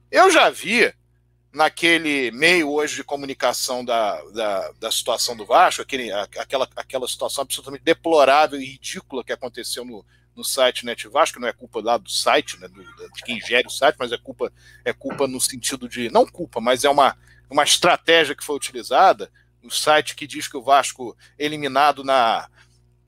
Eu 0.10 0.32
já 0.32 0.50
vi 0.50 0.94
naquele 1.54 2.32
meio 2.32 2.70
hoje 2.70 2.96
de 2.96 3.04
comunicação 3.04 3.84
da, 3.84 4.22
da, 4.32 4.72
da 4.80 4.92
situação 4.92 5.36
do 5.36 5.46
Vasco, 5.46 5.82
aquele, 5.82 6.12
aquela, 6.12 6.68
aquela 6.76 7.08
situação 7.08 7.44
absolutamente 7.44 7.84
deplorável 7.84 8.60
e 8.60 8.66
ridícula 8.66 9.24
que 9.24 9.34
aconteceu 9.34 9.84
no, 9.86 10.06
no 10.36 10.44
site 10.44 10.86
Net 10.86 11.08
Vasco, 11.08 11.40
não 11.40 11.48
é 11.48 11.54
culpa 11.54 11.82
lá 11.82 11.98
do 11.98 12.10
site, 12.10 12.60
né, 12.60 12.68
do, 12.68 12.84
de 12.84 13.22
quem 13.24 13.40
gere 13.40 13.68
o 13.68 13.72
site, 13.72 13.98
mas 14.00 14.12
é 14.12 14.18
culpa, 14.18 14.52
é 14.86 14.94
culpa 14.94 15.28
no 15.28 15.40
sentido 15.40 15.90
de. 15.90 16.10
Não 16.10 16.26
culpa, 16.26 16.62
mas 16.62 16.84
é 16.84 16.90
uma, 16.90 17.18
uma 17.50 17.64
estratégia 17.64 18.36
que 18.36 18.44
foi 18.44 18.56
utilizada 18.56 19.32
o 19.64 19.70
site 19.70 20.16
que 20.16 20.28
diz 20.28 20.48
que 20.48 20.58
o 20.58 20.62
Vasco 20.62 21.16
eliminado 21.38 22.04
na 22.04 22.50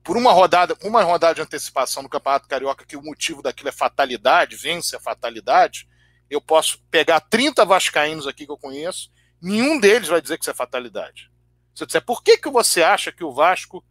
por 0.02 0.18
uma 0.18 0.32
rodada, 0.32 0.76
uma 0.82 1.02
rodada 1.02 1.34
de 1.34 1.40
antecipação 1.40 2.02
no 2.02 2.10
Campeonato 2.10 2.46
Carioca, 2.46 2.84
que 2.84 2.96
o 2.96 3.02
motivo 3.02 3.40
daquilo 3.40 3.70
é 3.70 3.72
fatalidade, 3.72 4.54
vence 4.54 4.94
a 4.94 5.00
fatalidade, 5.00 5.88
eu 6.28 6.42
posso 6.42 6.78
pegar 6.90 7.20
30 7.20 7.64
vascaínos 7.64 8.26
aqui 8.26 8.44
que 8.44 8.52
eu 8.52 8.58
conheço, 8.58 9.10
nenhum 9.40 9.80
deles 9.80 10.08
vai 10.08 10.20
dizer 10.20 10.36
que 10.36 10.44
isso 10.44 10.50
é 10.50 10.54
fatalidade. 10.54 11.30
Se 11.74 11.82
eu 11.82 11.86
disser, 11.86 12.04
por 12.04 12.22
que, 12.22 12.36
que 12.36 12.50
você 12.50 12.82
acha 12.82 13.10
que 13.10 13.24
o 13.24 13.32
Vasco 13.32 13.82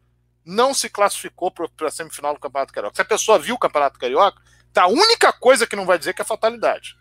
não 0.46 0.74
se 0.74 0.90
classificou 0.90 1.52
para 1.52 1.88
a 1.88 1.92
semifinal 1.92 2.34
do 2.34 2.40
Campeonato 2.40 2.74
Carioca? 2.74 2.96
Se 2.96 3.02
a 3.02 3.06
pessoa 3.06 3.40
viu 3.40 3.56
o 3.56 3.60
Campeonato 3.60 4.00
Carioca, 4.00 4.42
tá 4.72 4.84
a 4.84 4.88
única 4.88 5.32
coisa 5.32 5.68
que 5.68 5.76
não 5.76 5.86
vai 5.86 5.98
dizer 5.98 6.14
que 6.14 6.22
é 6.22 6.26
fatalidade. 6.26 6.98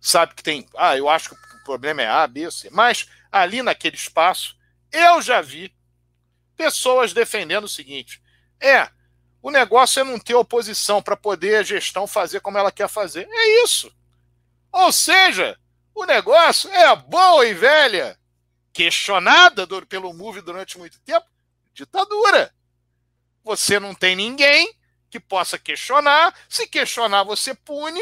Sabe 0.00 0.34
que 0.34 0.42
tem, 0.42 0.68
ah, 0.76 0.96
eu 0.96 1.08
acho 1.08 1.30
que 1.30 1.34
o 1.34 1.64
problema 1.64 2.02
é 2.02 2.08
A, 2.08 2.26
B, 2.26 2.50
C, 2.50 2.68
mas 2.70 3.08
ali 3.30 3.62
naquele 3.62 3.96
espaço, 3.96 4.56
eu 4.90 5.22
já 5.22 5.40
vi 5.40 5.72
pessoas 6.56 7.12
defendendo 7.12 7.64
o 7.64 7.68
seguinte: 7.68 8.20
é, 8.60 8.88
o 9.40 9.50
negócio 9.50 10.00
é 10.00 10.04
não 10.04 10.18
ter 10.18 10.34
oposição 10.34 11.02
para 11.02 11.16
poder 11.16 11.56
a 11.56 11.62
gestão 11.62 12.06
fazer 12.06 12.40
como 12.40 12.58
ela 12.58 12.72
quer 12.72 12.88
fazer. 12.88 13.28
É 13.30 13.64
isso. 13.64 13.92
Ou 14.70 14.92
seja, 14.92 15.58
o 15.94 16.04
negócio 16.04 16.70
é 16.70 16.86
a 16.86 16.96
boa 16.96 17.46
e 17.46 17.52
velha, 17.52 18.18
questionada 18.72 19.66
do, 19.66 19.84
pelo 19.86 20.14
MOVE 20.14 20.40
durante 20.40 20.78
muito 20.78 20.98
tempo, 21.00 21.26
ditadura. 21.74 22.54
Você 23.44 23.80
não 23.80 23.94
tem 23.94 24.14
ninguém 24.14 24.72
que 25.10 25.18
possa 25.20 25.58
questionar. 25.58 26.34
Se 26.48 26.66
questionar, 26.66 27.24
você 27.24 27.54
pune. 27.54 28.00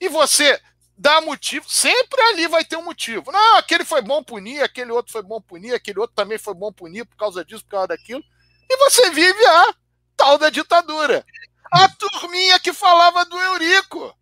E 0.00 0.08
você 0.08 0.60
dá 0.96 1.20
motivo, 1.20 1.68
sempre 1.68 2.20
ali 2.20 2.46
vai 2.46 2.64
ter 2.64 2.76
um 2.76 2.84
motivo. 2.84 3.32
Não, 3.32 3.56
aquele 3.56 3.84
foi 3.84 4.02
bom 4.02 4.22
punir, 4.22 4.62
aquele 4.62 4.92
outro 4.92 5.12
foi 5.12 5.22
bom 5.22 5.40
punir, 5.40 5.74
aquele 5.74 5.98
outro 5.98 6.14
também 6.14 6.38
foi 6.38 6.54
bom 6.54 6.72
punir 6.72 7.04
por 7.04 7.16
causa 7.16 7.44
disso, 7.44 7.64
por 7.64 7.70
causa 7.70 7.88
daquilo. 7.88 8.22
E 8.68 8.76
você 8.76 9.10
vive 9.10 9.46
a 9.46 9.74
tal 10.16 10.38
da 10.38 10.50
ditadura. 10.50 11.24
A 11.72 11.88
turminha 11.88 12.60
que 12.60 12.72
falava 12.72 13.24
do 13.24 13.38
Eurico. 13.38 14.16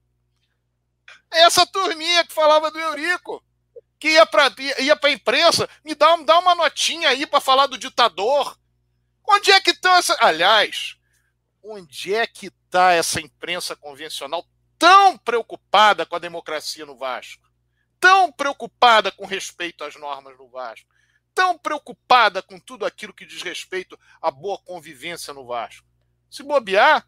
Essa 1.30 1.66
turminha 1.66 2.24
que 2.24 2.32
falava 2.32 2.70
do 2.70 2.78
Eurico. 2.78 3.42
Que 4.00 4.08
ia 4.08 4.26
para 4.26 4.52
ia 4.78 4.98
a 5.00 5.10
imprensa, 5.10 5.68
me 5.84 5.94
dá, 5.94 6.16
me 6.16 6.24
dá 6.24 6.38
uma 6.38 6.54
notinha 6.54 7.10
aí 7.10 7.26
para 7.26 7.40
falar 7.40 7.66
do 7.66 7.78
ditador. 7.78 8.58
Onde 9.28 9.52
é 9.52 9.60
que 9.60 9.70
estão 9.70 9.94
essa. 9.94 10.16
Aliás, 10.18 10.96
onde 11.62 12.14
é 12.14 12.26
que 12.26 12.46
está 12.46 12.92
essa 12.92 13.20
imprensa 13.20 13.76
convencional 13.76 14.44
tão 14.78 15.18
preocupada 15.18 16.06
com 16.06 16.16
a 16.16 16.18
democracia 16.18 16.86
no 16.86 16.96
Vasco? 16.96 17.46
Tão 18.00 18.32
preocupada 18.32 19.12
com 19.12 19.26
respeito 19.26 19.84
às 19.84 19.94
normas 19.96 20.36
no 20.38 20.48
Vasco? 20.48 20.88
Tão 21.34 21.58
preocupada 21.58 22.42
com 22.42 22.58
tudo 22.58 22.86
aquilo 22.86 23.12
que 23.12 23.26
diz 23.26 23.42
respeito 23.42 23.98
à 24.22 24.30
boa 24.30 24.58
convivência 24.58 25.34
no 25.34 25.46
Vasco? 25.46 25.86
Se 26.30 26.42
bobear, 26.42 27.06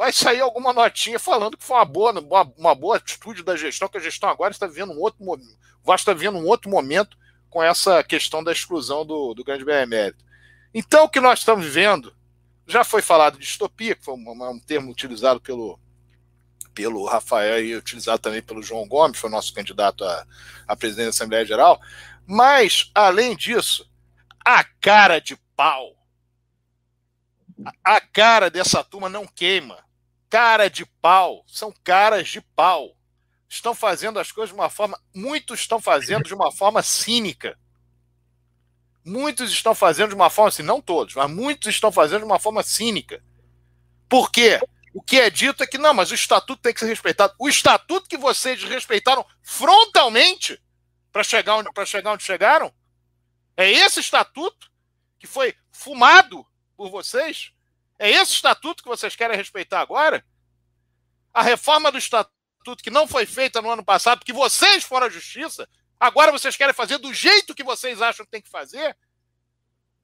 vai 0.00 0.14
sair 0.14 0.40
alguma 0.40 0.72
notinha 0.72 1.18
falando 1.18 1.58
que 1.58 1.62
foi 1.62 1.76
uma 1.76 1.84
boa, 1.84 2.20
uma, 2.20 2.54
uma 2.56 2.74
boa 2.74 2.96
atitude 2.96 3.42
da 3.42 3.54
gestão, 3.54 3.86
que 3.86 3.98
a 3.98 4.00
gestão 4.00 4.30
agora 4.30 4.50
está 4.50 4.66
vendo 4.66 4.94
um 4.94 4.98
outro 4.98 5.22
momento. 5.22 5.58
Está 5.90 6.14
vendo 6.14 6.38
um 6.38 6.46
outro 6.46 6.70
momento 6.70 7.18
com 7.50 7.62
essa 7.62 8.02
questão 8.02 8.42
da 8.42 8.50
exclusão 8.50 9.04
do, 9.04 9.34
do 9.34 9.44
grande 9.44 9.62
benemérito. 9.62 10.24
Então, 10.72 11.04
o 11.04 11.08
que 11.08 11.20
nós 11.20 11.40
estamos 11.40 11.66
vendo, 11.66 12.16
já 12.66 12.82
foi 12.82 13.02
falado 13.02 13.34
de 13.34 13.40
distopia, 13.40 13.94
que 13.94 14.02
foi 14.02 14.14
um, 14.14 14.50
um 14.50 14.58
termo 14.58 14.90
utilizado 14.90 15.38
pelo, 15.38 15.78
pelo 16.72 17.04
Rafael 17.04 17.62
e 17.62 17.76
utilizado 17.76 18.22
também 18.22 18.40
pelo 18.40 18.62
João 18.62 18.88
Gomes, 18.88 19.18
foi 19.18 19.28
nosso 19.28 19.52
candidato 19.52 20.02
a, 20.02 20.26
a 20.66 20.74
presidente 20.74 21.04
da 21.04 21.10
Assembleia 21.10 21.44
Geral. 21.44 21.78
Mas, 22.26 22.90
além 22.94 23.36
disso, 23.36 23.86
a 24.42 24.64
cara 24.64 25.20
de 25.20 25.36
pau, 25.54 25.94
a 27.84 28.00
cara 28.00 28.48
dessa 28.48 28.82
turma 28.82 29.10
não 29.10 29.26
queima. 29.26 29.89
Cara 30.30 30.70
de 30.70 30.86
pau, 30.86 31.44
são 31.46 31.74
caras 31.82 32.28
de 32.28 32.40
pau. 32.40 32.96
Estão 33.48 33.74
fazendo 33.74 34.20
as 34.20 34.30
coisas 34.30 34.54
de 34.54 34.58
uma 34.58 34.70
forma. 34.70 34.98
Muitos 35.12 35.58
estão 35.58 35.80
fazendo 35.80 36.22
de 36.22 36.32
uma 36.32 36.52
forma 36.52 36.82
cínica. 36.82 37.58
Muitos 39.04 39.50
estão 39.50 39.74
fazendo 39.74 40.10
de 40.10 40.14
uma 40.14 40.30
forma 40.30 40.50
assim, 40.50 40.62
não 40.62 40.80
todos, 40.80 41.16
mas 41.16 41.28
muitos 41.28 41.74
estão 41.74 41.90
fazendo 41.90 42.20
de 42.20 42.26
uma 42.26 42.38
forma 42.38 42.62
cínica. 42.62 43.22
Por 44.08 44.30
quê? 44.30 44.60
O 44.94 45.02
que 45.02 45.18
é 45.18 45.30
dito 45.30 45.62
é 45.62 45.66
que 45.66 45.78
não, 45.78 45.94
mas 45.94 46.10
o 46.12 46.14
estatuto 46.14 46.62
tem 46.62 46.72
que 46.72 46.80
ser 46.80 46.86
respeitado. 46.86 47.34
O 47.38 47.48
estatuto 47.48 48.08
que 48.08 48.16
vocês 48.16 48.62
respeitaram 48.62 49.26
frontalmente 49.42 50.62
para 51.10 51.24
chegar, 51.24 51.56
onde, 51.56 51.70
chegar 51.86 52.12
onde 52.12 52.22
chegaram 52.22 52.72
é 53.56 53.68
esse 53.70 53.98
estatuto 54.00 54.70
que 55.18 55.26
foi 55.26 55.56
fumado 55.72 56.46
por 56.76 56.88
vocês? 56.88 57.52
É 58.00 58.10
esse 58.10 58.32
estatuto 58.32 58.82
que 58.82 58.88
vocês 58.88 59.14
querem 59.14 59.36
respeitar 59.36 59.80
agora? 59.80 60.24
A 61.32 61.42
reforma 61.42 61.92
do 61.92 61.98
estatuto 61.98 62.82
que 62.82 62.90
não 62.90 63.06
foi 63.06 63.26
feita 63.26 63.62
no 63.62 63.70
ano 63.70 63.84
passado, 63.84 64.18
porque 64.18 64.32
vocês 64.32 64.82
foram 64.82 65.06
à 65.06 65.10
justiça, 65.10 65.68
Agora 66.00 66.32
vocês 66.32 66.56
querem 66.56 66.72
fazer 66.72 66.96
do 66.96 67.12
jeito 67.12 67.54
que 67.54 67.62
vocês 67.62 68.00
acham 68.00 68.24
que 68.24 68.30
tem 68.30 68.40
que 68.40 68.48
fazer? 68.48 68.96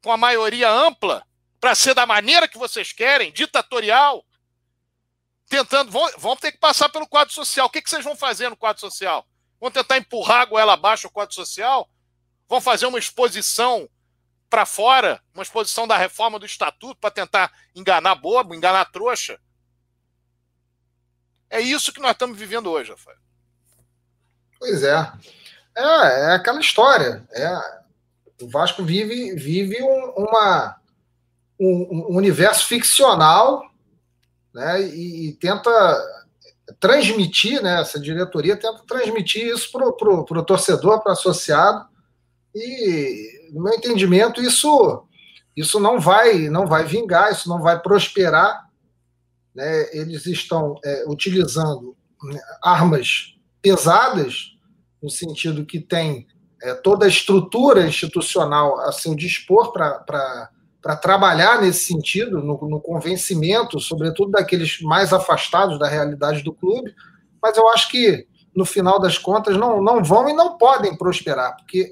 Com 0.03 0.13
a 0.13 0.17
maioria 0.19 0.71
ampla? 0.71 1.27
Para 1.59 1.75
ser 1.75 1.95
da 1.95 2.05
maneira 2.05 2.47
que 2.47 2.59
vocês 2.59 2.93
querem, 2.93 3.33
ditatorial? 3.33 4.23
Tentando. 5.49 5.91
Vão, 5.91 6.07
vão 6.19 6.37
ter 6.37 6.53
que 6.53 6.59
passar 6.59 6.91
pelo 6.91 7.09
quadro 7.09 7.33
social. 7.33 7.67
O 7.67 7.71
que, 7.71 7.81
que 7.81 7.89
vocês 7.89 8.05
vão 8.05 8.15
fazer 8.15 8.51
no 8.51 8.57
quadro 8.59 8.79
social? 8.79 9.27
Vão 9.59 9.71
tentar 9.71 9.97
empurrar 9.97 10.43
a 10.43 10.45
goela 10.45 10.75
abaixo 10.75 11.09
o 11.09 11.11
quadro 11.11 11.35
social? 11.35 11.89
Vão 12.47 12.61
fazer 12.61 12.85
uma 12.85 12.99
exposição 12.99 13.89
para 14.49 14.65
fora, 14.65 15.21
uma 15.35 15.43
exposição 15.43 15.87
da 15.87 15.97
reforma 15.97 16.39
do 16.39 16.47
estatuto 16.47 17.01
para 17.01 17.11
tentar 17.11 17.53
enganar 17.75 18.15
bobo, 18.15 18.55
enganar 18.55 18.85
trouxa? 18.87 19.39
É 21.51 21.61
isso 21.61 21.93
que 21.93 22.01
nós 22.01 22.13
estamos 22.13 22.39
vivendo 22.39 22.71
hoje, 22.71 22.91
Rafael. 22.91 23.19
Pois 24.59 24.83
é. 24.83 25.13
É, 25.77 26.31
é 26.31 26.35
aquela 26.35 26.61
história. 26.61 27.27
É, 27.33 27.61
o 28.43 28.49
Vasco 28.49 28.83
vive, 28.83 29.35
vive 29.35 29.83
um, 29.83 30.25
uma, 30.25 30.77
um, 31.61 32.07
um, 32.11 32.17
universo 32.17 32.67
ficcional 32.67 33.63
né, 34.55 34.83
e, 34.83 35.29
e, 35.29 35.33
tenta 35.35 35.71
transmitir, 36.81 37.63
né, 37.63 37.81
essa 37.81 38.01
diretoria 38.01 38.57
tenta 38.57 38.83
transmitir 38.87 39.47
isso 39.47 39.71
para 39.71 39.87
o 39.87 40.45
torcedor, 40.45 41.03
para 41.03 41.11
o 41.11 41.13
associado. 41.13 41.87
E, 42.55 43.36
no 43.53 43.63
meu 43.63 43.75
entendimento, 43.75 44.41
isso, 44.41 45.05
isso 45.57 45.81
não 45.81 45.99
vai 45.99 46.49
não 46.49 46.67
vai 46.67 46.85
vingar, 46.85 47.33
isso 47.33 47.49
não 47.49 47.61
vai 47.61 47.81
prosperar. 47.81 48.67
Né? 49.55 49.89
Eles 49.97 50.27
estão 50.27 50.79
é, 50.85 51.05
utilizando 51.09 51.97
né, 52.23 52.41
armas 52.63 53.35
pesadas 53.63 54.57
no 55.03 55.11
sentido 55.11 55.65
que 55.65 55.81
tem 55.81 56.27
é, 56.63 56.75
toda 56.75 57.05
a 57.05 57.09
estrutura 57.09 57.87
institucional 57.87 58.79
a 58.81 58.93
seu 58.93 59.15
dispor 59.15 59.73
para 59.73 60.97
trabalhar 61.01 61.61
nesse 61.61 61.87
sentido, 61.87 62.39
no, 62.43 62.59
no, 62.69 62.81
convencimento, 62.81 63.79
sobretudo 63.79 64.33
daqueles 64.33 64.81
mais 64.81 65.13
afastados 65.13 65.79
da 65.79 65.89
realidade 65.89 66.43
do 66.43 66.53
clube, 66.53 66.95
mas 67.43 67.57
eu 67.57 67.69
acho 67.69 67.91
que, 67.91 68.27
no 68.55 68.65
final 68.65 68.99
das 68.99 69.19
contas, 69.19 69.57
não, 69.57 69.83
não 69.83 70.03
vão 70.03 70.29
e 70.29 70.33
não 70.33 70.57
podem 70.57 70.97
prosperar, 70.97 71.57
porque 71.57 71.91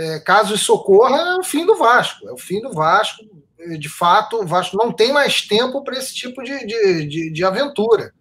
é, 0.00 0.16
é, 0.16 0.20
caso 0.20 0.54
isso 0.54 0.72
ocorra, 0.72 1.16
é 1.16 1.36
o 1.36 1.44
fim 1.44 1.66
do 1.66 1.76
Vasco, 1.76 2.26
é 2.26 2.32
o 2.32 2.38
fim 2.38 2.60
do 2.60 2.72
Vasco. 2.72 3.22
De 3.78 3.88
fato, 3.90 4.40
o 4.40 4.46
Vasco 4.46 4.74
não 4.76 4.90
tem 4.90 5.12
mais 5.12 5.42
tempo 5.42 5.84
para 5.84 5.98
esse 5.98 6.14
tipo 6.14 6.42
de, 6.42 6.66
de, 6.66 7.06
de, 7.06 7.30
de 7.30 7.44
aventura. 7.44 8.14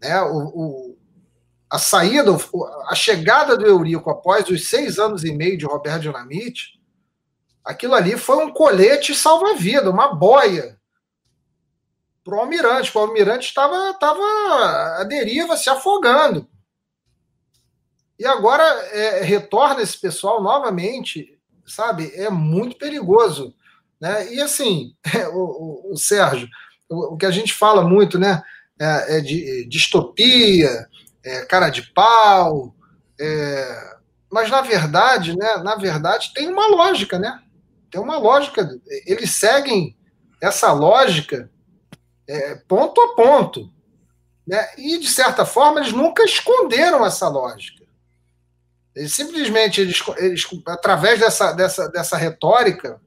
Né? 0.00 0.22
O, 0.22 0.38
o, 0.38 0.98
a 1.68 1.78
saída, 1.78 2.30
a 2.88 2.94
chegada 2.94 3.58
do 3.58 3.66
Eurico 3.66 4.08
após 4.08 4.48
os 4.48 4.68
seis 4.68 4.98
anos 4.98 5.22
e 5.22 5.32
meio 5.32 5.58
de 5.58 5.66
Roberto 5.66 6.00
Dinamite, 6.00 6.80
aquilo 7.62 7.94
ali 7.94 8.16
foi 8.16 8.42
um 8.42 8.50
colete 8.50 9.14
salva-vida, 9.14 9.90
uma 9.90 10.14
boia 10.14 10.78
para 12.24 12.36
o 12.36 12.40
Almirante. 12.40 12.96
O 12.96 13.00
Almirante 13.00 13.48
estava 13.48 13.92
tava 13.94 14.22
à 14.98 15.04
deriva, 15.04 15.58
se 15.58 15.68
afogando. 15.68 16.48
E 18.20 18.26
agora 18.26 18.62
é, 18.92 19.22
retorna 19.22 19.80
esse 19.80 19.98
pessoal 19.98 20.42
novamente, 20.42 21.38
sabe? 21.66 22.12
É 22.14 22.28
muito 22.28 22.76
perigoso. 22.76 23.54
Né? 23.98 24.34
E 24.34 24.42
assim, 24.42 24.94
o, 25.32 25.88
o, 25.88 25.92
o 25.94 25.96
Sérgio, 25.96 26.46
o, 26.86 27.14
o, 27.14 27.16
que 27.16 27.24
a 27.24 27.30
gente 27.30 27.54
fala 27.54 27.82
muito, 27.82 28.18
né? 28.18 28.42
É, 28.78 29.16
é 29.16 29.20
de 29.20 29.66
distopia, 29.66 30.86
é, 31.24 31.46
cara 31.46 31.70
de 31.70 31.80
pau. 31.94 32.74
É, 33.18 33.96
mas 34.30 34.50
na 34.50 34.60
verdade, 34.60 35.34
né, 35.34 35.56
na 35.64 35.76
verdade, 35.76 36.32
tem 36.34 36.46
uma 36.46 36.66
lógica, 36.66 37.18
né? 37.18 37.40
Tem 37.90 37.98
uma 37.98 38.18
lógica. 38.18 38.68
Eles 39.06 39.30
seguem 39.30 39.96
essa 40.42 40.70
lógica 40.72 41.50
é, 42.28 42.54
ponto 42.68 43.00
a 43.00 43.14
ponto. 43.14 43.72
Né? 44.46 44.68
E, 44.76 44.98
de 44.98 45.08
certa 45.08 45.46
forma, 45.46 45.80
eles 45.80 45.92
nunca 45.92 46.22
esconderam 46.22 47.04
essa 47.06 47.26
lógica. 47.28 47.80
Eles 48.94 49.14
simplesmente, 49.14 49.80
eles, 49.80 50.02
eles 50.18 50.46
através 50.66 51.20
dessa, 51.20 51.52
dessa, 51.52 51.88
dessa 51.88 52.16
retórica 52.16 53.00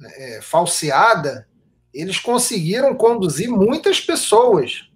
é, 0.00 0.40
falseada, 0.42 1.48
eles 1.92 2.18
conseguiram 2.18 2.94
conduzir 2.94 3.50
muitas 3.50 4.00
pessoas 4.00 4.90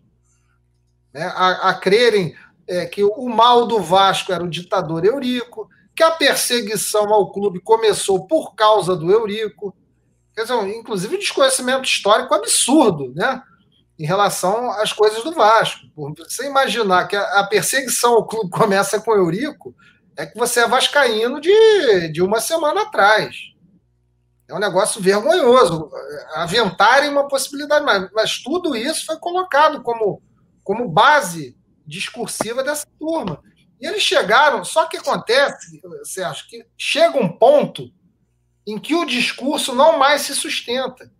né, 1.13 1.25
a, 1.35 1.71
a 1.71 1.75
crerem 1.75 2.35
é, 2.69 2.87
que 2.87 3.03
o 3.03 3.29
mal 3.29 3.67
do 3.67 3.81
Vasco 3.81 4.33
era 4.33 4.45
o 4.45 4.49
ditador 4.49 5.05
Eurico, 5.05 5.69
que 5.97 6.03
a 6.03 6.11
perseguição 6.11 7.13
ao 7.13 7.33
clube 7.33 7.61
começou 7.61 8.27
por 8.27 8.55
causa 8.55 8.95
do 8.95 9.11
Eurico. 9.11 9.77
Quer 10.35 10.43
dizer, 10.43 10.69
inclusive 10.69 11.19
desconhecimento 11.19 11.85
histórico 11.85 12.33
absurdo, 12.33 13.13
né? 13.15 13.43
Em 14.01 14.07
relação 14.07 14.71
às 14.73 14.93
coisas 14.93 15.23
do 15.23 15.33
Vasco. 15.33 15.87
Você 16.19 16.47
imaginar 16.47 17.07
que 17.07 17.15
a, 17.15 17.45
perseguição 17.45 18.15
ao 18.15 18.27
clube 18.27 18.49
começa 18.51 18.99
com 19.01 19.11
o 19.11 19.17
Eurico, 19.17 19.75
é 20.17 20.27
que 20.27 20.39
você 20.39 20.61
é 20.61 20.69
vascaíno 20.69 21.41
de, 21.41 22.09
de 22.09 22.23
uma 22.23 22.41
semana 22.41 22.83
atrás. 22.83 23.37
É 24.49 24.55
um 24.55 24.59
negócio 24.59 25.01
vergonhoso. 25.01 25.91
Aventarem 26.35 27.11
uma 27.11 27.29
possibilidade, 27.29 27.85
mas, 27.85 28.11
mas 28.13 28.43
tudo 28.43 28.75
isso 28.75 29.07
foi 29.07 29.19
colocado 29.19 29.83
como 29.83 30.23
como 30.63 30.89
base 30.89 31.57
discursiva 31.85 32.63
dessa 32.63 32.87
turma. 32.99 33.43
E 33.81 33.87
eles 33.87 34.03
chegaram, 34.03 34.65
só 34.65 34.87
que 34.87 34.99
acontece, 34.99 35.81
Sérgio, 36.05 36.47
que 36.49 36.65
chega 36.79 37.19
um 37.19 37.29
ponto 37.29 37.91
em 38.65 38.79
que 38.79 38.95
o 38.95 39.07
discurso 39.07 39.75
não 39.75 39.99
mais 39.99 40.23
se 40.23 40.35
sustenta. 40.35 41.11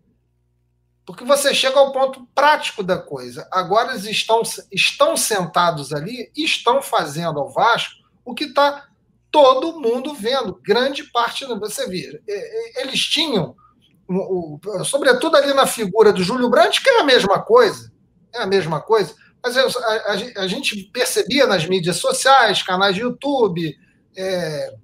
Porque 1.11 1.25
você 1.25 1.53
chega 1.53 1.77
ao 1.77 1.91
ponto 1.91 2.25
prático 2.33 2.85
da 2.85 2.97
coisa. 2.97 3.49
Agora 3.51 3.91
eles 3.91 4.05
estão, 4.05 4.43
estão 4.71 5.17
sentados 5.17 5.93
ali 5.93 6.31
estão 6.37 6.81
fazendo 6.81 7.41
ao 7.41 7.51
Vasco 7.51 7.97
o 8.25 8.33
que 8.33 8.45
está 8.45 8.87
todo 9.29 9.81
mundo 9.81 10.15
vendo. 10.15 10.61
Grande 10.63 11.03
parte, 11.11 11.45
você 11.47 11.89
vê, 11.89 12.23
eles 12.77 13.01
tinham, 13.01 13.57
sobretudo 14.85 15.37
ali 15.37 15.53
na 15.53 15.67
figura 15.67 16.13
do 16.13 16.23
Júlio 16.23 16.49
Brandt, 16.49 16.81
que 16.81 16.89
é 16.89 17.01
a 17.01 17.05
mesma 17.05 17.43
coisa, 17.43 17.93
é 18.33 18.43
a 18.43 18.47
mesma 18.47 18.81
coisa, 18.81 19.13
mas 19.43 19.57
a, 19.57 19.63
a, 19.65 20.43
a 20.43 20.47
gente 20.47 20.77
percebia 20.93 21.45
nas 21.45 21.67
mídias 21.67 21.97
sociais, 21.97 22.63
canais 22.63 22.95
de 22.95 23.01
YouTube, 23.01 23.77
é, 24.17 24.75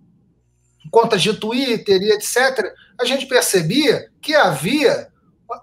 contas 0.90 1.22
de 1.22 1.34
Twitter 1.34 2.02
e 2.02 2.10
etc., 2.10 2.74
a 2.98 3.04
gente 3.04 3.26
percebia 3.26 4.10
que 4.20 4.34
havia 4.34 5.14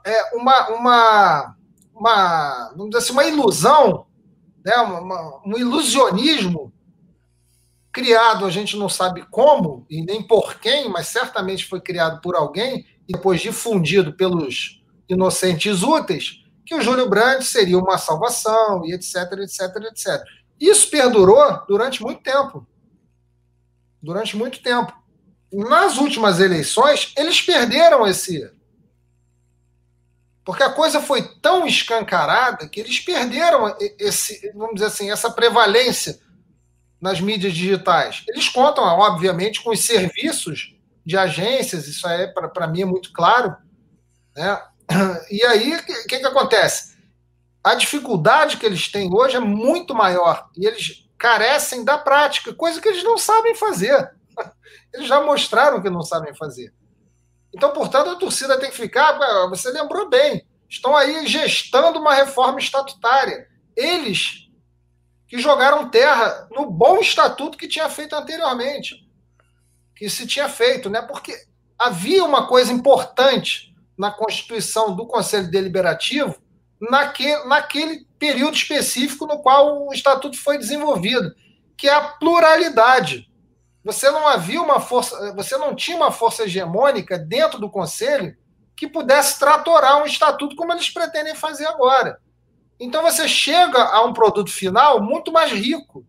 é, 0.05 0.35
uma, 0.35 0.69
uma, 0.69 1.55
uma, 1.93 2.69
vamos 2.75 2.89
dizer 2.89 2.97
assim, 3.03 3.13
uma 3.13 3.25
ilusão, 3.25 4.05
né, 4.65 4.75
uma, 4.77 5.41
um 5.45 5.57
ilusionismo 5.57 6.73
criado, 7.91 8.45
a 8.45 8.49
gente 8.49 8.75
não 8.75 8.89
sabe 8.89 9.23
como 9.29 9.85
e 9.89 10.03
nem 10.03 10.21
por 10.21 10.55
quem, 10.59 10.89
mas 10.89 11.07
certamente 11.07 11.65
foi 11.65 11.79
criado 11.79 12.19
por 12.21 12.35
alguém 12.35 12.85
e 13.07 13.13
depois 13.13 13.39
difundido 13.39 14.13
pelos 14.13 14.81
inocentes 15.07 15.83
úteis, 15.83 16.41
que 16.65 16.73
o 16.73 16.81
Júlio 16.81 17.07
Brandt 17.07 17.45
seria 17.45 17.77
uma 17.77 17.97
salvação 17.97 18.83
e 18.85 18.93
etc, 18.93 19.15
etc, 19.33 19.61
etc. 19.91 20.23
Isso 20.59 20.89
perdurou 20.89 21.61
durante 21.67 22.01
muito 22.01 22.23
tempo. 22.23 22.65
Durante 24.01 24.35
muito 24.35 24.61
tempo. 24.61 24.93
Nas 25.51 25.97
últimas 25.97 26.39
eleições, 26.39 27.13
eles 27.15 27.41
perderam 27.41 28.07
esse 28.07 28.49
porque 30.45 30.63
a 30.63 30.71
coisa 30.71 30.99
foi 30.99 31.21
tão 31.41 31.65
escancarada 31.65 32.67
que 32.67 32.79
eles 32.79 32.99
perderam 32.99 33.75
esse, 33.97 34.51
vamos 34.53 34.75
dizer 34.75 34.87
assim, 34.87 35.09
essa 35.09 35.31
prevalência 35.31 36.19
nas 36.99 37.19
mídias 37.21 37.53
digitais. 37.53 38.23
Eles 38.27 38.49
contam, 38.49 38.83
obviamente, 38.83 39.61
com 39.61 39.71
os 39.71 39.79
serviços 39.79 40.75
de 41.05 41.17
agências, 41.17 41.87
isso 41.87 42.07
é 42.07 42.27
para 42.27 42.67
mim 42.67 42.81
é 42.81 42.85
muito 42.85 43.11
claro. 43.13 43.55
Né? 44.35 44.61
E 45.29 45.43
aí, 45.43 45.75
o 45.75 45.85
que, 45.85 46.03
que, 46.03 46.19
que 46.19 46.25
acontece? 46.25 46.93
A 47.63 47.75
dificuldade 47.75 48.57
que 48.57 48.65
eles 48.65 48.91
têm 48.91 49.13
hoje 49.13 49.37
é 49.37 49.39
muito 49.39 49.95
maior 49.95 50.49
e 50.57 50.65
eles 50.65 51.09
carecem 51.17 51.85
da 51.85 51.97
prática, 51.97 52.53
coisa 52.53 52.81
que 52.81 52.89
eles 52.89 53.03
não 53.03 53.17
sabem 53.17 53.55
fazer. 53.55 54.13
Eles 54.93 55.07
já 55.07 55.21
mostraram 55.21 55.81
que 55.81 55.89
não 55.89 56.03
sabem 56.03 56.35
fazer. 56.35 56.71
Então, 57.53 57.71
portanto, 57.71 58.09
a 58.09 58.15
torcida 58.15 58.59
tem 58.59 58.69
que 58.69 58.77
ficar. 58.77 59.17
Você 59.49 59.71
lembrou 59.71 60.09
bem. 60.09 60.45
Estão 60.69 60.95
aí 60.95 61.27
gestando 61.27 61.99
uma 61.99 62.13
reforma 62.13 62.59
estatutária. 62.59 63.47
Eles 63.75 64.49
que 65.27 65.37
jogaram 65.39 65.89
terra 65.89 66.47
no 66.51 66.69
bom 66.69 66.99
estatuto 66.99 67.57
que 67.57 67.67
tinha 67.67 67.89
feito 67.89 68.15
anteriormente. 68.15 69.07
Que 69.95 70.09
se 70.09 70.25
tinha 70.25 70.49
feito, 70.49 70.89
né? 70.89 71.01
Porque 71.01 71.35
havia 71.77 72.23
uma 72.23 72.47
coisa 72.47 72.71
importante 72.71 73.73
na 73.97 74.11
Constituição 74.11 74.95
do 74.95 75.05
Conselho 75.05 75.51
Deliberativo 75.51 76.41
naquele, 76.89 77.43
naquele 77.45 78.07
período 78.17 78.55
específico 78.55 79.25
no 79.25 79.39
qual 79.39 79.87
o 79.87 79.93
estatuto 79.93 80.37
foi 80.37 80.57
desenvolvido, 80.57 81.33
que 81.77 81.87
é 81.87 81.93
a 81.93 82.01
pluralidade 82.01 83.29
você 83.83 84.09
não 84.09 84.27
havia 84.27 84.61
uma 84.61 84.79
força, 84.79 85.33
você 85.33 85.57
não 85.57 85.75
tinha 85.75 85.97
uma 85.97 86.11
força 86.11 86.43
hegemônica 86.43 87.17
dentro 87.17 87.59
do 87.59 87.69
conselho 87.69 88.35
que 88.75 88.87
pudesse 88.87 89.37
tratorar 89.37 90.01
um 90.01 90.05
estatuto 90.05 90.55
como 90.55 90.71
eles 90.71 90.89
pretendem 90.89 91.35
fazer 91.35 91.65
agora. 91.65 92.19
Então 92.79 93.01
você 93.01 93.27
chega 93.27 93.83
a 93.83 94.03
um 94.03 94.13
produto 94.13 94.51
final 94.51 95.01
muito 95.01 95.31
mais 95.31 95.51
rico 95.51 96.05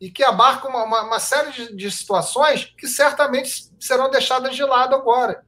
e 0.00 0.10
que 0.10 0.22
abarca 0.22 0.68
uma, 0.68 0.84
uma, 0.84 1.02
uma 1.02 1.20
série 1.20 1.50
de, 1.52 1.76
de, 1.76 1.90
situações 1.90 2.64
que 2.64 2.86
certamente 2.86 3.70
serão 3.80 4.10
deixadas 4.10 4.54
de 4.54 4.62
lado 4.62 4.94
agora. 4.94 5.44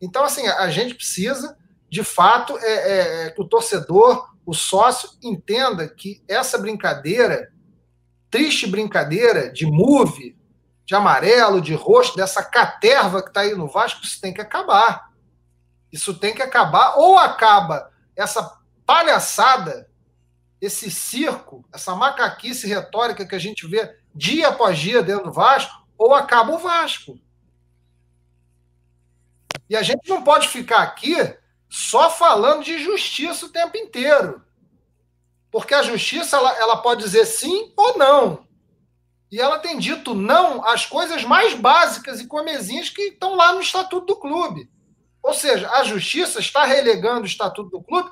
Então, 0.00 0.24
assim, 0.24 0.46
a 0.46 0.68
gente 0.68 0.94
precisa, 0.94 1.56
de 1.88 2.02
fato, 2.02 2.58
é, 2.58 2.72
é, 2.72 3.26
é 3.26 3.30
que 3.30 3.40
o 3.40 3.48
torcedor, 3.48 4.28
o 4.44 4.52
sócio, 4.52 5.10
entenda 5.22 5.88
que 5.88 6.22
essa 6.28 6.58
brincadeira, 6.58 7.52
triste 8.30 8.66
brincadeira 8.66 9.50
de 9.50 9.64
move, 9.64 10.36
de 10.84 10.94
amarelo, 10.94 11.60
de 11.60 11.74
roxo, 11.74 12.16
dessa 12.16 12.42
caterva 12.42 13.22
que 13.22 13.28
está 13.28 13.40
aí 13.40 13.54
no 13.54 13.68
Vasco, 13.68 14.04
isso 14.04 14.20
tem 14.20 14.32
que 14.32 14.40
acabar. 14.40 15.10
Isso 15.90 16.14
tem 16.14 16.34
que 16.34 16.42
acabar. 16.42 16.96
Ou 16.96 17.18
acaba 17.18 17.90
essa 18.14 18.58
palhaçada, 18.84 19.88
esse 20.60 20.90
circo, 20.90 21.64
essa 21.72 21.94
macaquice 21.94 22.66
retórica 22.66 23.26
que 23.26 23.34
a 23.34 23.38
gente 23.38 23.66
vê 23.66 23.96
dia 24.14 24.48
após 24.48 24.78
dia 24.78 25.02
dentro 25.02 25.24
do 25.24 25.32
Vasco, 25.32 25.72
ou 25.96 26.14
acaba 26.14 26.52
o 26.52 26.58
Vasco. 26.58 27.18
E 29.68 29.76
a 29.76 29.82
gente 29.82 30.08
não 30.08 30.22
pode 30.22 30.48
ficar 30.48 30.82
aqui 30.82 31.16
só 31.68 32.10
falando 32.10 32.62
de 32.62 32.78
justiça 32.78 33.46
o 33.46 33.48
tempo 33.48 33.76
inteiro. 33.76 34.42
Porque 35.50 35.72
a 35.72 35.82
justiça 35.82 36.36
ela, 36.36 36.52
ela 36.58 36.76
pode 36.76 37.02
dizer 37.02 37.24
sim 37.24 37.72
ou 37.76 37.96
não. 37.96 38.43
E 39.30 39.40
ela 39.40 39.58
tem 39.58 39.78
dito 39.78 40.14
não 40.14 40.64
às 40.64 40.86
coisas 40.86 41.24
mais 41.24 41.54
básicas 41.54 42.20
e 42.20 42.26
comezinhas 42.26 42.88
que 42.88 43.02
estão 43.02 43.34
lá 43.34 43.52
no 43.52 43.60
estatuto 43.60 44.06
do 44.06 44.16
clube. 44.16 44.70
Ou 45.22 45.32
seja, 45.32 45.70
a 45.70 45.84
justiça 45.84 46.38
está 46.38 46.64
relegando 46.64 47.22
o 47.22 47.26
estatuto 47.26 47.70
do 47.70 47.82
clube 47.82 48.10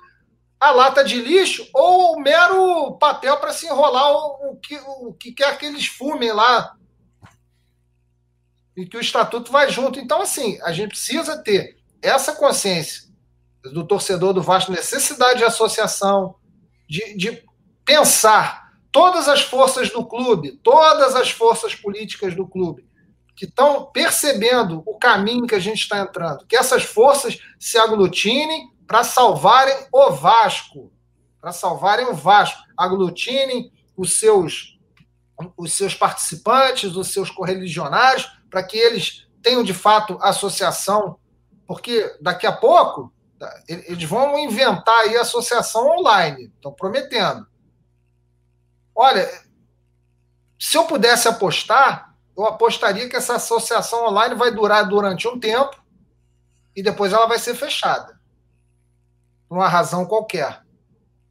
à 0.58 0.70
lata 0.70 1.04
de 1.04 1.20
lixo 1.20 1.68
ou 1.74 2.14
o 2.14 2.20
mero 2.20 2.96
papel 2.98 3.36
para 3.38 3.52
se 3.52 3.66
enrolar 3.66 4.10
o, 4.12 4.52
o, 4.52 4.56
que, 4.56 4.76
o 4.76 5.12
que 5.12 5.32
quer 5.32 5.58
que 5.58 5.66
eles 5.66 5.86
fumem 5.86 6.32
lá. 6.32 6.74
E 8.76 8.86
que 8.86 8.96
o 8.96 9.00
estatuto 9.00 9.52
vai 9.52 9.70
junto. 9.70 9.98
Então, 9.98 10.22
assim, 10.22 10.58
a 10.62 10.72
gente 10.72 10.90
precisa 10.90 11.42
ter 11.42 11.76
essa 12.00 12.32
consciência 12.34 13.12
do 13.62 13.86
torcedor 13.86 14.32
do 14.32 14.42
Vasco, 14.42 14.72
necessidade 14.72 15.38
de 15.38 15.44
associação, 15.44 16.36
de, 16.88 17.16
de 17.16 17.44
pensar 17.84 18.61
todas 18.93 19.26
as 19.28 19.40
forças 19.40 19.90
do 19.90 20.05
clube, 20.05 20.53
todas 20.62 21.16
as 21.16 21.30
forças 21.30 21.74
políticas 21.74 22.36
do 22.36 22.47
clube, 22.47 22.86
que 23.34 23.47
estão 23.47 23.86
percebendo 23.86 24.82
o 24.86 24.99
caminho 24.99 25.47
que 25.47 25.55
a 25.55 25.59
gente 25.59 25.80
está 25.80 25.99
entrando, 25.99 26.47
que 26.47 26.55
essas 26.55 26.84
forças 26.84 27.38
se 27.59 27.78
aglutinem 27.78 28.70
para 28.86 29.03
salvarem 29.03 29.74
o 29.90 30.11
Vasco, 30.11 30.93
para 31.40 31.51
salvarem 31.51 32.07
o 32.07 32.14
Vasco, 32.14 32.62
aglutinem 32.76 33.72
os 33.97 34.18
seus 34.18 34.78
os 35.57 35.72
seus 35.72 35.93
participantes, 35.93 36.95
os 36.95 37.09
seus 37.09 37.28
correligionários, 37.28 38.30
para 38.49 38.62
que 38.62 38.76
eles 38.76 39.26
tenham 39.43 39.64
de 39.64 39.74
fato 39.74 40.16
associação, 40.20 41.18
porque 41.66 42.16
daqui 42.20 42.47
a 42.47 42.53
pouco 42.53 43.12
eles 43.66 44.05
vão 44.05 44.38
inventar 44.38 45.01
aí 45.01 45.16
associação 45.16 45.99
online, 45.99 46.53
estão 46.55 46.72
prometendo. 46.72 47.47
Olha, 48.95 49.28
se 50.59 50.76
eu 50.76 50.84
pudesse 50.84 51.26
apostar, 51.26 52.14
eu 52.36 52.45
apostaria 52.45 53.09
que 53.09 53.16
essa 53.16 53.34
associação 53.34 54.07
online 54.07 54.34
vai 54.34 54.51
durar 54.51 54.88
durante 54.88 55.26
um 55.28 55.38
tempo 55.38 55.76
e 56.74 56.82
depois 56.82 57.12
ela 57.12 57.26
vai 57.26 57.38
ser 57.38 57.55
fechada. 57.55 58.18
Por 59.49 59.59
uma 59.59 59.68
razão 59.68 60.07
qualquer. 60.07 60.62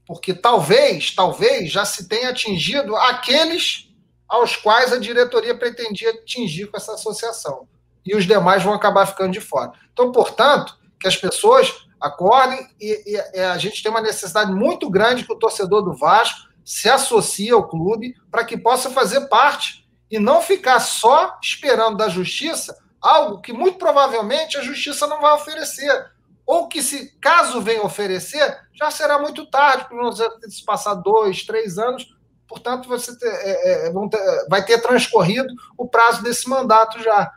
Porque 0.06 0.34
talvez, 0.34 1.16
talvez 1.16 1.72
já 1.72 1.86
se 1.86 2.08
tenha 2.08 2.30
atingido 2.30 2.96
aqueles 2.96 3.90
aos 4.28 4.56
quais 4.56 4.94
a 4.94 5.00
diretoria 5.00 5.58
pretendia 5.58 6.12
atingir 6.12 6.68
com 6.68 6.78
essa 6.78 6.94
associação. 6.94 7.68
E 8.06 8.16
os 8.16 8.26
demais 8.26 8.64
vão 8.64 8.74
acabar 8.74 9.06
ficando 9.06 9.32
de 9.32 9.42
fora. 9.42 9.72
Então, 9.92 10.12
portanto, 10.12 10.78
que 11.00 11.08
as 11.08 11.16
pessoas 11.16 11.88
acordem 12.00 12.68
e, 12.80 13.16
e, 13.16 13.38
e 13.38 13.40
a 13.40 13.58
gente 13.58 13.82
tem 13.82 13.92
uma 13.92 14.02
necessidade 14.02 14.52
muito 14.52 14.90
grande 14.90 15.24
que 15.24 15.34
o 15.34 15.40
torcedor 15.40 15.84
do 15.84 15.94
Vasco 15.94 16.51
se 16.64 16.90
associe 16.90 17.52
ao 17.52 17.68
clube 17.68 18.16
para 18.30 18.46
que 18.46 18.58
possa 18.58 18.90
fazer 18.90 19.28
parte 19.28 19.88
e 20.10 20.20
não 20.20 20.42
ficar 20.42 20.80
só 20.80 21.38
esperando 21.42 21.98
da 21.98 22.10
justiça 22.10 22.76
algo 23.02 23.42
que 23.42 23.52
muito 23.52 23.80
provavelmente 23.80 24.58
a 24.58 24.62
justiça 24.62 25.08
não 25.08 25.20
vai 25.20 25.34
oferecer. 25.34 26.12
Ou 26.46 26.68
que, 26.68 26.84
se 26.84 27.18
caso 27.20 27.62
venha 27.62 27.84
oferecer, 27.84 28.60
já 28.74 28.92
será 28.92 29.18
muito 29.20 29.46
tarde, 29.46 29.88
porque 29.90 30.50
se 30.50 30.64
passar 30.64 30.96
dois, 30.96 31.44
três 31.44 31.78
anos, 31.78 32.06
portanto, 32.48 32.88
você 32.88 33.18
ter, 33.18 33.28
é, 33.28 33.88
é, 33.88 33.94
ter, 34.10 34.48
vai 34.50 34.64
ter 34.64 34.82
transcorrido 34.82 35.52
o 35.78 35.88
prazo 35.88 36.22
desse 36.22 36.48
mandato 36.50 37.02
já, 37.02 37.32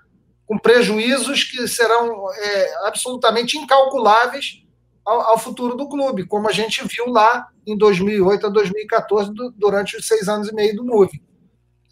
com 0.46 0.58
prejuízos 0.58 1.44
que 1.44 1.66
serão 1.68 2.30
é, 2.32 2.86
absolutamente 2.86 3.56
incalculáveis 3.56 4.63
ao, 5.04 5.20
ao, 5.20 5.38
futuro 5.38 5.76
do 5.76 5.88
clube, 5.88 6.26
como 6.26 6.48
a 6.48 6.52
gente 6.52 6.82
viu 6.86 7.08
lá 7.08 7.48
em 7.66 7.76
2008 7.76 8.46
a 8.46 8.50
2014, 8.50 9.32
do, 9.32 9.50
durante 9.52 9.96
os 9.96 10.06
seis 10.06 10.28
anos 10.28 10.48
e 10.48 10.54
meio 10.54 10.74
do 10.76 10.84
MUVE. 10.84 11.22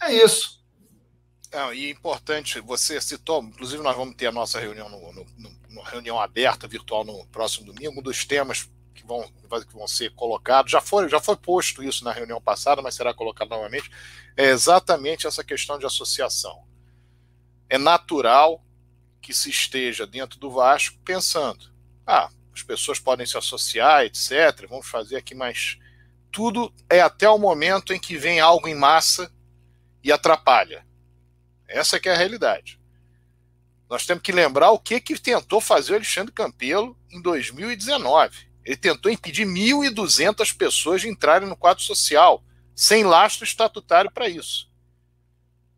É 0.00 0.12
isso. 0.12 0.62
É, 1.52 1.74
e 1.74 1.90
importante, 1.90 2.60
você 2.60 3.00
citou, 3.00 3.42
inclusive 3.42 3.82
nós 3.82 3.94
vamos 3.94 4.16
ter 4.16 4.26
a 4.26 4.32
nossa 4.32 4.58
reunião 4.58 4.88
no, 4.88 5.12
no, 5.12 5.26
no, 5.68 5.82
reunião 5.82 6.18
aberta 6.18 6.66
virtual 6.66 7.04
no 7.04 7.26
próximo 7.26 7.66
domingo. 7.66 8.00
Um 8.00 8.02
dos 8.02 8.24
temas 8.24 8.70
que 8.94 9.06
vão, 9.06 9.22
que 9.22 9.74
vão 9.74 9.86
ser 9.86 10.14
colocados, 10.14 10.72
já 10.72 10.80
foi, 10.80 11.08
já 11.08 11.20
foi 11.20 11.36
posto 11.36 11.82
isso 11.82 12.04
na 12.04 12.12
reunião 12.12 12.40
passada, 12.40 12.80
mas 12.80 12.94
será 12.94 13.12
colocado 13.12 13.50
novamente, 13.50 13.90
é 14.36 14.46
exatamente 14.46 15.26
essa 15.26 15.44
questão 15.44 15.78
de 15.78 15.84
associação. 15.84 16.64
É 17.68 17.76
natural 17.76 18.64
que 19.20 19.34
se 19.34 19.50
esteja 19.50 20.06
dentro 20.06 20.38
do 20.38 20.50
Vasco 20.50 20.98
pensando: 21.04 21.70
ah, 22.06 22.30
as 22.54 22.62
pessoas 22.62 22.98
podem 22.98 23.26
se 23.26 23.36
associar, 23.36 24.04
etc. 24.04 24.66
Vamos 24.68 24.86
fazer 24.86 25.16
aqui 25.16 25.34
mais. 25.34 25.78
Tudo 26.30 26.72
é 26.88 27.00
até 27.00 27.28
o 27.28 27.38
momento 27.38 27.92
em 27.92 28.00
que 28.00 28.16
vem 28.16 28.40
algo 28.40 28.68
em 28.68 28.74
massa 28.74 29.32
e 30.02 30.12
atrapalha. 30.12 30.86
Essa 31.68 31.98
que 31.98 32.08
é 32.08 32.12
a 32.12 32.16
realidade. 32.16 32.78
Nós 33.88 34.06
temos 34.06 34.22
que 34.22 34.32
lembrar 34.32 34.70
o 34.70 34.78
que, 34.78 35.00
que 35.00 35.18
tentou 35.18 35.60
fazer 35.60 35.92
o 35.92 35.96
Alexandre 35.96 36.32
Campelo 36.32 36.96
em 37.10 37.20
2019. 37.20 38.50
Ele 38.64 38.76
tentou 38.76 39.10
impedir 39.10 39.46
1.200 39.46 40.56
pessoas 40.56 41.02
de 41.02 41.08
entrarem 41.08 41.48
no 41.48 41.56
quadro 41.56 41.82
social, 41.82 42.42
sem 42.74 43.04
lastro 43.04 43.44
estatutário 43.44 44.10
para 44.10 44.28
isso. 44.28 44.70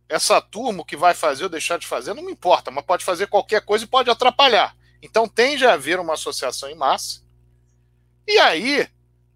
Essa 0.08 0.40
turma 0.40 0.84
que 0.84 0.96
vai 0.96 1.14
fazer 1.14 1.44
ou 1.44 1.48
deixar 1.50 1.78
de 1.78 1.86
fazer 1.86 2.14
não 2.14 2.22
me 2.22 2.32
importa, 2.32 2.70
mas 2.70 2.84
pode 2.84 3.04
fazer 3.04 3.26
qualquer 3.26 3.62
coisa 3.62 3.84
e 3.84 3.88
pode 3.88 4.10
atrapalhar. 4.10 4.76
Então 5.04 5.28
tende 5.28 5.66
a 5.66 5.74
haver 5.74 6.00
uma 6.00 6.14
associação 6.14 6.70
em 6.70 6.74
massa. 6.74 7.20
E 8.26 8.38
aí, 8.38 8.88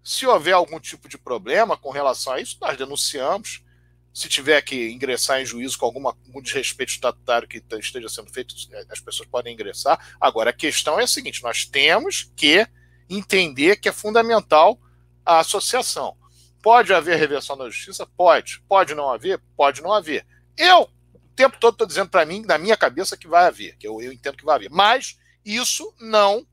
se 0.03 0.25
houver 0.25 0.53
algum 0.53 0.79
tipo 0.79 1.07
de 1.07 1.15
problema 1.15 1.77
com 1.77 1.91
relação 1.91 2.33
a 2.33 2.41
isso, 2.41 2.57
nós 2.59 2.75
denunciamos. 2.75 3.63
Se 4.11 4.27
tiver 4.27 4.59
que 4.63 4.89
ingressar 4.89 5.39
em 5.39 5.45
juízo 5.45 5.77
com 5.77 5.85
alguma, 5.85 6.09
algum 6.09 6.41
desrespeito 6.41 6.91
estatutário 6.91 7.47
que 7.47 7.63
esteja 7.79 8.09
sendo 8.09 8.31
feito, 8.31 8.55
as 8.89 8.99
pessoas 8.99 9.29
podem 9.29 9.53
ingressar. 9.53 10.15
Agora, 10.19 10.49
a 10.49 10.53
questão 10.53 10.99
é 10.99 11.03
a 11.03 11.07
seguinte: 11.07 11.43
nós 11.43 11.65
temos 11.65 12.31
que 12.35 12.67
entender 13.07 13.75
que 13.75 13.87
é 13.87 13.93
fundamental 13.93 14.79
a 15.23 15.37
associação. 15.37 16.17
Pode 16.63 16.91
haver 16.91 17.19
reversão 17.19 17.55
da 17.55 17.69
justiça? 17.69 18.07
Pode. 18.07 18.59
Pode 18.67 18.95
não 18.95 19.11
haver? 19.11 19.39
Pode 19.55 19.83
não 19.83 19.93
haver. 19.93 20.25
Eu, 20.57 20.89
o 21.13 21.19
tempo 21.35 21.57
todo, 21.59 21.73
estou 21.73 21.87
dizendo 21.87 22.09
para 22.09 22.25
mim, 22.25 22.43
na 22.43 22.57
minha 22.57 22.75
cabeça, 22.75 23.15
que 23.15 23.27
vai 23.27 23.45
haver, 23.45 23.77
que 23.77 23.87
eu, 23.87 24.01
eu 24.01 24.11
entendo 24.11 24.35
que 24.35 24.43
vai 24.43 24.55
haver. 24.55 24.71
Mas 24.71 25.18
isso 25.45 25.93
não 25.99 26.45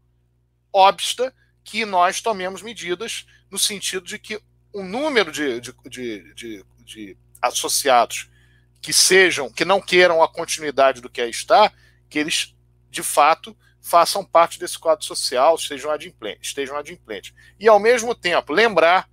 obsta 0.73 1.35
que 1.65 1.85
nós 1.85 2.21
tomemos 2.21 2.63
medidas 2.63 3.27
no 3.51 3.59
sentido 3.59 4.07
de 4.07 4.19
que 4.19 4.41
o 4.73 4.83
número 4.83 5.33
de, 5.33 5.61
de, 5.61 5.75
de, 6.35 6.65
de, 6.85 7.19
associados 7.41 8.31
que 8.81 8.93
sejam, 8.93 9.51
que 9.51 9.65
não 9.65 9.81
queiram 9.81 10.23
a 10.23 10.29
continuidade 10.29 11.01
do 11.01 11.09
que 11.09 11.21
aí 11.21 11.31
está, 11.31 11.73
que 12.09 12.19
eles, 12.19 12.55
de 12.91 13.03
fato, 13.03 13.57
façam 13.81 14.25
parte 14.25 14.59
desse 14.59 14.79
quadro 14.79 15.05
social, 15.05 15.55
estejam 15.55 15.91
adimplentes, 15.91 16.49
estejam 16.49 16.77
adimplentes. 16.77 17.33
E, 17.59 17.69
ao 17.69 17.79
mesmo 17.79 18.15
tempo, 18.15 18.53
lembrar 18.53 19.09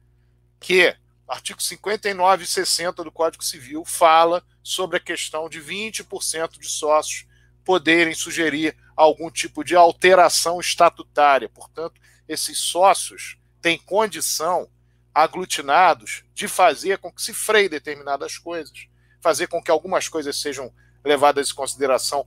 que 0.60 0.96
artigo 1.28 1.62
59 1.62 2.44
e 2.44 2.48
60 2.48 3.04
do 3.04 3.12
Código 3.12 3.44
Civil 3.44 3.84
fala 3.86 4.44
sobre 4.62 4.98
a 4.98 5.00
questão 5.00 5.48
de 5.50 5.62
20% 5.62 6.60
de 6.60 6.70
sócios 6.70 7.26
poderem 7.64 8.14
sugerir 8.14 8.76
algum 8.96 9.30
tipo 9.32 9.64
de 9.64 9.76
alteração 9.76 10.60
estatutária. 10.60 11.50
Portanto, 11.50 12.00
esses 12.28 12.58
sócios 12.60 13.38
têm 13.62 13.78
condição, 13.78 14.70
aglutinados, 15.14 16.24
de 16.34 16.48
fazer 16.48 16.98
com 16.98 17.12
que 17.12 17.22
se 17.22 17.34
freie 17.34 17.70
determinadas 17.70 18.38
coisas, 18.38 18.88
fazer 19.22 19.48
com 19.48 19.62
que 19.62 19.72
algumas 19.72 20.08
coisas 20.08 20.40
sejam 20.40 20.74
levadas 21.04 21.50
em 21.50 21.54
consideração 21.56 22.26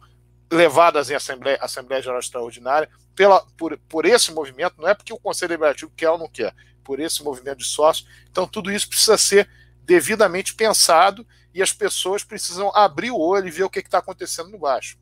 levadas 0.51 1.11
em 1.11 1.15
Assembleia, 1.15 1.59
Assembleia 1.61 2.03
Geral 2.03 2.21
Extraordinária 2.21 2.89
pela, 3.15 3.45
por, 3.57 3.77
por 3.89 4.05
esse 4.05 4.31
movimento, 4.33 4.75
não 4.79 4.89
é 4.89 4.95
porque 4.95 5.13
o 5.13 5.19
Conselho 5.19 5.49
Deliberativo 5.49 5.91
quer 5.97 6.11
ou 6.11 6.19
não 6.19 6.29
quer, 6.29 6.55
por 6.85 7.01
esse 7.01 7.23
movimento 7.25 7.59
de 7.59 7.65
sócios. 7.65 8.09
Então, 8.31 8.47
tudo 8.47 8.71
isso 8.71 8.89
precisa 8.89 9.17
ser 9.17 9.49
devidamente 9.83 10.55
pensado 10.55 11.27
e 11.55 11.63
as 11.63 11.73
pessoas 11.73 12.23
precisam 12.23 12.71
abrir 12.75 13.11
o 13.11 13.19
olho 13.19 13.49
e 13.49 13.51
ver 13.51 13.65
o 13.65 13.71
que 13.71 13.81
está 13.81 13.99
acontecendo 13.99 14.51
no 14.51 14.59
baixo. 14.59 14.99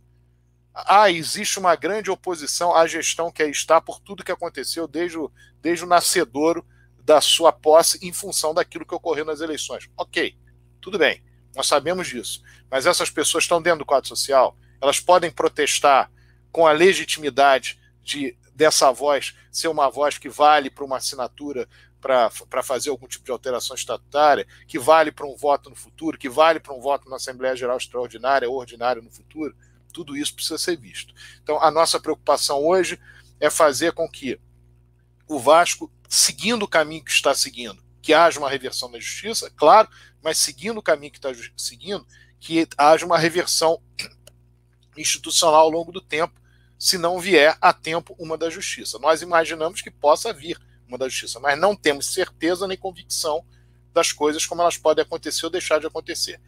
Ah, 0.75 1.09
existe 1.09 1.59
uma 1.59 1.77
grande 1.77 2.11
oposição 2.11 2.75
à 2.75 2.87
gestão 2.87 3.31
que 3.31 3.43
aí 3.43 3.51
está 3.51 3.81
por 3.81 4.01
tudo 4.01 4.25
que 4.25 4.33
aconteceu 4.33 4.89
desde 4.89 5.17
o, 5.17 5.31
desde 5.63 5.85
o 5.85 5.89
nascedouro 5.89 6.67
da 6.99 7.21
sua 7.21 7.53
posse 7.53 7.99
em 8.03 8.13
função 8.13 8.53
daquilo 8.53 8.85
que 8.85 8.95
ocorreu 8.95 9.25
nas 9.25 9.41
eleições. 9.41 9.89
Ok, 9.97 10.37
tudo 10.81 10.99
bem, 10.99 11.23
nós 11.55 11.69
sabemos 11.69 12.09
disso. 12.09 12.43
Mas 12.69 12.87
essas 12.87 13.09
pessoas 13.09 13.45
estão 13.45 13.63
dentro 13.63 13.81
do 13.81 13.87
quadro 13.87 14.09
social, 14.09 14.57
elas 14.81 14.99
podem 14.99 15.31
protestar 15.31 16.11
com 16.51 16.67
a 16.67 16.73
legitimidade 16.73 17.79
de 18.03 18.37
dessa 18.55 18.93
voz 18.93 19.35
ser 19.51 19.69
uma 19.69 19.91
voz 19.91 20.17
que 20.17 20.29
vale 20.29 20.71
para 20.71 20.85
uma 20.85 20.99
assinatura 20.99 21.69
para 22.01 22.63
fazer 22.63 22.91
algum 22.91 23.07
tipo 23.09 23.25
de 23.25 23.31
alteração 23.31 23.75
estatutária, 23.75 24.47
que 24.69 24.79
vale 24.79 25.11
para 25.11 25.27
um 25.27 25.35
voto 25.35 25.71
no 25.71 25.77
futuro, 25.77 26.19
que 26.19 26.29
vale 26.29 26.61
para 26.61 26.75
um 26.75 26.81
voto 26.81 27.09
na 27.09 27.17
Assembleia 27.17 27.57
Geral 27.57 27.79
Extraordinária 27.79 28.49
ou 28.49 28.57
ordinária 28.57 29.01
no 29.01 29.11
futuro. 29.11 29.57
Tudo 29.95 30.17
isso 30.17 30.35
precisa 30.35 30.59
ser 30.59 30.77
visto. 30.77 31.15
Então, 31.43 31.63
a 31.63 31.71
nossa 31.71 32.01
preocupação 32.01 32.63
hoje 32.63 32.99
é 33.39 33.49
fazer 33.49 33.93
com 33.93 34.09
que 34.09 34.39
o 35.29 35.39
Vasco, 35.39 35.91
seguindo 36.09 36.65
o 36.65 36.69
caminho 36.69 37.05
que 37.05 37.13
está 37.13 37.33
seguindo, 37.35 37.83
que 38.03 38.13
haja 38.13 38.39
uma 38.39 38.51
reversão 38.51 38.91
da 38.91 38.99
justiça, 38.99 39.51
claro, 39.57 39.89
mas 40.21 40.37
seguindo 40.37 40.79
o 40.79 40.83
caminho 40.83 41.13
que 41.13 41.19
está 41.19 41.31
seguindo, 41.57 42.05
que 42.41 42.67
haja 42.77 43.07
uma 43.07 43.17
reversão 43.17 43.81
institucional 44.99 45.61
ao 45.61 45.71
longo 45.71 45.93
do 45.93 46.01
tempo, 46.01 46.39
se 46.79 46.99
não 46.99 47.21
vier 47.21 47.57
a 47.61 47.73
tempo 47.73 48.15
uma 48.19 48.37
da 48.37 48.51
justiça. 48.51 48.99
Nós 48.99 49.23
imaginamos 49.23 49.81
que 49.81 49.91
possa 49.91 50.33
vir 50.33 50.61
uma 50.87 50.99
da 50.99 51.09
justiça, 51.09 51.41
mas 51.41 51.59
não 51.59 51.75
temos 51.77 52.13
certeza 52.13 52.67
nem 52.67 52.77
convicção 52.77 53.45
das 53.93 54.13
coisas 54.13 54.45
como 54.45 54.61
elas 54.61 54.77
podem 54.77 55.03
acontecer 55.03 55.47
ou 55.47 55.51
deixar 55.51 55.79
de 55.79 55.87
acontecer. 55.87 56.41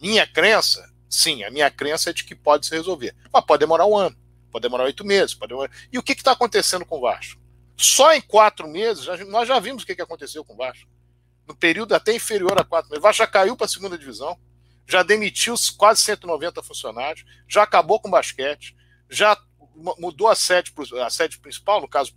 Minha 0.00 0.26
crença, 0.26 0.92
sim, 1.14 1.44
a 1.44 1.50
minha 1.50 1.70
crença 1.70 2.10
é 2.10 2.12
de 2.12 2.24
que 2.24 2.34
pode 2.34 2.66
se 2.66 2.74
resolver. 2.74 3.14
Mas 3.32 3.44
pode 3.44 3.60
demorar 3.60 3.86
um 3.86 3.96
ano, 3.96 4.16
pode 4.50 4.62
demorar 4.62 4.84
oito 4.84 5.04
meses. 5.04 5.34
Pode 5.34 5.50
demorar... 5.50 5.70
E 5.92 5.98
o 5.98 6.02
que 6.02 6.12
está 6.12 6.32
acontecendo 6.32 6.84
com 6.84 6.98
o 6.98 7.00
Vasco? 7.00 7.40
Só 7.76 8.12
em 8.12 8.20
quatro 8.20 8.68
meses, 8.68 9.06
nós 9.28 9.48
já 9.48 9.58
vimos 9.58 9.82
o 9.82 9.86
que, 9.86 9.94
que 9.94 10.02
aconteceu 10.02 10.44
com 10.44 10.54
o 10.54 10.56
Vasco. 10.56 10.88
No 11.46 11.56
período 11.56 11.94
até 11.94 12.14
inferior 12.14 12.58
a 12.58 12.64
quatro 12.64 12.90
meses. 12.90 13.00
O 13.00 13.02
Vasco 13.02 13.18
já 13.18 13.26
caiu 13.26 13.56
para 13.56 13.66
a 13.66 13.68
segunda 13.68 13.98
divisão 13.98 14.38
já 14.86 15.02
demitiu 15.02 15.54
quase 15.76 16.00
190 16.02 16.62
funcionários, 16.62 17.24
já 17.48 17.62
acabou 17.62 18.00
com 18.00 18.08
o 18.08 18.10
basquete, 18.10 18.76
já 19.08 19.36
mudou 19.74 20.28
a 20.28 20.34
sede, 20.34 20.72
a 21.04 21.10
sede 21.10 21.38
principal, 21.38 21.80
no 21.80 21.88
caso, 21.88 22.12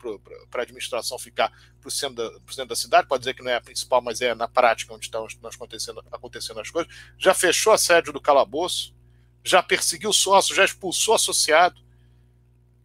para 0.49 0.61
a 0.61 0.63
administração 0.63 1.17
ficar 1.17 1.51
para 1.79 1.87
o 1.87 1.91
centro, 1.91 2.15
da, 2.15 2.53
centro 2.53 2.69
da 2.69 2.75
cidade, 2.75 3.07
pode 3.07 3.21
dizer 3.21 3.33
que 3.33 3.43
não 3.43 3.51
é 3.51 3.55
a 3.55 3.61
principal, 3.61 4.01
mas 4.01 4.21
é 4.21 4.35
na 4.35 4.47
prática 4.47 4.93
onde 4.93 5.05
estão 5.05 5.27
acontecendo, 5.43 6.03
acontecendo 6.11 6.59
as 6.59 6.69
coisas, 6.69 6.93
já 7.17 7.33
fechou 7.33 7.73
a 7.73 7.77
sede 7.77 8.11
do 8.11 8.21
calabouço, 8.21 8.93
já 9.43 9.61
perseguiu 9.61 10.11
sócio, 10.11 10.55
já 10.55 10.65
expulsou 10.65 11.15
associado. 11.15 11.79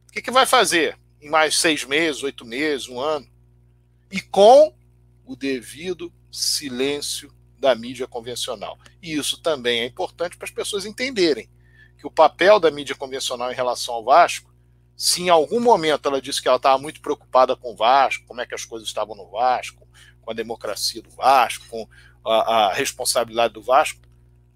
O 0.08 0.12
que, 0.12 0.22
que 0.22 0.30
vai 0.30 0.46
fazer 0.46 0.98
em 1.20 1.30
mais 1.30 1.56
seis 1.56 1.84
meses, 1.84 2.22
oito 2.22 2.44
meses, 2.44 2.88
um 2.88 3.00
ano? 3.00 3.28
E 4.10 4.20
com 4.20 4.74
o 5.24 5.36
devido 5.36 6.12
silêncio 6.30 7.32
da 7.58 7.74
mídia 7.74 8.06
convencional. 8.06 8.78
E 9.02 9.14
isso 9.14 9.40
também 9.40 9.80
é 9.80 9.86
importante 9.86 10.36
para 10.36 10.46
as 10.46 10.50
pessoas 10.50 10.84
entenderem 10.84 11.48
que 11.98 12.06
o 12.06 12.10
papel 12.10 12.58
da 12.58 12.70
mídia 12.70 12.96
convencional 12.96 13.52
em 13.52 13.54
relação 13.54 13.94
ao 13.94 14.04
Vasco, 14.04 14.49
se 15.00 15.22
em 15.22 15.28
algum 15.28 15.60
momento 15.60 16.08
ela 16.08 16.20
disse 16.20 16.42
que 16.42 16.48
ela 16.48 16.58
estava 16.58 16.76
muito 16.78 17.00
preocupada 17.00 17.56
com 17.56 17.72
o 17.72 17.76
Vasco, 17.76 18.26
como 18.26 18.40
é 18.40 18.46
que 18.46 18.54
as 18.54 18.64
coisas 18.64 18.88
estavam 18.88 19.16
no 19.16 19.30
Vasco, 19.30 19.86
com 20.20 20.30
a 20.30 20.34
democracia 20.34 21.00
do 21.00 21.10
Vasco, 21.10 21.66
com 21.68 21.88
a, 22.24 22.66
a 22.66 22.72
responsabilidade 22.74 23.54
do 23.54 23.62
Vasco, 23.62 24.00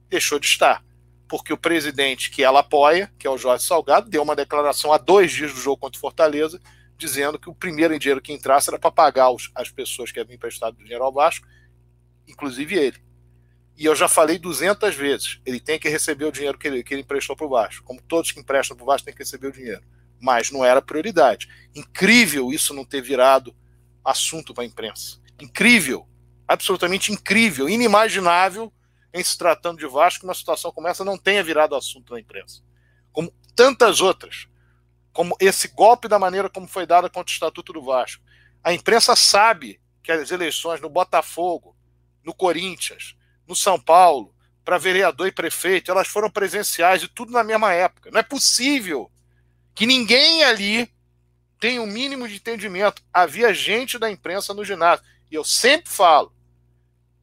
deixou 0.09 0.39
de 0.39 0.47
estar. 0.47 0.85
Porque 1.27 1.53
o 1.53 1.57
presidente 1.57 2.31
que 2.31 2.45
ela 2.45 2.61
apoia, 2.61 3.11
que 3.19 3.27
é 3.27 3.31
o 3.31 3.39
Jorge 3.39 3.65
Salgado, 3.65 4.11
deu 4.11 4.23
uma 4.23 4.37
declaração 4.37 4.93
há 4.93 4.99
dois 4.99 5.33
dias 5.33 5.53
do 5.53 5.61
jogo 5.61 5.79
contra 5.79 5.97
o 5.97 6.01
Fortaleza, 6.01 6.61
dizendo 6.97 7.39
que 7.39 7.49
o 7.49 7.55
primeiro 7.55 7.99
dinheiro 7.99 8.21
que 8.21 8.33
entrasse 8.33 8.69
era 8.69 8.79
para 8.79 8.91
pagar 8.91 9.31
os, 9.31 9.51
as 9.55 9.71
pessoas 9.71 10.13
que 10.13 10.21
haviam 10.21 10.37
emprestado 10.37 10.77
dinheiro 10.77 11.05
ao 11.05 11.13
Vasco 11.13 11.47
inclusive 12.27 12.75
ele. 12.75 12.97
E 13.77 13.85
eu 13.87 13.95
já 13.95 14.09
falei 14.09 14.39
200 14.39 14.95
vezes, 14.95 15.41
ele 15.45 15.59
tem 15.59 15.79
que 15.79 15.89
receber 15.89 16.27
o 16.27 16.33
dinheiro 16.33 16.57
que 16.57 16.69
ele, 16.69 16.85
que 16.85 16.95
ele 16.95 17.03
emprestou 17.03 17.37
para 17.37 17.47
o 17.47 17.51
Vasco. 17.51 17.85
Como 17.85 18.01
todos 18.03 18.31
que 18.31 18.41
emprestam 18.41 18.77
para 18.77 18.85
o 18.85 18.87
Vasco 18.87 19.05
têm 19.05 19.15
que 19.15 19.21
receber 19.23 19.49
o 19.49 19.53
dinheiro. 19.53 19.83
Mas 20.21 20.51
não 20.51 20.65
era 20.65 20.81
prioridade. 20.81 21.49
Incrível 21.75 22.53
isso 22.53 22.73
não 22.73 22.85
ter 22.85 23.03
virado 23.03 23.55
assunto 24.05 24.55
para 24.55 24.65
a 24.65 24.67
imprensa. 24.67 25.19
Incrível. 25.41 26.09
Absolutamente 26.47 27.13
incrível. 27.13 27.69
Inimaginável 27.69 28.73
em 29.13 29.23
se 29.23 29.39
tratando 29.39 29.79
de 29.79 29.87
Vasco 29.87 30.25
uma 30.25 30.35
situação 30.35 30.73
como 30.73 30.89
essa 30.89 31.05
não 31.05 31.17
tenha 31.17 31.43
virado 31.43 31.77
assunto 31.77 32.13
na 32.13 32.21
imprensa. 32.21 32.63
Como 33.13 33.33
tantas 33.55 34.01
outras. 34.01 34.49
Como 35.13 35.37
esse 35.39 35.69
golpe 35.69 36.09
da 36.09 36.19
maneira 36.19 36.51
como 36.51 36.67
foi 36.67 36.85
dado 36.85 37.09
contra 37.09 37.31
o 37.31 37.35
Estatuto 37.35 37.73
do 37.73 37.83
Vasco. 37.83 38.23
A 38.63 38.73
imprensa 38.73 39.15
sabe 39.15 39.81
que 40.03 40.11
as 40.11 40.31
eleições 40.31 40.81
no 40.81 40.89
Botafogo, 40.89 41.77
no 42.25 42.35
Corinthians, 42.35 43.17
no 43.47 43.55
São 43.55 43.79
Paulo, 43.79 44.35
para 44.65 44.79
vereador 44.79 45.29
e 45.29 45.33
prefeito, 45.33 45.91
elas 45.91 46.09
foram 46.09 46.31
presenciais 46.31 47.03
e 47.03 47.09
tudo 47.09 47.31
na 47.31 47.45
mesma 47.45 47.73
época. 47.73 48.11
Não 48.11 48.19
é 48.19 48.23
possível 48.23 49.11
que 49.75 49.87
ninguém 49.87 50.45
ali 50.45 50.89
tenho 51.59 51.83
o 51.83 51.85
um 51.87 51.89
mínimo 51.89 52.29
de 52.29 52.37
entendimento. 52.37 53.03
Havia 53.13 53.53
gente 53.55 53.99
da 53.99 54.11
imprensa 54.11 54.55
no 54.55 54.65
ginásio. 54.65 55.05
E 55.31 55.35
eu 55.35 55.45
sempre 55.45 55.91
falo: 55.91 56.33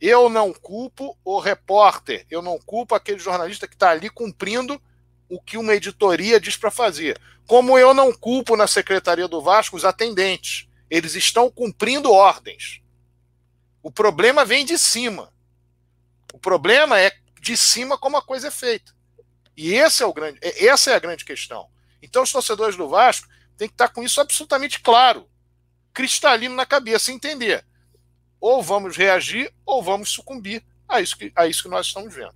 eu 0.02 0.30
não 0.30 0.52
culpo 0.52 1.16
o 1.24 1.39
repórter, 1.39 2.26
eu 2.30 2.41
não 2.41 2.58
culpo 2.60 2.95
aquele 2.95 3.20
jornalista 3.20 3.68
que 3.68 3.76
está 3.76 3.91
ali 3.91 4.10
cumprindo 4.10 4.82
o 5.30 5.39
que 5.39 5.58
uma 5.58 5.76
editoria 5.76 6.39
diz 6.39 6.58
para 6.58 6.72
fazer. 6.72 7.22
Como 7.45 7.78
eu 7.78 7.93
não 7.93 8.12
culpo 8.12 8.58
na 8.58 8.68
Secretaria 8.68 9.28
do 9.28 9.41
Vasco 9.41 9.76
os 9.76 9.86
atendentes. 9.86 10.68
Eles 10.89 11.16
estão 11.16 11.49
cumprindo 11.49 12.12
ordens. 12.12 12.82
O 13.82 13.89
problema 13.89 14.43
vem 14.43 14.66
de 14.66 14.78
cima. 14.78 15.32
O 16.34 16.39
problema 16.39 16.99
é 16.99 17.16
de 17.39 17.56
cima 17.56 17.97
como 17.97 18.18
a 18.18 18.22
coisa 18.22 18.49
é 18.49 18.52
feita. 18.52 18.93
E 19.56 19.74
esse 19.74 20.04
é 20.04 20.06
o 20.06 20.14
grande, 20.14 20.39
essa 20.41 20.91
é 20.91 20.95
a 20.95 20.99
grande 20.99 21.24
questão. 21.24 21.68
Então 22.02 22.24
os 22.24 22.32
torcedores 22.32 22.76
do 22.76 22.89
Vasco 22.89 23.28
têm 23.58 23.68
que 23.68 23.74
estar 23.74 23.89
com 23.89 24.04
isso 24.04 24.20
absolutamente 24.20 24.80
claro, 24.80 25.28
cristalino 25.93 26.56
na 26.56 26.66
cabeça, 26.66 27.12
entender. 27.12 27.66
Ou 28.39 28.64
vamos 28.64 28.97
reagir 28.97 29.54
ou 29.66 29.84
vamos 29.84 30.10
sucumbir 30.10 30.64
a 30.88 30.99
isso 30.99 31.18
que, 31.18 31.32
a 31.36 31.47
isso 31.47 31.64
que 31.64 31.70
nós 31.70 31.88
estamos 31.88 32.14
vendo. 32.14 32.34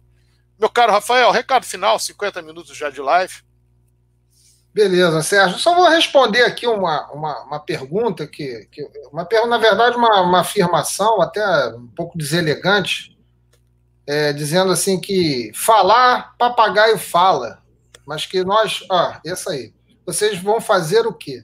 Meu 0.58 0.70
caro 0.70 0.94
Rafael, 0.94 1.32
recado 1.32 1.66
final, 1.66 2.00
50 2.00 2.42
minutos 2.42 2.78
já 2.78 2.90
de 2.90 3.02
live. 3.02 3.44
Beleza, 4.76 5.22
Sérgio. 5.22 5.58
Só 5.58 5.74
vou 5.74 5.90
responder 5.90 6.44
aqui 6.44 6.68
uma, 6.68 7.10
uma, 7.12 7.44
uma 7.44 7.60
pergunta 7.60 8.28
que, 8.28 8.68
que 8.70 8.86
uma 9.10 9.28
na 9.48 9.58
verdade, 9.58 9.96
uma, 9.96 10.22
uma 10.22 10.42
afirmação 10.42 11.22
até 11.22 11.44
um 11.70 11.88
pouco 11.88 12.18
deselegante, 12.18 13.18
é, 14.06 14.34
dizendo 14.34 14.72
assim 14.72 15.00
que 15.00 15.50
falar, 15.54 16.36
papagaio 16.38 16.98
fala, 16.98 17.64
mas 18.06 18.26
que 18.26 18.44
nós, 18.44 18.84
ó, 18.90 19.20
essa 19.26 19.52
aí, 19.52 19.74
vocês 20.06 20.42
vão 20.42 20.62
fazer 20.62 21.06
o 21.06 21.14
quê? 21.14 21.44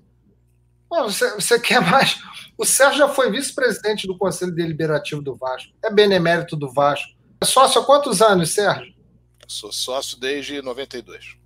você, 0.89 1.33
você 1.35 1.57
quer 1.61 1.81
mais? 1.81 2.19
O 2.57 2.65
Sérgio 2.65 2.99
já 2.99 3.09
foi 3.09 3.31
vice-presidente 3.31 4.07
do 4.07 4.17
Conselho 4.17 4.53
Deliberativo 4.53 5.21
do 5.21 5.35
Vasco, 5.35 5.71
é 5.83 5.91
benemérito 5.91 6.55
do 6.55 6.71
Vasco. 6.71 7.11
É 7.41 7.45
sócio 7.45 7.81
há 7.81 7.85
quantos 7.85 8.21
anos, 8.21 8.53
Sérgio? 8.53 8.93
Sou 9.47 9.71
sócio 9.71 10.19
desde 10.19 10.61
92 10.61 11.41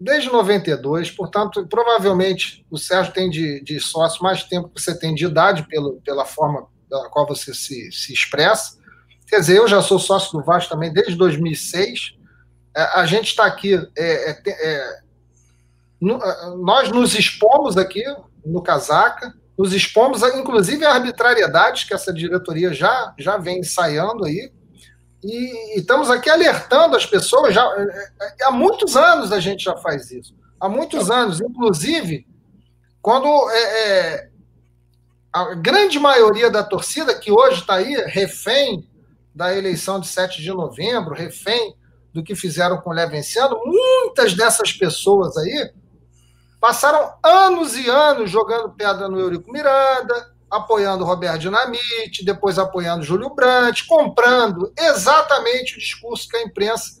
desde 0.00 0.32
92, 0.32 1.10
portanto, 1.10 1.66
provavelmente 1.66 2.64
o 2.70 2.78
Sérgio 2.78 3.12
tem 3.12 3.28
de, 3.28 3.60
de 3.60 3.78
sócio 3.78 4.22
mais 4.22 4.42
tempo 4.42 4.70
que 4.70 4.80
você 4.80 4.98
tem 4.98 5.14
de 5.14 5.26
idade, 5.26 5.66
pelo, 5.68 6.00
pela 6.00 6.24
forma 6.24 6.66
pela 6.88 7.08
qual 7.10 7.26
você 7.26 7.52
se, 7.54 7.92
se 7.92 8.12
expressa. 8.12 8.78
Quer 9.28 9.40
dizer, 9.40 9.58
eu 9.58 9.68
já 9.68 9.80
sou 9.82 9.98
sócio 9.98 10.32
do 10.32 10.44
Vasco 10.44 10.70
também 10.72 10.92
desde 10.92 11.14
2006. 11.14 12.16
É, 12.76 12.82
a 13.00 13.06
gente 13.06 13.26
está 13.26 13.46
aqui, 13.46 13.74
é, 13.96 14.30
é, 14.30 14.42
é 14.46 15.00
é, 16.02 16.06
nós 16.56 16.90
nos 16.90 17.14
expomos 17.14 17.76
aqui 17.76 18.02
no 18.44 18.62
Casaca, 18.62 19.34
nos 19.58 19.74
expomos, 19.74 20.22
inclusive, 20.22 20.84
a 20.84 20.94
arbitrariedades 20.94 21.84
que 21.84 21.92
essa 21.92 22.12
diretoria 22.12 22.72
já, 22.72 23.14
já 23.18 23.36
vem 23.36 23.58
ensaiando 23.58 24.24
aí, 24.24 24.50
e, 25.22 25.76
e, 25.76 25.80
estamos 25.80 26.10
aqui 26.10 26.30
alertando 26.30 26.96
as 26.96 27.04
pessoas, 27.04 27.54
já, 27.54 27.62
há 28.42 28.50
muitos 28.50 28.96
anos 28.96 29.32
a 29.32 29.38
gente 29.38 29.64
já 29.64 29.76
faz 29.76 30.10
isso. 30.10 30.34
Há 30.58 30.68
muitos 30.68 31.10
anos, 31.10 31.40
inclusive, 31.40 32.26
quando 33.02 33.28
é, 33.50 34.30
a 35.30 35.54
grande 35.54 35.98
maioria 35.98 36.50
da 36.50 36.62
torcida, 36.62 37.14
que 37.14 37.30
hoje 37.30 37.60
está 37.60 37.74
aí, 37.74 37.94
refém 38.06 38.88
da 39.34 39.54
eleição 39.54 40.00
de 40.00 40.08
7 40.08 40.42
de 40.42 40.50
novembro, 40.50 41.14
refém 41.14 41.74
do 42.12 42.22
que 42.22 42.34
fizeram 42.34 42.80
com 42.80 42.90
o 42.90 42.92
Levenciano, 42.92 43.60
muitas 43.64 44.34
dessas 44.34 44.72
pessoas 44.72 45.36
aí 45.36 45.72
passaram 46.60 47.14
anos 47.22 47.76
e 47.76 47.88
anos 47.88 48.30
jogando 48.30 48.70
pedra 48.70 49.08
no 49.08 49.18
Eurico 49.18 49.50
Miranda, 49.50 50.34
apoiando 50.50 51.04
Roberto 51.04 51.38
Dinamite, 51.38 52.24
depois 52.24 52.58
apoiando 52.58 53.04
Júlio 53.04 53.34
Brandt, 53.34 53.86
comprando 53.86 54.72
exatamente 54.76 55.76
o 55.76 55.78
discurso 55.78 56.28
que 56.28 56.36
a 56.36 56.42
imprensa 56.42 57.00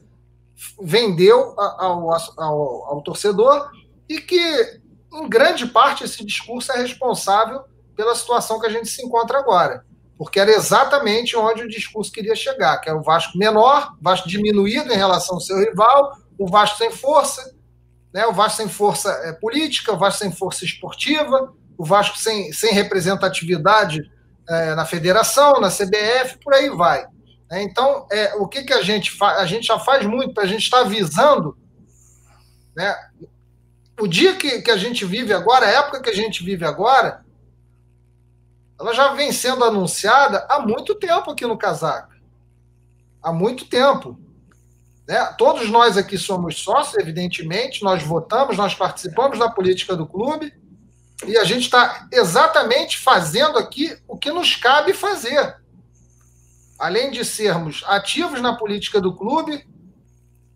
vendeu 0.80 1.54
ao, 1.58 2.10
ao, 2.38 2.84
ao, 2.86 3.02
torcedor 3.02 3.70
e 4.08 4.20
que, 4.20 4.80
em 5.12 5.28
grande 5.28 5.66
parte, 5.66 6.04
esse 6.04 6.24
discurso 6.24 6.70
é 6.72 6.76
responsável 6.76 7.62
pela 7.96 8.14
situação 8.14 8.60
que 8.60 8.66
a 8.66 8.70
gente 8.70 8.88
se 8.88 9.04
encontra 9.04 9.38
agora. 9.38 9.84
Porque 10.20 10.38
era 10.38 10.50
exatamente 10.50 11.34
onde 11.34 11.62
o 11.62 11.68
discurso 11.68 12.12
queria 12.12 12.36
chegar, 12.36 12.76
que 12.76 12.90
era 12.90 12.98
o 12.98 13.02
Vasco 13.02 13.38
menor, 13.38 13.94
Vasco 14.02 14.28
diminuído 14.28 14.92
em 14.92 14.96
relação 14.96 15.36
ao 15.36 15.40
seu 15.40 15.58
rival, 15.58 16.14
o 16.38 16.46
Vasco 16.46 16.76
sem 16.76 16.90
força, 16.90 17.54
né, 18.12 18.26
o 18.26 18.32
Vasco 18.34 18.58
sem 18.58 18.68
força 18.68 19.08
é, 19.24 19.32
política, 19.32 19.94
o 19.94 19.96
Vasco 19.96 20.18
sem 20.18 20.30
força 20.30 20.62
esportiva, 20.66 21.54
o 21.78 21.86
Vasco 21.86 22.18
sem, 22.18 22.52
sem 22.52 22.74
representatividade 22.74 24.12
é, 24.46 24.74
na 24.74 24.84
federação, 24.84 25.58
na 25.58 25.70
CBF, 25.70 26.36
por 26.44 26.52
aí 26.52 26.68
vai. 26.68 27.06
É, 27.50 27.62
então, 27.62 28.06
é, 28.12 28.34
o 28.34 28.46
que, 28.46 28.62
que 28.62 28.74
a 28.74 28.82
gente 28.82 29.12
faz? 29.12 29.38
A 29.38 29.46
gente 29.46 29.68
já 29.68 29.78
faz 29.78 30.04
muito, 30.04 30.38
a 30.38 30.44
gente 30.44 30.64
está 30.64 30.80
avisando. 30.80 31.56
Né? 32.76 32.94
O 33.98 34.06
dia 34.06 34.36
que, 34.36 34.60
que 34.60 34.70
a 34.70 34.76
gente 34.76 35.02
vive 35.06 35.32
agora, 35.32 35.64
a 35.64 35.70
época 35.70 36.02
que 36.02 36.10
a 36.10 36.14
gente 36.14 36.44
vive 36.44 36.66
agora, 36.66 37.24
ela 38.80 38.94
já 38.94 39.12
vem 39.12 39.30
sendo 39.30 39.62
anunciada 39.62 40.46
há 40.48 40.58
muito 40.58 40.94
tempo 40.94 41.30
aqui 41.30 41.46
no 41.46 41.58
Casaca. 41.58 42.16
Há 43.22 43.30
muito 43.30 43.66
tempo. 43.66 44.18
Né? 45.06 45.22
Todos 45.36 45.68
nós 45.68 45.98
aqui 45.98 46.16
somos 46.16 46.62
sócios, 46.62 46.96
evidentemente, 46.96 47.84
nós 47.84 48.02
votamos, 48.02 48.56
nós 48.56 48.74
participamos 48.74 49.38
da 49.38 49.50
política 49.50 49.94
do 49.94 50.06
clube, 50.06 50.54
e 51.26 51.36
a 51.36 51.44
gente 51.44 51.64
está 51.64 52.08
exatamente 52.10 52.98
fazendo 52.98 53.58
aqui 53.58 53.94
o 54.08 54.16
que 54.16 54.32
nos 54.32 54.56
cabe 54.56 54.94
fazer. 54.94 55.58
Além 56.78 57.10
de 57.10 57.22
sermos 57.22 57.84
ativos 57.86 58.40
na 58.40 58.56
política 58.56 58.98
do 58.98 59.14
clube, 59.14 59.68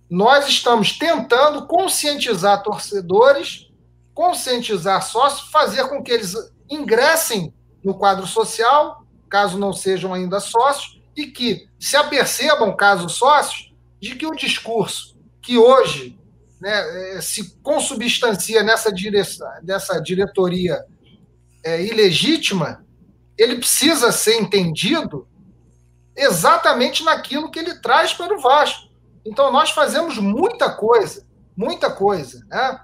nós 0.09 0.49
estamos 0.49 0.97
tentando 0.99 1.67
conscientizar 1.67 2.63
torcedores, 2.63 3.71
conscientizar 4.15 5.03
sócios, 5.03 5.51
fazer 5.51 5.87
com 5.91 6.03
que 6.03 6.13
eles 6.13 6.35
ingressem 6.71 7.53
no 7.85 7.95
quadro 7.95 8.27
social, 8.27 9.05
caso 9.29 9.59
não 9.59 9.73
sejam 9.73 10.15
ainda 10.15 10.41
sócios, 10.41 11.01
e 11.17 11.27
que 11.27 11.69
se 11.79 11.97
apercebam, 11.97 12.75
caso 12.77 13.09
sócios, 13.09 13.73
de 14.01 14.17
que 14.17 14.27
o 14.27 14.35
discurso 14.35 15.15
que 15.41 15.59
hoje 15.59 16.19
né, 16.61 17.17
é, 17.17 17.21
se 17.21 17.57
consubstancia 17.63 18.63
nessa, 18.63 18.91
direção, 18.91 19.47
nessa 19.63 20.01
diretoria 20.01 20.83
é, 21.63 21.83
ilegítima, 21.83 22.85
ele 23.37 23.57
precisa 23.57 24.11
ser 24.11 24.37
entendido 24.37 25.29
exatamente 26.17 27.05
naquilo 27.05 27.51
que 27.51 27.59
ele 27.59 27.75
traz 27.81 28.15
para 28.15 28.35
o 28.35 28.41
Vasco. 28.41 28.89
Então, 29.27 29.53
nós 29.53 29.71
fazemos 29.71 30.19
muita 30.19 30.71
coisa, 30.71 31.27
muita 31.57 31.91
coisa. 31.91 32.45
Né? 32.49 32.81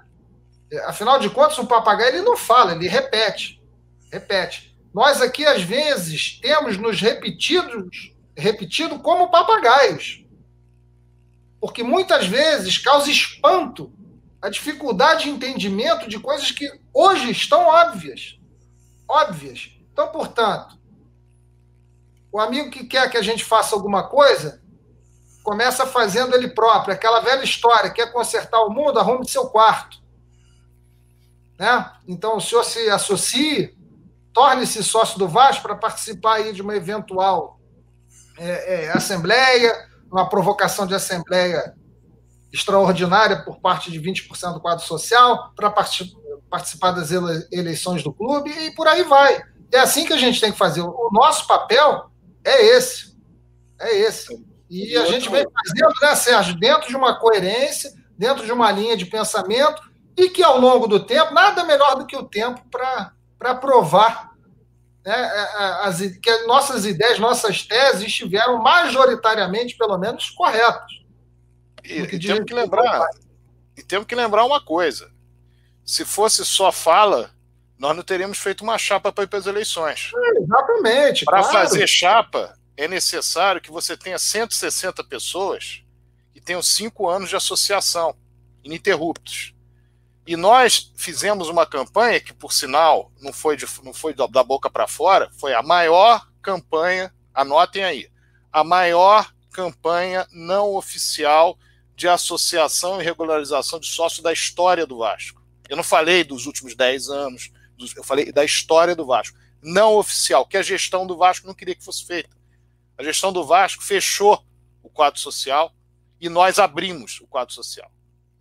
Afinal 0.85 1.19
de 1.19 1.29
contas, 1.29 1.57
o 1.57 1.65
papagaio 1.65 2.15
ele 2.15 2.21
não 2.21 2.37
fala, 2.37 2.73
ele 2.73 2.87
repete. 2.87 3.61
Repete. 4.11 4.70
Nós 4.93 5.21
aqui, 5.21 5.45
às 5.45 5.61
vezes, 5.61 6.39
temos 6.41 6.77
nos 6.77 6.99
repetidos, 6.99 8.13
repetido 8.35 8.99
como 8.99 9.31
papagaios 9.31 10.21
porque 11.61 11.83
muitas 11.83 12.25
vezes 12.25 12.79
causa 12.79 13.11
espanto 13.11 13.93
a 14.41 14.49
dificuldade 14.49 15.25
de 15.25 15.29
entendimento 15.29 16.09
de 16.09 16.19
coisas 16.19 16.49
que 16.49 16.67
hoje 16.91 17.29
estão 17.29 17.67
óbvias. 17.67 18.39
Óbvias. 19.07 19.69
Então, 19.93 20.07
portanto, 20.07 20.75
o 22.31 22.39
amigo 22.39 22.71
que 22.71 22.85
quer 22.85 23.07
que 23.11 23.17
a 23.17 23.21
gente 23.21 23.45
faça 23.45 23.75
alguma 23.75 24.07
coisa 24.07 24.59
começa 25.43 25.85
fazendo 25.85 26.33
ele 26.33 26.47
próprio. 26.47 26.95
Aquela 26.95 27.19
velha 27.19 27.43
história: 27.43 27.91
quer 27.91 28.11
consertar 28.11 28.59
o 28.61 28.71
mundo, 28.71 28.99
arrume 28.99 29.29
seu 29.29 29.47
quarto. 29.49 30.01
Né? 31.59 31.91
Então, 32.07 32.37
o 32.37 32.41
senhor 32.41 32.63
se 32.63 32.89
associe, 32.89 33.77
torne-se 34.33 34.83
sócio 34.83 35.19
do 35.19 35.27
Vasco 35.27 35.63
para 35.63 35.75
participar 35.75 36.35
aí 36.35 36.53
de 36.53 36.61
uma 36.61 36.75
eventual 36.75 37.59
é, 38.37 38.85
é, 38.85 38.91
assembleia 38.91 39.91
uma 40.11 40.27
provocação 40.27 40.85
de 40.85 40.93
assembleia 40.93 41.73
extraordinária 42.51 43.43
por 43.43 43.59
parte 43.61 43.89
de 43.89 43.99
20% 43.99 44.53
do 44.53 44.59
quadro 44.59 44.85
social 44.85 45.53
para 45.55 45.71
participar 45.71 46.91
das 46.91 47.11
eleições 47.49 48.03
do 48.03 48.13
clube 48.13 48.51
e 48.51 48.71
por 48.71 48.87
aí 48.87 49.03
vai. 49.03 49.41
É 49.71 49.79
assim 49.79 50.05
que 50.05 50.11
a 50.11 50.17
gente 50.17 50.41
tem 50.41 50.51
que 50.51 50.57
fazer. 50.57 50.81
O 50.81 51.09
nosso 51.13 51.47
papel 51.47 52.11
é 52.43 52.75
esse. 52.75 53.15
É 53.79 53.97
esse. 53.99 54.45
E 54.69 54.97
a 54.97 55.05
gente 55.05 55.29
vem 55.29 55.45
fazendo, 55.45 55.93
né, 56.01 56.15
Sérgio, 56.15 56.59
dentro 56.59 56.89
de 56.89 56.95
uma 56.95 57.17
coerência, 57.17 57.91
dentro 58.17 58.45
de 58.45 58.51
uma 58.51 58.69
linha 58.69 58.97
de 58.97 59.05
pensamento, 59.05 59.81
e 60.17 60.29
que 60.29 60.43
ao 60.43 60.59
longo 60.59 60.87
do 60.87 60.99
tempo, 60.99 61.33
nada 61.33 61.63
melhor 61.63 61.95
do 61.95 62.05
que 62.05 62.15
o 62.15 62.23
tempo 62.23 62.61
para 62.69 63.13
provar 63.55 64.31
né, 65.05 65.13
é, 65.13 65.39
é, 65.39 65.87
as, 65.87 65.99
que 65.99 66.45
nossas 66.45 66.85
ideias, 66.85 67.19
nossas 67.19 67.63
teses 67.63 68.03
estiveram 68.03 68.61
majoritariamente, 68.61 69.75
pelo 69.75 69.97
menos, 69.97 70.29
corretas. 70.29 70.91
E, 71.83 72.01
e 72.01 72.19
temos 72.19 72.45
que 72.45 72.53
lembrar, 72.53 73.07
e 73.75 73.81
temos 73.81 74.07
que 74.07 74.15
lembrar 74.15 74.45
uma 74.45 74.63
coisa: 74.63 75.11
se 75.83 76.05
fosse 76.05 76.45
só 76.45 76.71
fala, 76.71 77.31
nós 77.77 77.95
não 77.95 78.03
teríamos 78.03 78.37
feito 78.37 78.63
uma 78.63 78.77
chapa 78.77 79.11
para 79.11 79.23
ir 79.23 79.27
para 79.27 79.39
as 79.39 79.47
eleições. 79.47 80.11
É, 80.15 80.37
exatamente. 80.37 81.25
Para 81.25 81.39
claro. 81.39 81.57
fazer 81.57 81.87
chapa, 81.87 82.53
é 82.77 82.87
necessário 82.87 83.59
que 83.59 83.71
você 83.71 83.97
tenha 83.97 84.19
160 84.19 85.03
pessoas 85.05 85.83
que 86.31 86.39
tenham 86.39 86.61
cinco 86.61 87.09
anos 87.09 87.29
de 87.29 87.35
associação, 87.35 88.15
ininterruptos. 88.63 89.55
E 90.25 90.35
nós 90.35 90.91
fizemos 90.95 91.49
uma 91.49 91.65
campanha 91.65 92.19
que, 92.19 92.33
por 92.33 92.53
sinal, 92.53 93.11
não 93.19 93.33
foi, 93.33 93.57
de, 93.57 93.65
não 93.83 93.93
foi 93.93 94.13
da 94.13 94.43
boca 94.43 94.69
para 94.69 94.87
fora, 94.87 95.31
foi 95.39 95.53
a 95.53 95.63
maior 95.63 96.27
campanha, 96.41 97.13
anotem 97.33 97.83
aí, 97.83 98.11
a 98.51 98.63
maior 98.63 99.33
campanha 99.51 100.27
não 100.31 100.75
oficial 100.75 101.57
de 101.95 102.07
associação 102.07 103.01
e 103.01 103.03
regularização 103.03 103.79
de 103.79 103.87
sócio 103.87 104.23
da 104.23 104.31
história 104.31 104.85
do 104.85 104.99
Vasco. 104.99 105.41
Eu 105.67 105.77
não 105.77 105.83
falei 105.83 106.23
dos 106.23 106.45
últimos 106.45 106.75
10 106.75 107.09
anos, 107.09 107.51
eu 107.95 108.03
falei 108.03 108.31
da 108.31 108.43
história 108.43 108.95
do 108.95 109.05
Vasco. 109.05 109.37
Não 109.61 109.95
oficial, 109.95 110.45
que 110.45 110.57
a 110.57 110.61
gestão 110.61 111.05
do 111.05 111.17
Vasco 111.17 111.47
não 111.47 111.53
queria 111.53 111.75
que 111.75 111.83
fosse 111.83 112.05
feita. 112.05 112.29
A 112.97 113.03
gestão 113.03 113.31
do 113.31 113.43
Vasco 113.43 113.83
fechou 113.83 114.43
o 114.83 114.89
quadro 114.89 115.19
social 115.19 115.73
e 116.19 116.29
nós 116.29 116.59
abrimos 116.59 117.19
o 117.21 117.27
quadro 117.27 117.53
social. 117.53 117.91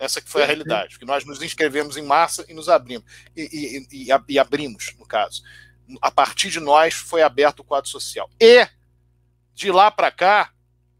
Essa 0.01 0.23
que 0.23 0.31
foi 0.31 0.43
a 0.43 0.47
realidade, 0.47 0.99
que 0.99 1.05
nós 1.05 1.27
nos 1.27 1.43
inscrevemos 1.43 1.99
em 1.99 2.03
massa 2.03 2.47
e 2.49 2.55
nos 2.55 2.71
abrimos. 2.71 3.05
E, 3.37 3.87
e, 3.93 4.07
e, 4.09 4.23
e, 4.29 4.39
abrimos, 4.39 4.95
no 4.99 5.07
caso. 5.07 5.43
A 6.01 6.11
partir 6.11 6.49
de 6.49 6.59
nós 6.59 6.95
foi 6.95 7.21
aberto 7.21 7.61
o 7.61 7.65
quadro 7.65 7.91
social. 7.91 8.31
E, 8.41 8.67
de 9.55 9.71
lá 9.71 9.91
para 9.91 10.11
cá, 10.11 10.53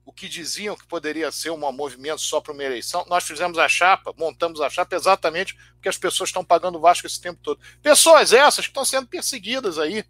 o 0.05 0.13
que 0.13 0.29
diziam 0.29 0.77
que 0.77 0.87
poderia 0.87 1.33
ser 1.33 1.49
um 1.49 1.73
movimento 1.73 2.21
só 2.21 2.43
para 2.43 2.53
uma 2.53 2.63
eleição, 2.63 3.07
nós 3.09 3.25
fizemos 3.25 3.57
a 3.57 3.69
chapa, 3.69 4.13
montamos 4.19 4.61
a 4.61 4.69
chapa 4.69 4.95
exatamente 4.95 5.57
porque 5.75 5.89
as 5.89 5.97
pessoas 5.97 6.29
estão 6.29 6.45
pagando 6.45 6.77
o 6.77 6.81
Vasco 6.81 7.07
esse 7.07 7.21
tempo 7.21 7.41
todo. 7.43 7.59
Pessoas 7.81 8.35
essas 8.35 8.67
que 8.67 8.71
estão 8.71 8.85
sendo 8.85 9.07
perseguidas 9.07 9.79
aí 9.79 10.05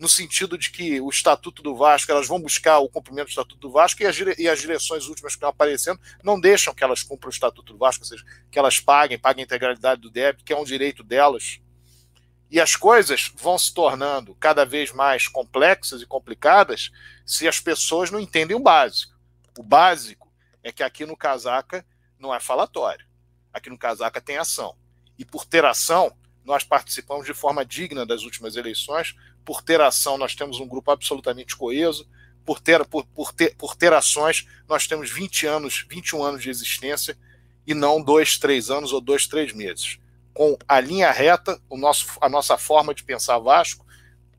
no 0.00 0.08
sentido 0.08 0.56
de 0.56 0.70
que 0.70 0.98
o 0.98 1.10
Estatuto 1.10 1.62
do 1.62 1.76
Vasco, 1.76 2.10
elas 2.10 2.26
vão 2.26 2.40
buscar 2.40 2.78
o 2.78 2.88
cumprimento 2.88 3.26
do 3.26 3.30
Estatuto 3.30 3.60
do 3.60 3.70
Vasco 3.70 4.02
e 4.02 4.06
as, 4.06 4.16
e 4.38 4.48
as 4.48 4.58
direções 4.58 5.06
últimas 5.06 5.34
que 5.34 5.36
estão 5.36 5.50
aparecendo 5.50 6.00
não 6.22 6.40
deixam 6.40 6.74
que 6.74 6.82
elas 6.82 7.02
cumpram 7.02 7.28
o 7.28 7.32
Estatuto 7.32 7.74
do 7.74 7.78
Vasco, 7.78 8.02
ou 8.02 8.08
seja, 8.08 8.24
que 8.50 8.58
elas 8.58 8.80
paguem, 8.80 9.18
paguem 9.18 9.42
a 9.42 9.44
integralidade 9.44 10.00
do 10.00 10.10
débito, 10.10 10.42
que 10.42 10.54
é 10.54 10.56
um 10.56 10.64
direito 10.64 11.04
delas. 11.04 11.60
E 12.50 12.58
as 12.58 12.74
coisas 12.76 13.30
vão 13.36 13.58
se 13.58 13.74
tornando 13.74 14.34
cada 14.36 14.64
vez 14.64 14.90
mais 14.90 15.28
complexas 15.28 16.00
e 16.00 16.06
complicadas 16.06 16.90
se 17.26 17.46
as 17.46 17.60
pessoas 17.60 18.10
não 18.10 18.18
entendem 18.18 18.56
o 18.56 18.60
básico. 18.60 19.14
O 19.58 19.62
básico 19.62 20.32
é 20.62 20.72
que 20.72 20.82
aqui 20.82 21.04
no 21.04 21.16
Casaca 21.16 21.84
não 22.18 22.34
é 22.34 22.40
falatório. 22.40 23.06
Aqui 23.52 23.68
no 23.68 23.76
Casaca 23.76 24.18
tem 24.18 24.38
ação. 24.38 24.74
E 25.18 25.26
por 25.26 25.44
ter 25.44 25.62
ação, 25.66 26.16
nós 26.42 26.64
participamos 26.64 27.26
de 27.26 27.34
forma 27.34 27.64
digna 27.64 28.06
das 28.06 28.22
últimas 28.22 28.56
eleições, 28.56 29.14
por 29.44 29.62
ter 29.62 29.80
ação, 29.80 30.18
nós 30.18 30.34
temos 30.34 30.60
um 30.60 30.68
grupo 30.68 30.90
absolutamente 30.90 31.56
coeso. 31.56 32.08
Por 32.44 32.58
ter, 32.58 32.84
por, 32.86 33.04
por, 33.06 33.32
ter, 33.32 33.54
por 33.56 33.76
ter 33.76 33.92
ações, 33.92 34.46
nós 34.68 34.86
temos 34.86 35.10
20 35.10 35.46
anos, 35.46 35.86
21 35.88 36.22
anos 36.22 36.42
de 36.42 36.50
existência 36.50 37.16
e 37.66 37.74
não 37.74 38.02
dois, 38.02 38.38
três 38.38 38.70
anos 38.70 38.92
ou 38.92 39.00
dois, 39.00 39.26
três 39.26 39.52
meses. 39.52 39.98
Com 40.32 40.56
a 40.66 40.80
linha 40.80 41.10
reta, 41.10 41.60
o 41.68 41.76
nosso, 41.76 42.06
a 42.20 42.28
nossa 42.28 42.56
forma 42.56 42.94
de 42.94 43.04
pensar 43.04 43.38
Vasco, 43.38 43.86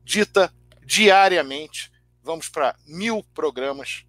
dita 0.04 0.52
diariamente. 0.84 1.92
Vamos 2.22 2.48
para 2.48 2.76
mil 2.86 3.24
programas, 3.34 4.04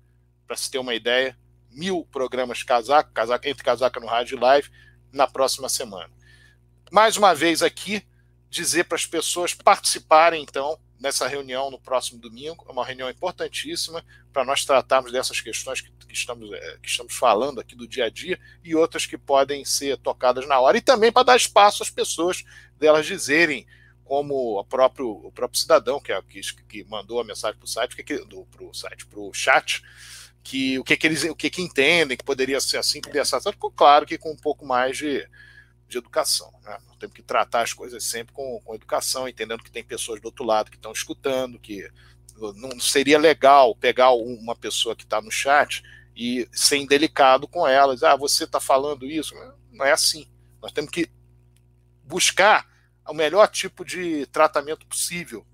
para 0.48 0.58
se 0.58 0.70
ter 0.70 0.80
uma 0.80 0.94
ideia, 0.94 1.38
mil 1.72 2.06
programas 2.12 2.64
casaca, 2.64 3.10
casaca, 3.14 3.50
entre 3.50 3.64
casaca 3.64 4.00
no 4.00 4.08
rádio 4.08 4.38
e 4.38 4.40
live, 4.40 4.70
na 5.12 5.28
próxima 5.28 5.70
semana. 5.70 6.12
Mais 6.92 7.18
uma 7.18 7.34
vez 7.34 7.62
aqui, 7.62 8.06
dizer 8.54 8.86
para 8.86 8.96
as 8.96 9.06
pessoas 9.06 9.54
participarem, 9.54 10.44
então, 10.44 10.80
nessa 11.00 11.28
reunião 11.28 11.70
no 11.70 11.80
próximo 11.80 12.20
domingo. 12.20 12.66
É 12.68 12.72
uma 12.72 12.86
reunião 12.86 13.10
importantíssima 13.10 14.04
para 14.32 14.46
nós 14.46 14.64
tratarmos 14.64 15.12
dessas 15.12 15.42
questões 15.42 15.82
que, 15.82 15.92
que, 16.08 16.14
estamos, 16.14 16.52
é, 16.54 16.78
que 16.82 16.88
estamos 16.88 17.14
falando 17.14 17.60
aqui 17.60 17.76
do 17.76 17.86
dia 17.86 18.06
a 18.06 18.10
dia 18.10 18.40
e 18.64 18.74
outras 18.74 19.06
que 19.06 19.18
podem 19.18 19.66
ser 19.66 19.98
tocadas 19.98 20.48
na 20.48 20.60
hora. 20.60 20.78
E 20.78 20.82
também 20.82 21.12
para 21.12 21.24
dar 21.24 21.36
espaço 21.36 21.84
às 21.84 21.90
pessoas 21.90 22.46
delas 22.80 23.06
dizerem, 23.06 23.68
como 24.06 24.60
o 24.60 24.64
próprio, 24.64 25.10
o 25.10 25.32
próprio 25.32 25.60
cidadão 25.60 26.00
que, 26.00 26.14
é, 26.14 26.22
que, 26.22 26.42
que 26.42 26.84
mandou 26.86 27.20
a 27.20 27.24
mensagem 27.24 27.58
para 27.58 27.66
o 27.66 27.70
site, 27.70 27.96
que, 27.96 28.04
para 28.24 28.64
o 28.64 28.74
site, 28.74 29.06
para 29.06 29.20
o 29.20 29.34
chat, 29.34 29.82
que 30.42 30.78
o 30.80 30.84
que, 30.84 30.96
que 30.96 31.08
eles 31.08 31.24
o 31.24 31.36
que, 31.36 31.50
que 31.50 31.62
entendem 31.62 32.18
que 32.18 32.24
poderia 32.24 32.60
ser 32.62 32.78
assim, 32.78 33.02
que 33.02 33.08
poderia 33.08 33.26
ser 33.26 33.38
assim, 33.38 33.50
claro 33.76 34.06
que 34.06 34.18
com 34.18 34.32
um 34.32 34.38
pouco 34.38 34.66
mais 34.66 34.98
de 34.98 35.28
de 35.88 35.98
educação. 35.98 36.54
Né? 36.64 36.78
Nós 36.88 36.98
temos 36.98 37.16
que 37.16 37.22
tratar 37.22 37.62
as 37.62 37.74
coisas 37.74 38.04
sempre 38.04 38.34
com, 38.34 38.60
com 38.64 38.76
educação, 38.76 39.28
entendendo 39.28 39.64
que 39.64 39.72
tem 39.72 39.84
pessoas 39.84 40.20
do 40.22 40.26
outro 40.26 40.44
lado 40.44 40.72
que 40.72 40.78
estão 40.78 40.92
escutando, 40.92 41.60
que 41.60 41.90
não 42.56 42.80
seria 42.80 43.20
legal 43.20 43.76
pegar 43.76 44.12
uma 44.12 44.56
pessoa 44.56 44.96
que 44.96 45.04
está 45.04 45.22
no 45.22 45.32
chat 45.32 45.84
e 46.16 46.48
ser 46.52 46.78
indelicado 46.78 47.48
com 47.48 47.68
elas. 47.68 48.04
Ah, 48.04 48.16
você 48.16 48.44
está 48.44 48.60
falando 48.60 49.06
isso. 49.06 49.36
Não 49.72 49.86
é 49.86 49.92
assim. 49.92 50.28
Nós 50.62 50.72
temos 50.72 50.92
que 50.92 51.10
buscar 52.04 52.68
o 53.08 53.14
melhor 53.14 53.48
tipo 53.48 53.84
de 53.84 54.26
tratamento 54.28 54.86
possível 54.86 55.46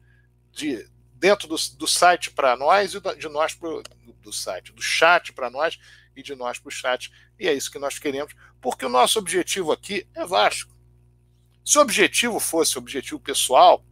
de 0.51 0.87
dentro 1.13 1.47
do, 1.47 1.55
do 1.77 1.87
site 1.87 2.31
para 2.31 2.55
nós 2.55 2.93
e 2.93 3.01
de 3.17 3.27
nós 3.27 3.53
pro, 3.53 3.83
do 4.21 4.31
site, 4.31 4.71
do 4.71 4.81
chat 4.81 5.33
para 5.33 5.49
nós 5.49 5.77
e 6.19 6.23
de 6.23 6.35
nós 6.35 6.59
para 6.59 6.67
o 6.67 6.71
chat. 6.71 7.11
E 7.39 7.47
é 7.47 7.53
isso 7.53 7.71
que 7.71 7.79
nós 7.79 7.97
queremos, 7.97 8.33
porque 8.61 8.85
o 8.85 8.89
nosso 8.89 9.19
objetivo 9.19 9.71
aqui 9.71 10.07
é 10.13 10.25
Vasco. 10.25 10.73
Se 11.65 11.77
o 11.77 11.81
objetivo 11.81 12.39
fosse 12.39 12.77
objetivo 12.77 13.19
pessoal, 13.19 13.83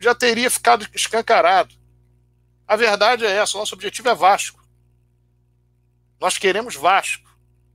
já 0.00 0.14
teria 0.14 0.50
ficado 0.50 0.86
escancarado. 0.94 1.74
A 2.66 2.76
verdade 2.76 3.24
é 3.24 3.30
essa: 3.30 3.56
o 3.56 3.60
nosso 3.60 3.74
objetivo 3.74 4.08
é 4.08 4.14
Vasco. 4.14 4.62
Nós 6.20 6.38
queremos 6.38 6.74
Vasco. 6.74 7.30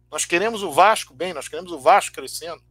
Nós 0.09 0.25
queremos 0.25 0.63
o 0.63 0.71
Vasco 0.71 1.13
bem, 1.13 1.33
nós 1.33 1.47
queremos 1.47 1.71
o 1.71 1.79
Vasco 1.79 2.15
crescendo. 2.15 2.63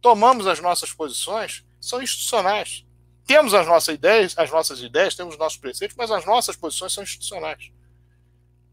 Tomamos 0.00 0.46
as 0.46 0.58
nossas 0.58 0.92
posições, 0.92 1.64
são 1.80 2.02
institucionais. 2.02 2.84
Temos 3.24 3.54
as 3.54 3.66
nossas 3.66 3.94
ideias, 3.94 4.36
as 4.36 4.50
nossas 4.50 4.80
ideias, 4.80 5.14
temos 5.14 5.38
nossos 5.38 5.58
preceitos, 5.58 5.96
mas 5.96 6.10
as 6.10 6.24
nossas 6.24 6.56
posições 6.56 6.92
são 6.92 7.04
institucionais. 7.04 7.70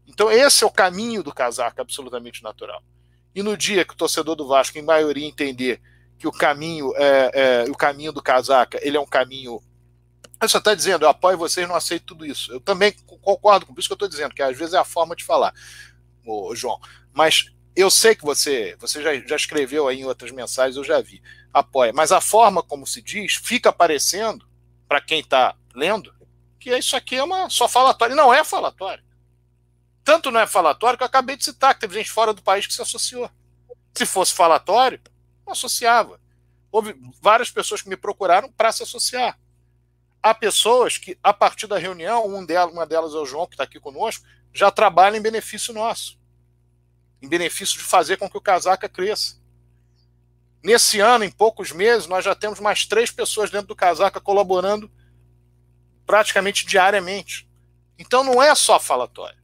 Então, 0.06 0.30
esse 0.30 0.64
é 0.64 0.66
o 0.66 0.70
caminho 0.70 1.22
do 1.22 1.32
casaco 1.32 1.80
absolutamente 1.80 2.42
natural. 2.42 2.82
E 3.34 3.42
no 3.42 3.56
dia 3.56 3.84
que 3.84 3.94
o 3.94 3.96
torcedor 3.96 4.34
do 4.34 4.46
Vasco, 4.46 4.78
em 4.78 4.82
maioria, 4.82 5.26
entender 5.26 5.80
que 6.18 6.26
o 6.26 6.32
caminho, 6.32 6.92
é, 6.96 7.30
é, 7.66 7.70
o 7.70 7.74
caminho 7.74 8.12
do 8.12 8.22
casaca, 8.22 8.78
ele 8.82 8.96
é 8.96 9.00
um 9.00 9.06
caminho. 9.06 9.62
Você 10.40 10.58
está 10.58 10.74
dizendo, 10.74 11.04
eu 11.04 11.08
apoio 11.08 11.38
vocês, 11.38 11.66
não 11.68 11.74
aceito 11.74 12.06
tudo 12.06 12.26
isso. 12.26 12.52
Eu 12.52 12.60
também 12.60 12.92
concordo 13.22 13.66
com 13.66 13.74
isso 13.78 13.88
que 13.88 13.92
eu 13.92 13.96
estou 13.96 14.08
dizendo, 14.08 14.34
que 14.34 14.42
às 14.42 14.56
vezes 14.56 14.74
é 14.74 14.78
a 14.78 14.84
forma 14.84 15.14
de 15.14 15.24
falar, 15.24 15.54
ô, 16.26 16.54
João. 16.54 16.80
Mas 17.12 17.46
eu 17.76 17.90
sei 17.90 18.14
que 18.14 18.24
você, 18.24 18.76
você 18.78 19.02
já, 19.02 19.14
já 19.20 19.36
escreveu 19.36 19.86
aí 19.86 20.00
em 20.00 20.04
outras 20.04 20.30
mensagens, 20.32 20.76
eu 20.76 20.84
já 20.84 21.00
vi, 21.00 21.22
apoia. 21.52 21.92
Mas 21.92 22.10
a 22.12 22.20
forma 22.20 22.62
como 22.62 22.86
se 22.86 23.00
diz, 23.00 23.36
fica 23.36 23.70
aparecendo, 23.70 24.46
para 24.88 25.00
quem 25.00 25.20
está 25.20 25.54
lendo, 25.74 26.12
que 26.58 26.76
isso 26.76 26.96
aqui 26.96 27.16
é 27.16 27.22
uma 27.22 27.48
só 27.48 27.68
falatório. 27.68 28.16
Não 28.16 28.34
é 28.34 28.44
falatório. 28.44 29.02
Tanto 30.04 30.30
não 30.30 30.40
é 30.40 30.46
falatório 30.46 30.96
que 30.96 31.02
eu 31.02 31.06
acabei 31.06 31.36
de 31.36 31.44
citar, 31.44 31.74
que 31.74 31.80
teve 31.80 31.94
gente 31.94 32.10
fora 32.10 32.32
do 32.32 32.42
país 32.42 32.66
que 32.66 32.72
se 32.72 32.82
associou. 32.82 33.30
Se 33.94 34.06
fosse 34.06 34.32
falatório, 34.32 35.00
não 35.46 35.52
associava. 35.52 36.20
Houve 36.72 36.94
várias 37.20 37.50
pessoas 37.50 37.82
que 37.82 37.88
me 37.88 37.96
procuraram 37.96 38.50
para 38.52 38.72
se 38.72 38.82
associar. 38.82 39.38
Há 40.22 40.34
pessoas 40.34 40.98
que, 40.98 41.18
a 41.22 41.32
partir 41.32 41.66
da 41.66 41.78
reunião, 41.78 42.26
um 42.26 42.44
delas, 42.44 42.72
uma 42.72 42.86
delas 42.86 43.14
é 43.14 43.16
o 43.16 43.26
João, 43.26 43.46
que 43.46 43.54
está 43.54 43.64
aqui 43.64 43.80
conosco, 43.80 44.24
já 44.52 44.70
trabalha 44.70 45.16
em 45.16 45.22
benefício 45.22 45.72
nosso. 45.72 46.18
Em 47.22 47.28
benefício 47.28 47.78
de 47.78 47.84
fazer 47.84 48.16
com 48.16 48.28
que 48.28 48.36
o 48.36 48.40
casaca 48.40 48.88
cresça. 48.88 49.40
Nesse 50.62 51.00
ano, 51.00 51.24
em 51.24 51.30
poucos 51.30 51.72
meses, 51.72 52.06
nós 52.06 52.24
já 52.24 52.34
temos 52.34 52.60
mais 52.60 52.84
três 52.84 53.10
pessoas 53.10 53.50
dentro 53.50 53.68
do 53.68 53.76
casaca 53.76 54.20
colaborando 54.20 54.90
praticamente 56.06 56.66
diariamente. 56.66 57.48
Então 57.98 58.22
não 58.22 58.42
é 58.42 58.54
só 58.54 58.78
falatório. 58.78 59.39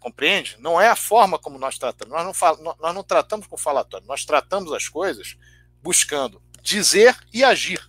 Compreende? 0.00 0.56
Não 0.58 0.80
é 0.80 0.88
a 0.88 0.96
forma 0.96 1.38
como 1.38 1.58
nós 1.58 1.78
tratamos. 1.78 2.14
Nós 2.14 2.24
não, 2.60 2.76
nós 2.78 2.94
não 2.94 3.02
tratamos 3.02 3.46
com 3.46 3.56
falatório, 3.56 4.06
nós 4.06 4.24
tratamos 4.24 4.72
as 4.72 4.88
coisas 4.88 5.36
buscando 5.82 6.42
dizer 6.62 7.16
e 7.32 7.42
agir. 7.42 7.80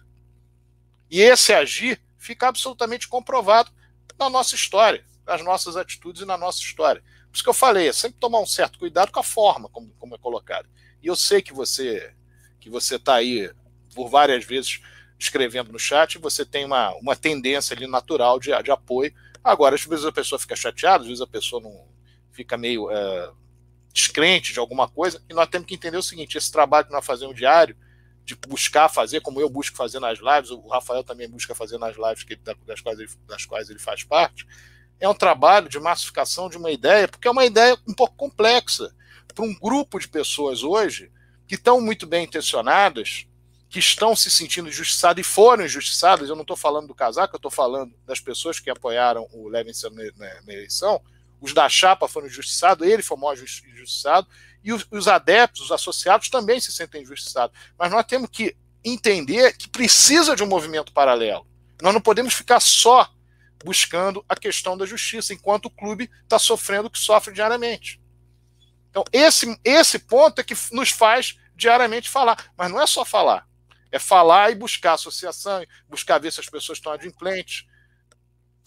E 1.10 1.22
esse 1.22 1.54
agir 1.54 2.02
fica 2.18 2.48
absolutamente 2.48 3.08
comprovado 3.08 3.72
na 4.18 4.30
nossa 4.30 4.56
história, 4.56 5.06
nas 5.26 5.44
nossas 5.44 5.76
atitudes 5.78 6.22
e 6.22 6.26
na 6.26 6.38
nossa 6.38 6.60
história. 6.60 7.02
Por 7.02 7.36
isso 7.36 7.44
que 7.44 7.50
eu 7.50 7.54
falei, 7.54 7.88
é 7.88 7.94
sempre 7.94 8.20
tomar 8.20 8.40
um 8.40 8.46
certo 8.46 8.80
cuidado 8.80 9.12
com 9.12 9.20
a 9.20 9.24
forma 9.24 9.70
como, 9.70 9.94
como 10.00 10.16
é 10.16 10.18
colocado. 10.18 10.68
E 11.02 11.08
eu 11.08 11.16
sei 11.16 11.42
que 11.42 11.54
você 11.54 12.14
que 12.60 12.70
você 12.70 12.96
está 12.96 13.16
aí 13.16 13.50
por 13.96 14.10
várias 14.10 14.44
vezes 14.44 14.82
escrevendo 15.18 15.72
no 15.72 15.80
chat, 15.80 16.18
você 16.18 16.46
tem 16.46 16.66
uma, 16.66 16.94
uma 16.96 17.16
tendência 17.16 17.76
ali 17.76 17.88
natural 17.88 18.40
de, 18.40 18.52
de 18.62 18.72
apoio. 18.72 19.14
Agora, 19.44 19.76
às 19.76 19.84
vezes 19.84 20.06
a 20.06 20.12
pessoa 20.12 20.38
fica 20.38 20.56
chateada, 20.56 21.04
às 21.04 21.08
vezes 21.08 21.22
a 21.22 21.28
pessoa 21.28 21.62
não, 21.62 21.88
fica 22.40 22.58
meio 22.58 22.90
é, 22.90 23.32
descrente 23.94 24.54
de 24.54 24.60
alguma 24.60 24.88
coisa, 24.88 25.22
e 25.30 25.34
nós 25.34 25.50
temos 25.50 25.68
que 25.68 25.76
entender 25.76 25.98
o 25.98 26.04
seguinte: 26.04 26.38
esse 26.38 26.52
trabalho 26.52 26.88
que 26.88 26.94
nós 26.94 27.06
fazemos 27.06 27.36
diário, 27.36 27.76
de 28.24 28.36
buscar 28.48 28.88
fazer, 28.88 29.22
como 29.22 29.42
eu 29.42 29.50
busco 29.50 29.76
fazer 29.76 30.00
nas 30.00 30.20
lives, 30.20 30.52
o 30.52 30.68
Rafael 30.68 31.04
também 31.04 31.28
busca 31.28 31.54
fazer 31.54 31.78
nas 31.78 31.98
lives 31.98 32.24
que 32.24 32.34
ele, 32.34 32.42
das, 32.66 32.80
quais 32.80 33.00
ele, 33.00 33.10
das 33.28 33.46
quais 33.46 33.70
ele 33.70 33.80
faz 33.80 34.04
parte, 34.04 34.48
é 35.00 35.10
um 35.10 35.14
trabalho 35.14 35.68
de 35.68 35.80
massificação 35.80 36.50
de 36.50 36.58
uma 36.58 36.72
ideia, 36.72 37.08
porque 37.08 37.28
é 37.28 37.32
uma 37.32 37.46
ideia 37.46 37.78
um 37.88 37.94
pouco 37.94 38.16
complexa 38.16 38.94
para 39.34 39.44
um 39.44 39.54
grupo 39.54 40.00
de 40.00 40.08
pessoas 40.08 40.64
hoje 40.64 41.12
que 41.48 41.56
estão 41.56 41.82
muito 41.82 42.06
bem 42.06 42.26
intencionadas, 42.26 43.26
que 43.70 43.80
estão 43.80 44.16
se 44.16 44.30
sentindo 44.30 44.70
injustiçadas 44.70 45.26
e 45.26 45.30
foram 45.30 45.66
injustiçadas. 45.66 46.30
Eu 46.30 46.36
não 46.36 46.44
estou 46.44 46.58
falando 46.58 46.88
do 46.88 46.96
casaco, 46.96 47.36
eu 47.36 47.38
estou 47.38 47.52
falando 47.52 47.94
das 48.06 48.20
pessoas 48.20 48.60
que 48.60 48.70
apoiaram 48.70 49.28
o 49.34 49.48
Levinson 49.48 49.90
na 50.18 50.54
eleição. 50.54 51.02
Os 51.42 51.54
da 51.54 51.70
chapa 51.70 52.08
foram 52.08 52.28
injustiçados, 52.28 52.88
ele 52.88 53.02
foi 53.02 53.18
o 53.18 53.20
maior 53.20 53.34
injustiçado, 53.34 54.28
e 54.64 54.74
os, 54.74 54.86
os 54.92 55.08
adeptos, 55.08 55.62
os 55.62 55.72
associados 55.72 56.30
também 56.30 56.60
se 56.60 56.72
sentem 56.72 57.02
injustiçados. 57.02 57.58
Mas 57.78 57.92
nós 57.92 58.06
temos 58.06 58.30
que 58.30 58.56
entender 58.84 59.56
que 59.58 59.70
precisa 59.70 60.36
de 60.36 60.44
um 60.44 60.48
movimento 60.48 60.92
paralelo. 60.92 61.48
Nós 61.82 61.94
não 61.94 62.02
podemos 62.02 62.34
ficar 62.34 62.60
só 62.60 63.10
buscando 63.64 64.24
a 64.28 64.36
questão 64.36 64.78
da 64.78 64.86
justiça, 64.86 65.34
enquanto 65.34 65.66
o 65.66 65.70
clube 65.70 66.10
está 66.24 66.40
sofrendo 66.40 66.88
o 66.88 66.92
que 66.92 67.00
sofre 67.00 67.34
diariamente. 67.34 68.02
Então, 68.90 69.04
esse, 69.12 69.60
esse 69.64 70.00
ponto 70.00 70.40
é 70.40 70.44
que 70.44 70.56
nos 70.72 70.90
faz 70.90 71.38
diariamente 71.56 72.10
falar. 72.10 72.52
Mas 72.58 72.72
não 72.72 72.82
é 72.82 72.88
só 72.88 73.06
falar. 73.06 73.48
É 73.92 74.00
falar 74.00 74.52
e 74.52 74.56
buscar 74.56 74.94
associação, 74.94 75.64
buscar 75.88 76.20
ver 76.20 76.32
se 76.32 76.40
as 76.40 76.50
pessoas 76.50 76.78
estão 76.78 76.92
adimplentes, 76.92 77.66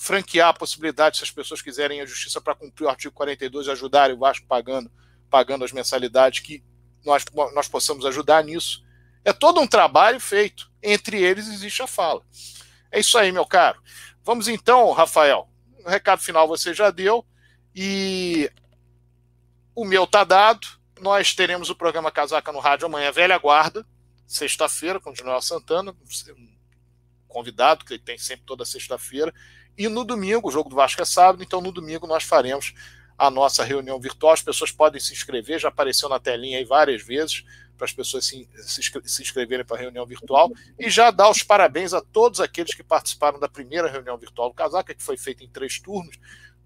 franquear 0.02 0.48
a 0.48 0.52
possibilidade, 0.52 1.18
se 1.18 1.22
as 1.22 1.30
pessoas 1.30 1.62
quiserem 1.62 2.00
a 2.00 2.04
justiça 2.04 2.40
para 2.40 2.56
cumprir 2.56 2.86
o 2.86 2.88
artigo 2.88 3.14
42 3.14 3.68
e 3.68 3.70
ajudarem 3.70 4.16
o 4.16 4.18
Vasco 4.18 4.44
pagando, 4.48 4.90
pagando 5.30 5.64
as 5.64 5.70
mensalidades, 5.70 6.40
que 6.40 6.60
nós, 7.04 7.24
nós 7.54 7.68
possamos 7.68 8.04
ajudar 8.04 8.42
nisso. 8.42 8.84
É 9.24 9.32
todo 9.32 9.60
um 9.60 9.66
trabalho 9.66 10.18
feito. 10.18 10.68
Entre 10.82 11.22
eles 11.22 11.46
existe 11.46 11.82
a 11.82 11.86
fala. 11.86 12.20
É 12.90 12.98
isso 12.98 13.16
aí, 13.16 13.30
meu 13.30 13.46
caro. 13.46 13.80
Vamos 14.24 14.48
então, 14.48 14.90
Rafael. 14.90 15.48
O 15.84 15.88
recado 15.88 16.20
final 16.20 16.48
você 16.48 16.74
já 16.74 16.90
deu. 16.90 17.24
E 17.72 18.50
o 19.72 19.84
meu 19.84 20.04
tá 20.04 20.24
dado. 20.24 20.66
Nós 21.00 21.32
teremos 21.32 21.70
o 21.70 21.76
programa 21.76 22.10
Casaca 22.10 22.50
no 22.50 22.58
Rádio 22.58 22.86
amanhã, 22.86 23.12
velha 23.12 23.38
guarda, 23.38 23.86
sexta-feira, 24.26 24.98
com 24.98 25.10
o 25.10 25.16
General 25.16 25.40
Santana, 25.40 25.94
convidado, 27.28 27.84
que 27.84 27.94
ele 27.94 28.02
tem 28.02 28.18
sempre 28.18 28.44
toda 28.46 28.64
sexta-feira. 28.64 29.32
E 29.76 29.88
no 29.88 30.04
domingo, 30.04 30.48
o 30.48 30.52
jogo 30.52 30.68
do 30.68 30.76
Vasco 30.76 31.00
é 31.00 31.04
sábado, 31.04 31.42
então 31.42 31.60
no 31.60 31.72
domingo 31.72 32.06
nós 32.06 32.24
faremos 32.24 32.74
a 33.16 33.30
nossa 33.30 33.64
reunião 33.64 34.00
virtual. 34.00 34.32
As 34.32 34.42
pessoas 34.42 34.70
podem 34.70 35.00
se 35.00 35.12
inscrever, 35.12 35.58
já 35.58 35.68
apareceu 35.68 36.08
na 36.08 36.18
telinha 36.18 36.58
aí 36.58 36.64
várias 36.64 37.02
vezes 37.02 37.44
para 37.76 37.86
as 37.86 37.92
pessoas 37.92 38.26
se, 38.26 38.48
se 38.64 39.22
inscreverem 39.22 39.64
para 39.64 39.76
a 39.76 39.80
reunião 39.80 40.06
virtual 40.06 40.52
e 40.78 40.88
já 40.88 41.10
dar 41.10 41.30
os 41.30 41.42
parabéns 41.42 41.92
a 41.92 42.00
todos 42.00 42.40
aqueles 42.40 42.74
que 42.74 42.82
participaram 42.82 43.40
da 43.40 43.48
primeira 43.48 43.90
reunião 43.90 44.16
virtual 44.16 44.50
do 44.50 44.54
Casaca, 44.54 44.94
que 44.94 45.02
foi 45.02 45.16
feita 45.16 45.42
em 45.42 45.48
três 45.48 45.80
turnos, 45.80 46.16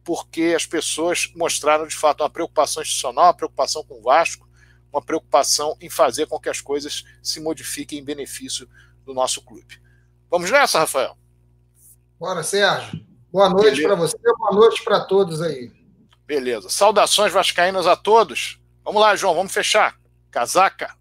porque 0.05 0.53
as 0.55 0.67
pessoas 0.67 1.33
mostraram 1.35 1.87
de 1.87 1.97
fato 1.97 2.23
uma 2.23 2.31
preocupação 2.31 2.83
institucional, 2.83 3.27
uma 3.27 3.35
preocupação 3.35 3.83
com 3.85 3.99
o 3.99 4.03
Vasco, 4.03 4.47
uma 4.93 5.03
preocupação 5.03 5.77
em 5.81 5.89
fazer 5.89 6.27
com 6.27 6.39
que 6.39 6.49
as 6.49 6.61
coisas 6.61 7.05
se 7.23 7.41
modifiquem 7.41 7.99
em 7.99 8.05
benefício 8.05 8.69
do 9.05 9.15
nosso 9.15 9.43
clube. 9.43 9.81
Vamos 10.31 10.51
nessa, 10.51 10.81
Rafael? 10.81 11.17
Bora, 12.19 12.43
Sérgio. 12.43 13.05
Boa 13.31 13.51
noite 13.51 13.83
para 13.83 13.95
você, 13.95 14.17
boa 14.39 14.53
noite 14.53 14.83
para 14.83 15.01
todos 15.01 15.43
aí. 15.43 15.71
Beleza. 16.27 16.71
Saudações 16.71 17.33
vascaínas 17.33 17.87
a 17.87 17.95
todos. 17.95 18.59
Vamos 18.83 19.03
lá, 19.03 19.15
João, 19.15 19.35
vamos 19.35 19.53
fechar. 19.53 19.95
Casaca. 20.31 20.96